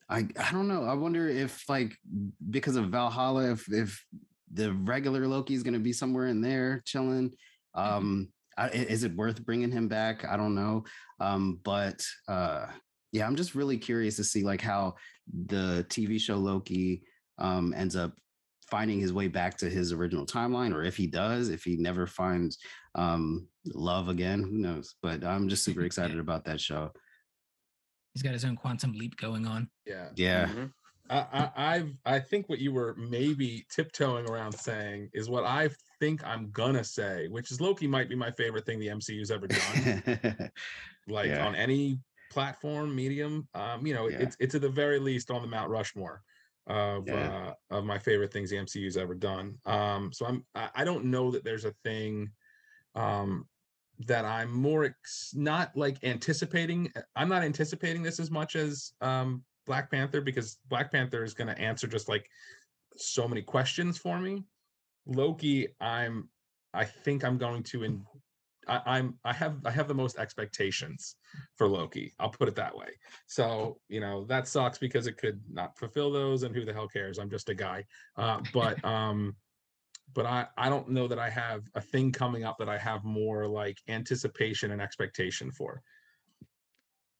I 0.10 0.28
I 0.38 0.52
don't 0.52 0.68
know. 0.68 0.84
I 0.84 0.94
wonder 0.94 1.28
if 1.30 1.64
like 1.70 1.96
because 2.50 2.76
of 2.76 2.90
Valhalla, 2.90 3.52
if 3.52 3.72
if 3.72 4.06
the 4.54 4.74
regular 4.74 5.28
Loki 5.28 5.54
is 5.54 5.64
going 5.64 5.74
to 5.74 5.80
be 5.80 5.94
somewhere 5.94 6.28
in 6.28 6.42
there 6.42 6.84
chilling. 6.86 7.30
Mm-hmm. 7.76 7.94
Um, 7.98 8.28
I, 8.58 8.70
is 8.70 9.04
it 9.04 9.16
worth 9.16 9.44
bringing 9.46 9.72
him 9.72 9.88
back? 9.88 10.26
I 10.26 10.38
don't 10.38 10.56
know. 10.56 10.84
Um, 11.20 11.60
but 11.64 12.04
uh, 12.28 12.68
yeah, 13.12 13.26
I'm 13.26 13.36
just 13.36 13.56
really 13.56 13.78
curious 13.78 14.16
to 14.18 14.24
see 14.24 14.44
like 14.44 14.62
how 14.62 14.96
the 15.48 15.86
TV 15.90 16.20
show 16.20 16.38
Loki 16.38 17.04
um, 17.38 17.74
ends 17.76 17.96
up 17.96 18.14
finding 18.70 19.00
his 19.00 19.12
way 19.12 19.28
back 19.28 19.58
to 19.58 19.70
his 19.70 19.92
original 19.92 20.26
timeline, 20.26 20.74
or 20.74 20.84
if 20.84 20.96
he 20.96 21.08
does, 21.08 21.50
if 21.50 21.64
he 21.64 21.76
never 21.76 22.08
finds 22.08 22.58
um, 22.96 23.48
love 23.74 24.08
again, 24.08 24.42
who 24.42 24.58
knows? 24.58 24.96
But 25.02 25.24
I'm 25.24 25.50
just 25.50 25.64
super 25.64 25.82
excited 25.82 26.20
about 26.20 26.46
that 26.46 26.62
show. 26.62 26.92
He's 28.14 28.24
got 28.24 28.34
his 28.34 28.46
own 28.46 28.56
quantum 28.56 28.94
leap 28.94 29.16
going 29.18 29.46
on. 29.46 29.70
Yeah. 29.86 30.10
Yeah. 30.16 30.48
Mhm. 30.48 30.72
I, 31.10 31.18
I, 31.34 31.76
I've 31.76 31.94
I 32.06 32.20
think 32.20 32.48
what 32.48 32.60
you 32.60 32.72
were 32.72 32.96
maybe 32.98 33.66
tiptoeing 33.70 34.30
around 34.30 34.54
saying 34.54 35.10
is 35.14 35.30
what 35.30 35.44
I 35.44 35.70
think 36.02 36.26
I'm 36.28 36.50
gonna 36.52 36.84
say, 36.84 37.28
which 37.30 37.52
is 37.52 37.62
Loki 37.62 37.86
might 37.88 38.10
be 38.10 38.16
my 38.16 38.32
favorite 38.32 38.66
thing 38.66 38.80
the 38.80 38.88
MCU's 38.88 39.30
ever 39.32 39.48
done. 39.48 40.52
like 41.08 41.28
Yeah. 41.30 41.46
on 41.48 41.56
any 41.56 42.00
platform, 42.32 42.94
medium. 42.96 43.48
Um, 43.54 43.86
you 43.86 43.94
know, 43.94 44.10
Yeah. 44.10 44.18
it's 44.24 44.36
it's 44.40 44.56
at 44.56 44.62
the 44.62 44.70
very 44.70 45.00
least 45.00 45.30
on 45.32 45.42
the 45.44 45.48
Mount 45.48 45.70
Rushmore 45.70 46.24
of 46.68 47.08
Yeah. 47.08 47.54
uh, 47.72 47.78
of 47.78 47.86
my 47.86 48.00
favorite 48.00 48.34
things 48.34 48.50
the 48.50 48.58
MCU's 48.58 48.98
ever 48.98 49.14
done. 49.14 49.60
Um, 49.66 50.12
so 50.12 50.26
I'm 50.26 50.44
I, 50.56 50.70
I 50.76 50.84
don't 50.84 51.06
know 51.06 51.30
that 51.32 51.44
there's 51.46 51.66
a 51.66 51.74
thing 51.84 52.32
um 52.96 53.48
that 54.08 54.26
I'm 54.26 54.52
more 54.52 54.86
ex- 54.86 55.34
not 55.36 55.78
like 55.78 56.04
anticipating. 56.04 56.92
I'm 57.16 57.30
not 57.30 57.44
anticipating 57.44 58.02
this 58.02 58.20
as 58.20 58.32
much 58.32 58.56
as 58.56 58.94
um 59.02 59.44
Black 59.68 59.92
Panther 59.92 60.20
because 60.22 60.58
Black 60.68 60.92
Panther 60.92 61.24
is 61.24 61.36
going 61.36 61.48
to 61.48 61.60
answer 61.62 61.86
just 61.86 62.10
like 62.10 62.28
so 62.98 63.28
many 63.28 63.44
questions 63.44 64.00
for 64.00 64.18
me. 64.20 64.44
Loki, 65.06 65.68
I'm 65.80 66.30
I 66.74 66.86
think 66.86 67.24
I'm 67.24 67.38
going 67.38 67.64
to 67.64 67.84
in 67.84 68.06
I, 68.68 68.82
I'm 68.86 69.18
I 69.24 69.34
have 69.34 69.58
I 69.66 69.72
have 69.72 69.88
the 69.88 69.94
most 69.94 70.18
expectations 70.18 71.16
for 71.56 71.68
Loki. 71.68 72.14
I'll 72.20 72.30
put 72.30 72.48
it 72.48 72.56
that 72.56 72.76
way. 72.76 72.90
So 73.28 73.80
you 73.90 74.00
know 74.00 74.26
that 74.26 74.48
sucks 74.48 74.78
because 74.78 75.08
it 75.08 75.18
could 75.18 75.42
not 75.50 75.78
fulfill 75.78 76.12
those, 76.12 76.44
and 76.44 76.56
who 76.56 76.66
the 76.66 76.74
hell 76.74 76.88
cares? 76.88 77.18
I'm 77.18 77.30
just 77.30 77.50
a 77.50 77.56
guy. 77.56 77.86
Uh, 78.18 78.40
but 78.54 78.84
um, 78.86 79.36
but 80.14 80.26
I 80.26 80.48
I 80.58 80.70
don't 80.70 80.90
know 80.90 81.08
that 81.08 81.20
I 81.20 81.30
have 81.30 81.64
a 81.76 81.82
thing 81.82 82.12
coming 82.12 82.44
up 82.44 82.58
that 82.60 82.70
I 82.70 82.78
have 82.78 83.04
more 83.04 83.48
like 83.48 83.80
anticipation 83.88 84.72
and 84.72 84.82
expectation 84.82 85.52
for. 85.52 85.82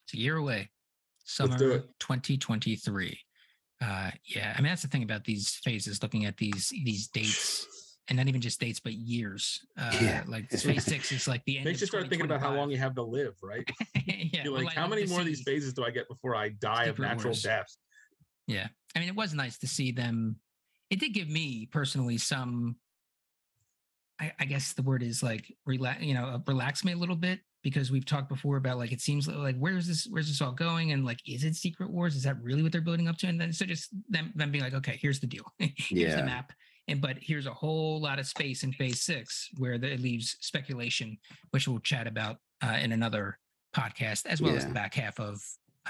It's 0.06 0.14
a 0.14 0.18
year 0.18 0.38
away. 0.38 0.70
Summer 1.24 1.72
it. 1.72 1.90
2023. 2.00 3.18
Uh, 3.82 4.12
yeah, 4.26 4.54
I 4.56 4.62
mean 4.62 4.70
that's 4.70 4.84
the 4.84 4.88
thing 4.88 5.04
about 5.04 5.24
these 5.24 5.60
phases. 5.64 6.04
Looking 6.04 6.26
at 6.26 6.38
these 6.38 6.70
these 6.84 7.08
dates, 7.08 7.66
and 8.08 8.18
not 8.18 8.28
even 8.28 8.42
just 8.42 8.60
dates, 8.60 8.80
but 8.80 8.94
years. 8.94 9.60
Uh, 9.78 9.92
Yeah. 10.02 10.24
Like 10.28 10.50
phase 10.52 10.84
six 10.86 11.12
is 11.12 11.28
like 11.28 11.44
the 11.46 11.58
end. 11.58 11.66
Makes 11.66 11.78
of 11.78 11.82
you 11.82 11.88
start 11.88 12.10
thinking 12.10 12.26
about 12.26 12.42
how 12.42 12.54
long 12.54 12.70
you 12.70 12.78
have 12.78 12.96
to 12.96 13.04
live, 13.04 13.34
right? 13.42 13.68
yeah, 14.06 14.44
You're 14.44 14.54
well, 14.54 14.64
like, 14.64 14.78
I 14.78 14.82
how 14.82 14.88
many 14.88 15.06
more 15.06 15.22
of 15.22 15.26
these 15.26 15.42
phases 15.44 15.74
do 15.74 15.84
I 15.84 15.92
get 15.92 16.08
before 16.08 16.36
I 16.36 16.50
die 16.50 16.86
of 16.86 17.00
natural 17.00 17.32
Wars. 17.32 17.42
death? 17.42 17.68
Yeah. 18.48 18.68
I 18.96 19.00
mean, 19.00 19.08
it 19.08 19.16
was 19.16 19.34
nice 19.34 19.58
to 19.60 19.68
see 19.68 19.92
them. 19.92 20.36
It 20.90 21.00
did 21.00 21.14
give 21.14 21.30
me 21.30 21.70
personally 21.72 22.18
some, 22.18 22.76
I, 24.20 24.34
I 24.40 24.46
guess 24.46 24.74
the 24.74 24.82
word 24.82 25.04
is 25.04 25.24
like 25.24 25.56
relax, 25.66 26.04
you 26.04 26.14
know, 26.14 26.26
uh, 26.26 26.40
relax 26.48 26.84
me 26.84 26.92
a 26.92 26.98
little 26.98 27.16
bit 27.16 27.40
because 27.64 27.92
we've 27.92 28.06
talked 28.06 28.30
before 28.30 28.58
about 28.58 28.78
like, 28.78 28.92
it 28.92 29.02
seems 29.02 29.28
like, 29.28 29.58
where's 29.58 29.88
this, 29.88 30.08
where's 30.10 30.28
this 30.28 30.42
all 30.42 30.52
going? 30.52 30.92
And 30.92 31.06
like, 31.06 31.20
is 31.28 31.44
it 31.44 31.56
Secret 31.56 31.90
Wars? 31.90 32.16
Is 32.16 32.24
that 32.24 32.42
really 32.42 32.64
what 32.64 32.72
they're 32.72 32.82
building 32.82 33.08
up 33.08 33.18
to? 33.18 33.28
And 33.28 33.40
then 33.40 33.54
so 33.54 33.66
just 33.66 33.90
them, 34.10 34.32
them 34.36 34.52
being 34.52 34.64
like, 34.64 34.74
okay, 34.74 34.98
here's 35.02 35.20
the 35.20 35.28
deal. 35.28 35.46
here's 35.60 35.92
Yeah. 35.92 36.16
the 36.16 36.24
map. 36.24 36.52
And 36.88 37.00
but 37.00 37.18
here's 37.22 37.46
a 37.46 37.54
whole 37.54 38.02
lot 38.02 38.18
of 38.20 38.26
space 38.28 38.64
in 38.64 38.74
phase 38.74 39.02
six 39.02 39.50
where 39.58 39.78
the, 39.78 39.92
it 39.94 40.00
leaves 40.02 40.36
speculation, 40.42 41.18
which 41.52 41.68
we'll 41.68 41.80
chat 41.80 42.08
about 42.08 42.38
uh, 42.64 42.78
in 42.82 42.92
another 42.92 43.38
podcast, 43.76 44.26
as 44.26 44.42
well 44.42 44.56
as 44.56 44.66
the 44.66 44.74
back 44.74 44.96
half 44.96 45.20
of 45.20 45.40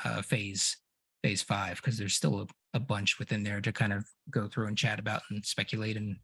uh, 0.04 0.22
phase 0.22 0.76
phase 1.24 1.42
five, 1.42 1.78
because 1.78 1.98
there's 1.98 2.14
still 2.16 2.42
a, 2.42 2.48
a 2.76 2.80
bunch 2.80 3.20
within 3.20 3.42
there 3.44 3.62
to 3.62 3.72
kind 3.72 3.94
of 3.94 4.06
go 4.30 4.48
through 4.48 4.68
and 4.68 4.78
chat 4.78 5.00
about 5.00 5.22
and 5.30 5.44
speculate 5.46 5.96
and 5.98 6.18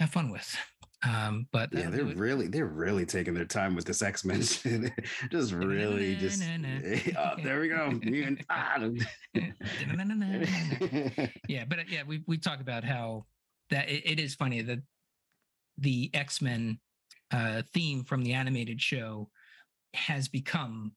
have 0.00 0.10
fun 0.10 0.30
with. 0.30 0.56
Um, 1.06 1.46
but 1.52 1.72
Yeah, 1.72 1.90
they're 1.90 2.04
really 2.04 2.48
they're 2.48 2.66
really 2.66 3.06
taking 3.06 3.32
their 3.34 3.44
time 3.44 3.76
with 3.76 3.84
this 3.84 4.02
X 4.02 4.24
Men. 4.24 4.42
shit. 4.42 4.90
just 5.30 5.52
really 5.52 6.16
just. 6.16 6.42
Oh, 7.16 7.34
there 7.42 7.60
we 7.60 7.68
go. 7.68 8.00
Ah. 8.50 8.78
yeah, 11.48 11.64
but 11.68 11.78
uh, 11.78 11.82
yeah, 11.88 12.02
we 12.06 12.22
we 12.26 12.36
talk 12.38 12.60
about 12.60 12.84
how 12.84 13.26
that 13.70 13.88
it, 13.88 14.02
it 14.04 14.20
is 14.20 14.34
funny 14.34 14.60
that 14.62 14.80
the 15.78 16.10
X 16.14 16.42
Men 16.42 16.80
uh, 17.30 17.62
theme 17.72 18.02
from 18.04 18.22
the 18.24 18.32
animated 18.32 18.80
show 18.80 19.30
has 19.94 20.26
become 20.28 20.92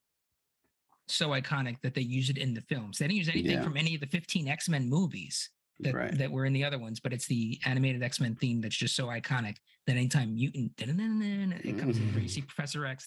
so 1.08 1.28
iconic 1.30 1.76
that 1.82 1.94
they 1.94 2.00
use 2.02 2.30
it 2.30 2.38
in 2.38 2.54
the 2.54 2.60
films. 2.62 2.98
They 2.98 3.06
didn't 3.06 3.18
use 3.18 3.28
anything 3.28 3.52
Yeah. 3.58 3.62
from 3.62 3.76
any 3.76 3.94
of 3.94 4.00
the 4.00 4.06
15 4.06 4.48
X 4.48 4.68
Men 4.68 4.88
movies 4.88 5.50
that, 5.80 5.94
right. 5.94 6.16
that 6.18 6.30
were 6.30 6.44
in 6.46 6.52
the 6.52 6.64
other 6.64 6.78
ones, 6.78 7.00
but 7.00 7.12
it's 7.12 7.26
the 7.26 7.60
animated 7.64 8.02
X 8.02 8.18
Men 8.20 8.34
theme 8.34 8.60
that's 8.60 8.76
just 8.76 8.96
so 8.96 9.06
iconic 9.06 9.56
that 9.86 9.96
anytime 9.96 10.34
mutant 10.34 10.76
it 11.64 11.78
comes 11.78 11.98
in, 11.98 12.20
you 12.20 12.28
see 12.28 12.42
Professor 12.42 12.86
X, 12.86 13.06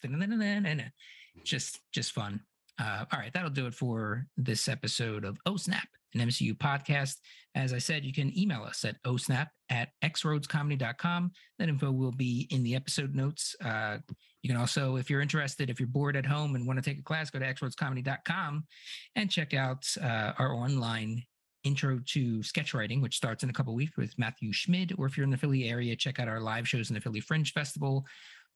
just 1.43 1.80
just 1.93 2.11
fun. 2.11 2.41
Uh, 2.80 3.05
all 3.11 3.19
right, 3.19 3.32
that'll 3.34 3.49
do 3.49 3.67
it 3.67 3.73
for 3.73 4.26
this 4.36 4.67
episode 4.67 5.23
of 5.23 5.38
Oh 5.45 5.55
Snap, 5.55 5.88
an 6.13 6.21
MCU 6.28 6.57
podcast. 6.57 7.15
As 7.55 7.71
I 7.71 7.78
said, 7.78 8.03
you 8.03 8.11
can 8.11 8.38
email 8.38 8.63
us 8.63 8.84
at 8.84 9.01
osnap 9.03 9.47
at 9.69 9.89
xroadscomedy.com. 10.03 11.32
That 11.57 11.69
info 11.69 11.91
will 11.91 12.11
be 12.11 12.47
in 12.51 12.63
the 12.63 12.76
episode 12.76 13.15
notes. 13.15 13.55
Uh, 13.63 13.99
you 14.43 14.49
can 14.49 14.59
also, 14.59 14.97
if 14.97 15.09
you're 15.09 15.21
interested, 15.21 15.69
if 15.69 15.80
you're 15.80 15.88
bored 15.88 16.17
at 16.17 16.26
home 16.26 16.55
and 16.55 16.67
want 16.67 16.78
to 16.78 16.88
take 16.88 16.99
a 16.99 17.03
class, 17.03 17.30
go 17.30 17.39
to 17.39 17.45
xroadscomedy.com 17.45 18.65
and 19.15 19.32
check 19.32 19.53
out 19.53 19.86
uh, 20.01 20.34
our 20.38 20.53
online 20.53 21.23
intro 21.66 21.99
to 22.05 22.41
sketch 22.43 22.74
writing, 22.74 23.01
which 23.01 23.18
starts 23.18 23.43
in 23.43 23.49
a 23.49 23.53
couple 23.53 23.76
weeks 23.76 23.97
with 23.97 24.18
Matthew 24.18 24.53
Schmid. 24.53 24.93
Or 24.97 25.05
if 25.05 25.18
you're 25.18 25.26
in 25.26 25.32
the 25.32 25.38
Philly 25.38 25.70
area, 25.70 25.95
check 25.95 26.20
out 26.20 26.28
our 26.28 26.39
live 26.39 26.68
shows 26.68 26.89
in 26.89 26.93
the 26.93 27.01
Philly 27.01 27.20
Fringe 27.20 27.51
Festival 27.51 28.05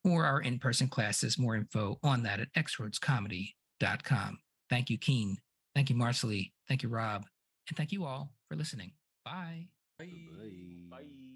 or 0.05 0.26
our 0.26 0.41
in-person 0.41 0.88
classes. 0.88 1.38
More 1.38 1.55
info 1.55 1.99
on 2.03 2.24
that 2.24 2.39
at 2.39 2.53
xroadscomedy.com. 2.53 4.39
Thank 4.70 4.89
you, 4.89 4.97
Keane. 4.97 5.38
Thank 5.76 5.89
you, 5.89 5.95
Marcely. 5.95 6.51
Thank 6.68 6.84
you, 6.84 6.89
Rob. 6.89 7.26
And 7.68 7.78
thank 7.78 7.91
you 7.91 8.05
all 8.05 8.32
for 8.47 8.55
listening. 8.55 8.91
Bye. 9.26 9.68
Bye. 9.97 10.10
Bye. 10.89 11.28